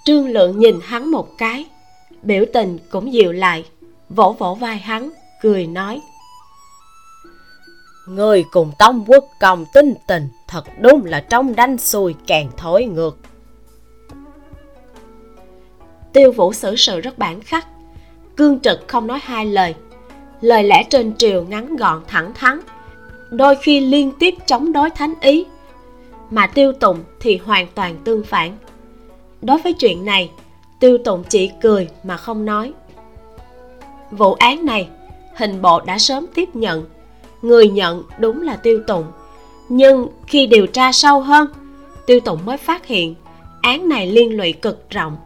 Trương 0.05 0.28
lượng 0.28 0.59
nhìn 0.59 0.80
hắn 0.84 1.12
một 1.12 1.28
cái 1.38 1.66
biểu 2.24 2.45
tình 2.53 2.78
cũng 2.89 3.13
dịu 3.13 3.32
lại. 3.32 3.65
Vỗ 4.09 4.36
vỗ 4.39 4.55
vai 4.55 4.78
hắn 4.78 5.11
cười 5.41 5.67
nói. 5.67 6.01
Người 8.07 8.45
cùng 8.51 8.72
tông 8.80 9.05
quốc 9.07 9.26
công 9.39 9.65
tinh 9.74 9.93
tình 10.07 10.30
thật 10.47 10.63
đúng 10.80 11.05
là 11.05 11.19
trong 11.19 11.55
đanh 11.55 11.78
xuôi 11.78 12.15
càng 12.28 12.49
thối 12.57 12.86
ngược. 12.86 13.17
Tiêu 16.13 16.32
vũ 16.32 16.53
xử 16.53 16.76
sự 16.76 16.99
rất 16.99 17.17
bản 17.17 17.41
khắc. 17.41 17.67
Cương 18.38 18.59
trực 18.59 18.80
không 18.88 19.07
nói 19.07 19.19
hai 19.24 19.45
lời. 19.45 19.76
Lời 20.41 20.63
lẽ 20.63 20.84
trên 20.89 21.15
triều 21.17 21.43
ngắn 21.43 21.76
gọn 21.76 22.01
thẳng 22.07 22.34
thắn 22.34 22.59
đôi 23.32 23.55
khi 23.55 23.80
liên 23.80 24.11
tiếp 24.19 24.34
chống 24.45 24.74
đối 24.74 24.89
thánh 24.89 25.13
ý. 25.22 25.45
Mà 26.30 26.47
tiêu 26.47 26.74
tụng 26.74 27.03
thì 27.19 27.38
hoàn 27.38 27.67
toàn 27.76 27.97
tương 28.03 28.24
phản. 28.24 28.57
Đối 29.41 29.57
với 29.57 29.74
chuyện 29.74 30.05
này 30.05 30.32
tiêu 30.82 30.97
tụng 30.97 31.23
chỉ 31.29 31.51
cười 31.61 31.88
mà 32.03 32.17
không 32.17 32.45
nói. 32.45 32.73
Vụ 34.11 34.34
án 34.34 34.65
này, 34.65 34.88
hình 35.36 35.61
bộ 35.61 35.82
đã 35.82 35.97
sớm 35.97 36.25
tiếp 36.36 36.55
nhận. 36.55 36.86
Người 37.41 37.67
nhận 37.69 38.03
đúng 38.19 38.41
là 38.41 38.55
tiêu 38.55 38.82
tụng 38.88 39.05
nhưng 39.73 40.07
khi 40.27 40.47
điều 40.47 40.67
tra 40.67 40.91
sâu 40.91 41.21
hơn 41.21 41.47
tiêu 42.05 42.19
tụng 42.19 42.39
mới 42.45 42.57
phát 42.57 42.86
hiện 42.86 43.15
án 43.61 43.89
này 43.89 44.07
liên 44.07 44.38
lụy 44.38 44.53
cực 44.53 44.89
rộng. 44.89 45.17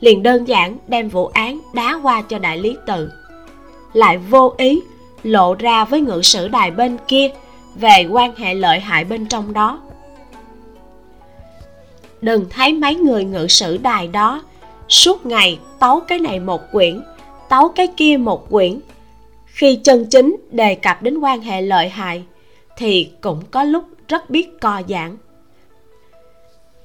Liền 0.00 0.22
đơn 0.22 0.48
giản 0.48 0.78
đem 0.88 1.08
vụ 1.08 1.26
án 1.26 1.60
đá 1.72 2.00
qua 2.02 2.22
cho 2.22 2.38
đại 2.38 2.58
lý 2.58 2.76
tự. 2.86 3.10
Lại 3.92 4.18
vô 4.18 4.54
ý 4.56 4.82
lộ 5.22 5.54
ra 5.54 5.84
với 5.84 6.00
ngự 6.00 6.22
sử 6.22 6.48
đài 6.48 6.70
bên 6.70 6.96
kia 7.08 7.30
về 7.74 8.08
quan 8.10 8.36
hệ 8.36 8.54
lợi 8.54 8.80
hại 8.80 9.04
bên 9.04 9.26
trong 9.26 9.52
đó. 9.52 9.80
Đừng 12.20 12.46
thấy 12.50 12.72
mấy 12.72 12.94
người 12.94 13.24
ngự 13.24 13.46
sử 13.46 13.76
đài 13.76 14.08
đó 14.08 14.42
suốt 14.94 15.26
ngày 15.26 15.58
tấu 15.78 16.00
cái 16.00 16.18
này 16.18 16.40
một 16.40 16.72
quyển, 16.72 17.00
tấu 17.48 17.68
cái 17.68 17.86
kia 17.96 18.16
một 18.16 18.50
quyển. 18.50 18.80
Khi 19.46 19.76
chân 19.76 20.06
chính 20.10 20.36
đề 20.50 20.74
cập 20.74 21.02
đến 21.02 21.18
quan 21.18 21.40
hệ 21.40 21.62
lợi 21.62 21.88
hại, 21.88 22.22
thì 22.76 23.10
cũng 23.20 23.42
có 23.50 23.64
lúc 23.64 23.84
rất 24.08 24.30
biết 24.30 24.60
co 24.60 24.82
giãn. 24.88 25.16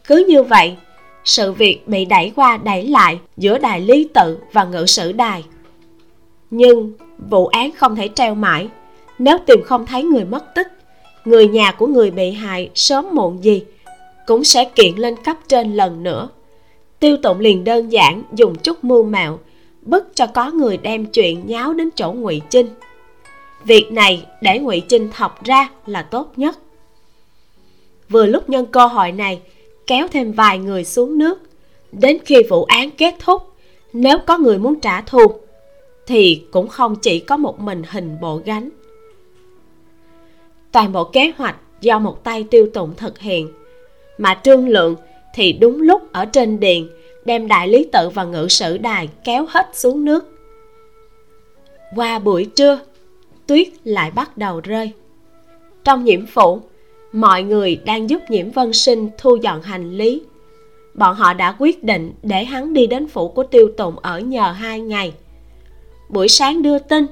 Cứ 0.08 0.26
như 0.28 0.44
vậy, 0.44 0.76
sự 1.24 1.52
việc 1.52 1.88
bị 1.88 2.06
đẩy 2.06 2.32
qua 2.36 2.58
đẩy 2.58 2.88
lại 2.88 3.20
giữa 3.38 3.58
đài 3.58 3.82
lý 3.82 4.10
tự 4.14 4.38
và 4.52 4.64
ngự 4.64 4.86
sử 4.86 5.12
đài. 5.12 5.44
Nhưng 6.52 6.94
vụ 7.30 7.48
án 7.48 7.72
không 7.72 7.96
thể 7.96 8.10
treo 8.16 8.36
mãi. 8.36 8.68
Nếu 9.20 9.38
tìm 9.38 9.64
không 9.64 9.86
thấy 9.86 10.04
người 10.04 10.26
mất 10.26 10.56
tích, 10.56 10.68
người 11.26 11.48
nhà 11.48 11.72
của 11.72 11.88
người 11.88 12.12
bị 12.12 12.32
hại 12.32 12.70
sớm 12.76 13.06
muộn 13.12 13.44
gì 13.44 13.64
cũng 14.28 14.44
sẽ 14.44 14.66
kiện 14.76 14.96
lên 14.96 15.16
cấp 15.24 15.38
trên 15.48 15.74
lần 15.74 16.04
nữa 16.04 16.30
tiêu 17.00 17.18
tụng 17.18 17.40
liền 17.40 17.64
đơn 17.64 17.92
giản 17.92 18.24
dùng 18.34 18.56
chút 18.56 18.84
mưu 18.84 19.04
mạo, 19.04 19.40
bức 19.82 20.16
cho 20.16 20.28
có 20.28 20.52
người 20.52 20.78
đem 20.78 21.06
chuyện 21.06 21.48
nháo 21.48 21.74
đến 21.74 21.90
chỗ 21.96 22.12
ngụy 22.12 22.42
trinh 22.50 22.68
việc 23.64 23.92
này 23.92 24.26
để 24.42 24.60
ngụy 24.60 24.82
trinh 24.88 25.10
học 25.14 25.44
ra 25.44 25.70
là 25.86 26.02
tốt 26.02 26.32
nhất. 26.36 26.58
Vừa 28.10 28.26
lúc 28.26 28.50
nhân 28.50 28.66
cơ 28.66 28.86
hội 28.86 29.12
này, 29.12 29.42
kéo 29.88 30.08
thêm 30.08 30.32
vài 30.32 30.60
người 30.60 30.86
xuống 30.86 31.18
nước. 31.18 31.40
Đến 31.92 32.18
khi 32.26 32.44
vụ 32.50 32.64
án 32.64 32.92
kết 32.92 33.16
thúc, 33.20 33.42
nếu 33.94 34.18
có 34.28 34.38
người 34.38 34.58
muốn 34.58 34.80
trả 34.80 35.02
thù, 35.02 35.34
thì 36.08 36.44
cũng 36.52 36.68
không 36.68 36.96
chỉ 36.96 37.20
có 37.20 37.38
một 37.38 37.60
mình 37.60 37.82
hình 37.90 38.18
bộ 38.22 38.42
gánh. 38.46 38.70
Toàn 40.72 40.92
bộ 40.92 41.04
kế 41.04 41.32
hoạch 41.38 41.56
do 41.82 42.00
một 42.00 42.24
tay 42.24 42.44
tiêu 42.44 42.70
tụng 42.74 42.94
thực 42.98 43.20
hiện, 43.20 43.50
mà 44.18 44.40
trương 44.44 44.68
lượng 44.68 44.96
thì 45.34 45.54
đúng 45.54 45.82
lúc 45.82 46.14
ở 46.14 46.26
trên 46.26 46.60
điện, 46.60 46.90
đem 47.26 47.48
đại 47.48 47.68
lý 47.68 47.88
tự 47.92 48.10
và 48.10 48.24
ngự 48.24 48.48
sử 48.48 48.78
đài 48.78 49.10
kéo 49.24 49.46
hết 49.50 49.70
xuống 49.74 50.06
nước. 50.06 50.38
Qua 51.96 52.20
buổi 52.20 52.46
trưa, 52.56 52.80
tuyết 53.48 53.68
lại 53.84 54.12
bắt 54.12 54.38
đầu 54.38 54.60
rơi. 54.60 54.92
Trong 55.84 56.06
nhiễm 56.06 56.26
phủ, 56.26 56.62
mọi 57.12 57.44
người 57.44 57.82
đang 57.86 58.10
giúp 58.10 58.22
nhiễm 58.30 58.52
vân 58.52 58.74
sinh 58.74 59.10
thu 59.18 59.36
dọn 59.36 59.62
hành 59.62 59.92
lý. 59.98 60.22
Bọn 60.94 61.16
họ 61.16 61.34
đã 61.34 61.56
quyết 61.60 61.84
định 61.84 62.14
để 62.24 62.44
hắn 62.44 62.74
đi 62.74 62.88
đến 62.88 63.08
phủ 63.08 63.28
của 63.28 63.44
tiêu 63.44 63.72
tùng 63.78 64.00
ở 64.00 64.20
nhờ 64.20 64.52
hai 64.52 64.80
ngày. 64.80 65.14
Buổi 66.10 66.28
sáng 66.28 66.62
đưa 66.62 66.80
tin, 66.80 67.06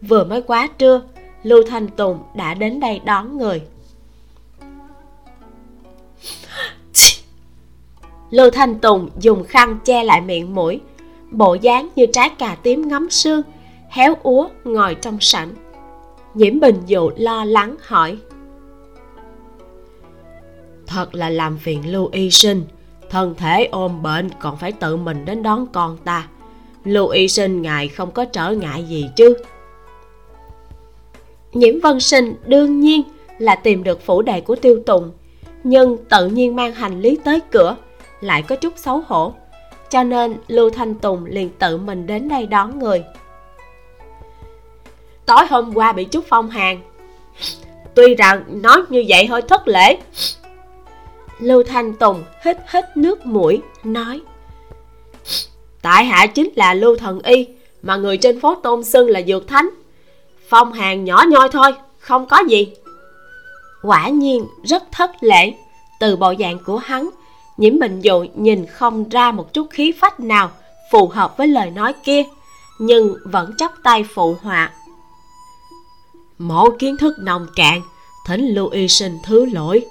vừa 0.00 0.24
mới 0.24 0.42
quá 0.42 0.68
trưa, 0.78 1.02
lưu 1.42 1.62
thanh 1.62 1.88
tùng 1.88 2.18
đã 2.36 2.54
đến 2.54 2.80
đây 2.80 3.00
đón 3.04 3.38
người. 3.38 3.62
Lưu 8.34 8.50
thanh 8.50 8.78
tùng 8.78 9.08
dùng 9.20 9.44
khăn 9.44 9.78
che 9.84 10.04
lại 10.04 10.20
miệng 10.20 10.54
mũi, 10.54 10.80
bộ 11.30 11.54
dáng 11.54 11.88
như 11.96 12.06
trái 12.06 12.30
cà 12.38 12.56
tím 12.62 12.88
ngấm 12.88 13.10
sương, 13.10 13.42
héo 13.88 14.14
úa 14.22 14.48
ngồi 14.64 14.94
trong 14.94 15.20
sảnh. 15.20 15.48
Nhiễm 16.34 16.60
bình 16.60 16.76
dụ 16.86 17.10
lo 17.16 17.44
lắng 17.44 17.76
hỏi, 17.82 18.18
thật 20.86 21.14
là 21.14 21.30
làm 21.30 21.58
phiền 21.58 21.92
lưu 21.92 22.08
y 22.12 22.30
sinh, 22.30 22.64
thân 23.10 23.34
thể 23.38 23.68
ôm 23.72 24.02
bệnh 24.02 24.28
còn 24.40 24.56
phải 24.56 24.72
tự 24.72 24.96
mình 24.96 25.24
đến 25.24 25.42
đón 25.42 25.66
con 25.72 25.96
ta. 26.04 26.28
Lưu 26.84 27.08
y 27.08 27.28
sinh 27.28 27.62
ngài 27.62 27.88
không 27.88 28.10
có 28.10 28.24
trở 28.24 28.50
ngại 28.50 28.84
gì 28.88 29.10
chứ? 29.16 29.36
Nhiễm 31.52 31.80
vân 31.80 32.00
sinh 32.00 32.34
đương 32.46 32.80
nhiên 32.80 33.02
là 33.38 33.54
tìm 33.54 33.84
được 33.84 34.06
phủ 34.06 34.22
đệ 34.22 34.40
của 34.40 34.56
tiêu 34.56 34.82
tùng, 34.86 35.10
nhưng 35.64 35.96
tự 36.10 36.28
nhiên 36.28 36.56
mang 36.56 36.72
hành 36.72 37.00
lý 37.00 37.18
tới 37.24 37.40
cửa 37.50 37.76
lại 38.24 38.42
có 38.42 38.56
chút 38.56 38.72
xấu 38.76 39.02
hổ. 39.06 39.34
Cho 39.90 40.02
nên 40.02 40.36
lưu 40.48 40.70
thanh 40.70 40.94
tùng 40.94 41.24
liền 41.24 41.50
tự 41.58 41.76
mình 41.76 42.06
đến 42.06 42.28
đây 42.28 42.46
đón 42.46 42.78
người. 42.78 43.04
Tối 45.26 45.46
hôm 45.50 45.74
qua 45.74 45.92
bị 45.92 46.04
chút 46.04 46.24
phong 46.28 46.50
hàn 46.50 46.80
tuy 47.94 48.14
rằng 48.14 48.44
nói 48.62 48.82
như 48.88 49.04
vậy 49.08 49.26
hơi 49.26 49.42
thất 49.42 49.68
lễ. 49.68 49.98
Lưu 51.38 51.62
thanh 51.62 51.94
tùng 51.94 52.24
hít 52.44 52.56
hít 52.70 52.84
nước 52.96 53.26
mũi, 53.26 53.62
nói, 53.84 54.20
tại 55.82 56.04
hạ 56.04 56.26
chính 56.26 56.50
là 56.56 56.74
lưu 56.74 56.96
thần 56.96 57.20
y, 57.20 57.46
mà 57.82 57.96
người 57.96 58.16
trên 58.16 58.40
phố 58.40 58.54
tôn 58.54 58.84
xưng 58.84 59.08
là 59.08 59.22
dược 59.22 59.48
thánh. 59.48 59.70
Phong 60.48 60.72
hàn 60.72 61.04
nhỏ 61.04 61.24
nhoi 61.28 61.48
thôi, 61.52 61.72
không 61.98 62.26
có 62.26 62.42
gì. 62.48 62.72
Quả 63.82 64.08
nhiên 64.08 64.46
rất 64.64 64.82
thất 64.92 65.10
lễ. 65.20 65.54
Từ 66.00 66.16
bộ 66.16 66.34
dạng 66.38 66.58
của 66.58 66.76
hắn 66.76 67.10
nhiễm 67.56 67.78
bình 67.78 68.00
dụ 68.00 68.26
nhìn 68.34 68.66
không 68.66 69.08
ra 69.08 69.32
một 69.32 69.52
chút 69.52 69.66
khí 69.70 69.92
phách 69.92 70.20
nào 70.20 70.50
phù 70.90 71.08
hợp 71.08 71.36
với 71.36 71.48
lời 71.48 71.70
nói 71.70 71.94
kia, 72.04 72.22
nhưng 72.78 73.16
vẫn 73.24 73.54
chắp 73.58 73.72
tay 73.82 74.04
phụ 74.14 74.36
họa. 74.42 74.72
Mẫu 76.38 76.76
kiến 76.78 76.96
thức 76.96 77.16
nông 77.18 77.46
cạn, 77.56 77.82
thỉnh 78.26 78.46
lưu 78.46 78.68
y 78.68 78.88
sinh 78.88 79.18
thứ 79.24 79.46
lỗi. 79.46 79.86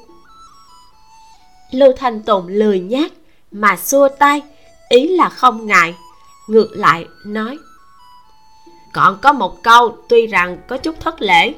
Lưu 1.71 1.91
thanh 1.97 2.23
tùng 2.23 2.47
lười 2.47 2.79
nhác 2.79 3.11
mà 3.51 3.77
xua 3.77 4.09
tay, 4.19 4.41
ý 4.89 5.07
là 5.07 5.29
không 5.29 5.65
ngại, 5.65 5.95
ngược 6.47 6.69
lại 6.71 7.07
nói. 7.25 7.57
Còn 8.93 9.17
có 9.21 9.33
một 9.33 9.63
câu 9.63 9.97
tuy 10.09 10.27
rằng 10.27 10.57
có 10.67 10.77
chút 10.77 10.99
thất 10.99 11.21
lễ. 11.21 11.53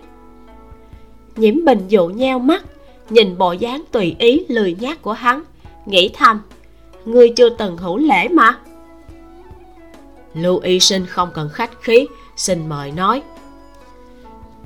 Nhiễm 1.36 1.66
bình 1.66 1.86
dụ 1.88 2.08
nheo 2.08 2.39
mắt, 2.39 2.64
nhìn 3.10 3.38
bộ 3.38 3.51
dáng 3.51 3.84
tùy 3.91 4.16
ý 4.20 4.45
lười 4.49 4.76
nhác 4.80 5.01
của 5.01 5.14
hắn 5.14 5.43
nghĩ 5.86 6.10
thầm 6.14 6.42
ngươi 7.06 7.30
chưa 7.30 7.50
từng 7.50 7.78
hữu 7.78 7.98
lễ 7.98 8.28
mà. 8.28 8.60
Lưu 10.34 10.60
y 10.60 10.80
sinh 10.80 11.06
không 11.06 11.30
cần 11.34 11.50
khách 11.50 11.82
khí 11.82 12.08
xin 12.36 12.70
mời 12.70 12.92
nói. 12.92 13.22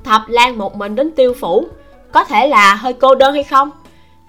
Thập 0.04 0.22
lan 0.28 0.58
một 0.58 0.76
mình 0.76 0.94
đến 0.94 1.10
tiêu 1.10 1.34
phủ 1.40 1.68
có 2.12 2.24
thể 2.24 2.48
là 2.48 2.74
hơi 2.74 2.92
cô 2.92 3.14
đơn 3.14 3.34
hay 3.34 3.44
không? 3.44 3.70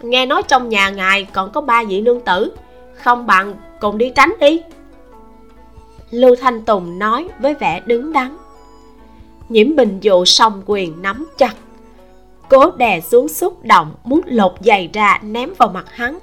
Nghe 0.01 0.25
nói 0.25 0.43
trong 0.43 0.69
nhà 0.69 0.89
ngài 0.89 1.23
còn 1.23 1.51
có 1.51 1.61
ba 1.61 1.83
vị 1.83 2.01
nương 2.01 2.21
tử 2.21 2.55
không 2.95 3.27
bằng 3.27 3.55
cùng 3.79 3.97
đi 3.97 4.11
tránh 4.15 4.33
đi. 4.39 4.61
Lưu 6.11 6.35
thanh 6.41 6.61
tùng 6.61 6.99
nói 6.99 7.27
với 7.39 7.53
vẻ 7.53 7.81
đứng 7.85 8.13
đắn. 8.13 8.37
Nhiễm 9.49 9.75
bình 9.75 9.99
dụ 10.01 10.25
song 10.25 10.61
quyền 10.65 11.01
nắm 11.01 11.27
chặt. 11.37 11.53
Cố 12.49 12.71
đè 12.71 13.01
xuống 13.01 13.27
xúc 13.27 13.63
động 13.63 13.93
muốn 14.03 14.21
lột 14.25 14.53
giày 14.59 14.89
ra 14.93 15.19
ném 15.23 15.53
vào 15.57 15.69
mặt 15.69 15.85
hắn 15.91 16.19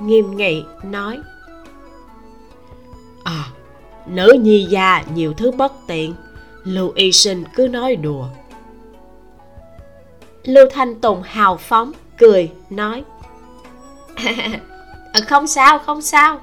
nghiêm 0.00 0.36
nghị, 0.36 0.64
nói. 0.82 1.20
À 3.24 3.44
nữ 4.06 4.32
nhi 4.40 4.66
gia 4.70 5.04
nhiều 5.14 5.32
thứ 5.32 5.50
bất 5.50 5.72
tiện, 5.86 6.14
lưu 6.64 6.92
y 6.94 7.12
sinh 7.12 7.44
cứ 7.56 7.68
nói 7.68 7.96
đùa. 7.96 8.26
Lưu 10.44 10.66
thanh 10.72 11.00
tùng 11.00 11.22
hào 11.22 11.56
phóng, 11.56 11.92
cười, 12.18 12.50
nói. 12.70 13.04
Ừ, 15.14 15.20
không 15.28 15.46
sao 15.46 15.78
không 15.78 16.02
sao. 16.02 16.40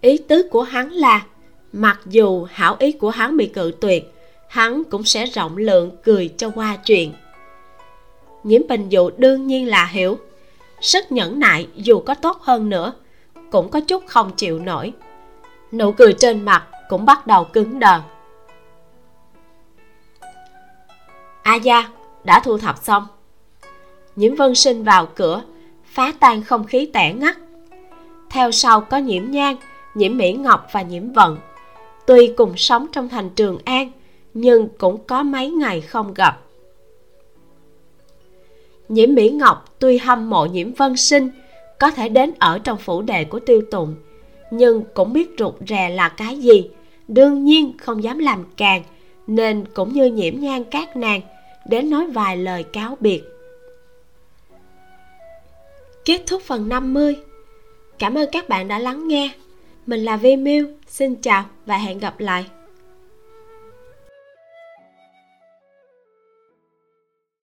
Ý 0.00 0.18
tứ 0.18 0.48
của 0.50 0.62
hắn 0.62 0.90
là, 0.90 1.24
mặc 1.72 2.00
dù 2.06 2.46
hảo 2.50 2.76
ý 2.78 2.92
của 2.92 3.10
hắn 3.10 3.36
bị 3.36 3.46
cự 3.46 3.72
tuyệt, 3.80 4.14
hắn 4.48 4.82
cũng 4.90 5.04
sẽ 5.04 5.26
rộng 5.26 5.56
lượng 5.56 5.90
cười 6.04 6.28
cho 6.36 6.50
qua 6.50 6.76
chuyện. 6.76 7.12
Nhiễm 8.44 8.62
bình 8.68 8.88
dụ 8.88 9.10
đương 9.16 9.46
nhiên 9.46 9.68
là 9.68 9.86
hiểu 9.86 10.18
sức 10.80 11.12
nhẫn 11.12 11.38
nại 11.38 11.68
dù 11.74 12.00
có 12.00 12.14
tốt 12.14 12.40
hơn 12.40 12.68
nữa, 12.68 12.92
cũng 13.50 13.70
có 13.70 13.80
chút 13.80 14.02
không 14.06 14.30
chịu 14.36 14.58
nổi. 14.58 14.92
Nụ 15.72 15.92
cười 15.92 16.12
trên 16.12 16.44
mặt 16.44 16.66
cũng 16.88 17.06
bắt 17.06 17.26
đầu 17.26 17.44
cứng 17.44 17.78
đờ. 17.78 18.00
A 21.42 21.54
gia, 21.54 21.88
đã 22.24 22.40
thu 22.40 22.58
thập 22.58 22.78
xong. 22.82 23.06
Nhiễm 24.16 24.34
vân 24.34 24.54
sinh 24.54 24.84
vào 24.84 25.06
cửa, 25.06 25.42
phá 25.84 26.12
tan 26.20 26.42
không 26.42 26.64
khí 26.64 26.90
tẻ 26.92 27.12
ngắt. 27.12 27.36
Theo 28.30 28.50
sau 28.50 28.80
có 28.80 28.96
nhiễm 28.96 29.30
nhang 29.30 29.56
nhiễm 29.96 30.16
mỹ 30.16 30.32
ngọc 30.32 30.66
và 30.72 30.82
nhiễm 30.82 31.12
vận. 31.12 31.38
Tuy 32.06 32.32
cùng 32.36 32.56
sống 32.56 32.86
trong 32.92 33.08
thành 33.08 33.30
trường 33.30 33.58
an, 33.64 33.90
nhưng 34.34 34.68
cũng 34.78 35.06
có 35.06 35.22
mấy 35.22 35.50
ngày 35.50 35.80
không 35.80 36.14
gặp 36.14 36.40
nhiễm 38.88 39.14
mỹ 39.14 39.30
ngọc 39.30 39.74
tuy 39.78 39.98
hâm 39.98 40.30
mộ 40.30 40.44
nhiễm 40.44 40.72
vân 40.72 40.96
sinh, 40.96 41.30
có 41.78 41.90
thể 41.90 42.08
đến 42.08 42.32
ở 42.38 42.58
trong 42.58 42.78
phủ 42.78 43.02
đệ 43.02 43.24
của 43.24 43.40
tiêu 43.40 43.62
tùng, 43.70 43.94
nhưng 44.50 44.84
cũng 44.94 45.12
biết 45.12 45.30
rụt 45.38 45.54
rè 45.68 45.88
là 45.88 46.08
cái 46.08 46.38
gì. 46.38 46.70
Đương 47.08 47.44
nhiên 47.44 47.72
không 47.78 48.02
dám 48.02 48.18
làm 48.18 48.44
càng, 48.56 48.82
nên 49.26 49.64
cũng 49.74 49.92
như 49.92 50.06
nhiễm 50.06 50.40
nhan 50.40 50.64
các 50.64 50.96
nàng, 50.96 51.20
đến 51.68 51.90
nói 51.90 52.06
vài 52.06 52.36
lời 52.36 52.62
cáo 52.62 52.96
biệt. 53.00 53.22
Kết 56.04 56.22
thúc 56.26 56.42
phần 56.42 56.68
50 56.68 57.16
cảm 57.98 58.14
ơn 58.14 58.28
các 58.32 58.48
bạn 58.48 58.68
đã 58.68 58.78
lắng 58.78 59.08
nghe. 59.08 59.30
Mình 59.86 60.04
là 60.04 60.16
vi 60.16 60.36
miu, 60.36 60.68
xin 60.88 61.14
chào 61.14 61.44
và 61.66 61.76
hẹn 61.78 61.98
gặp 61.98 62.20
lại. 62.20 62.46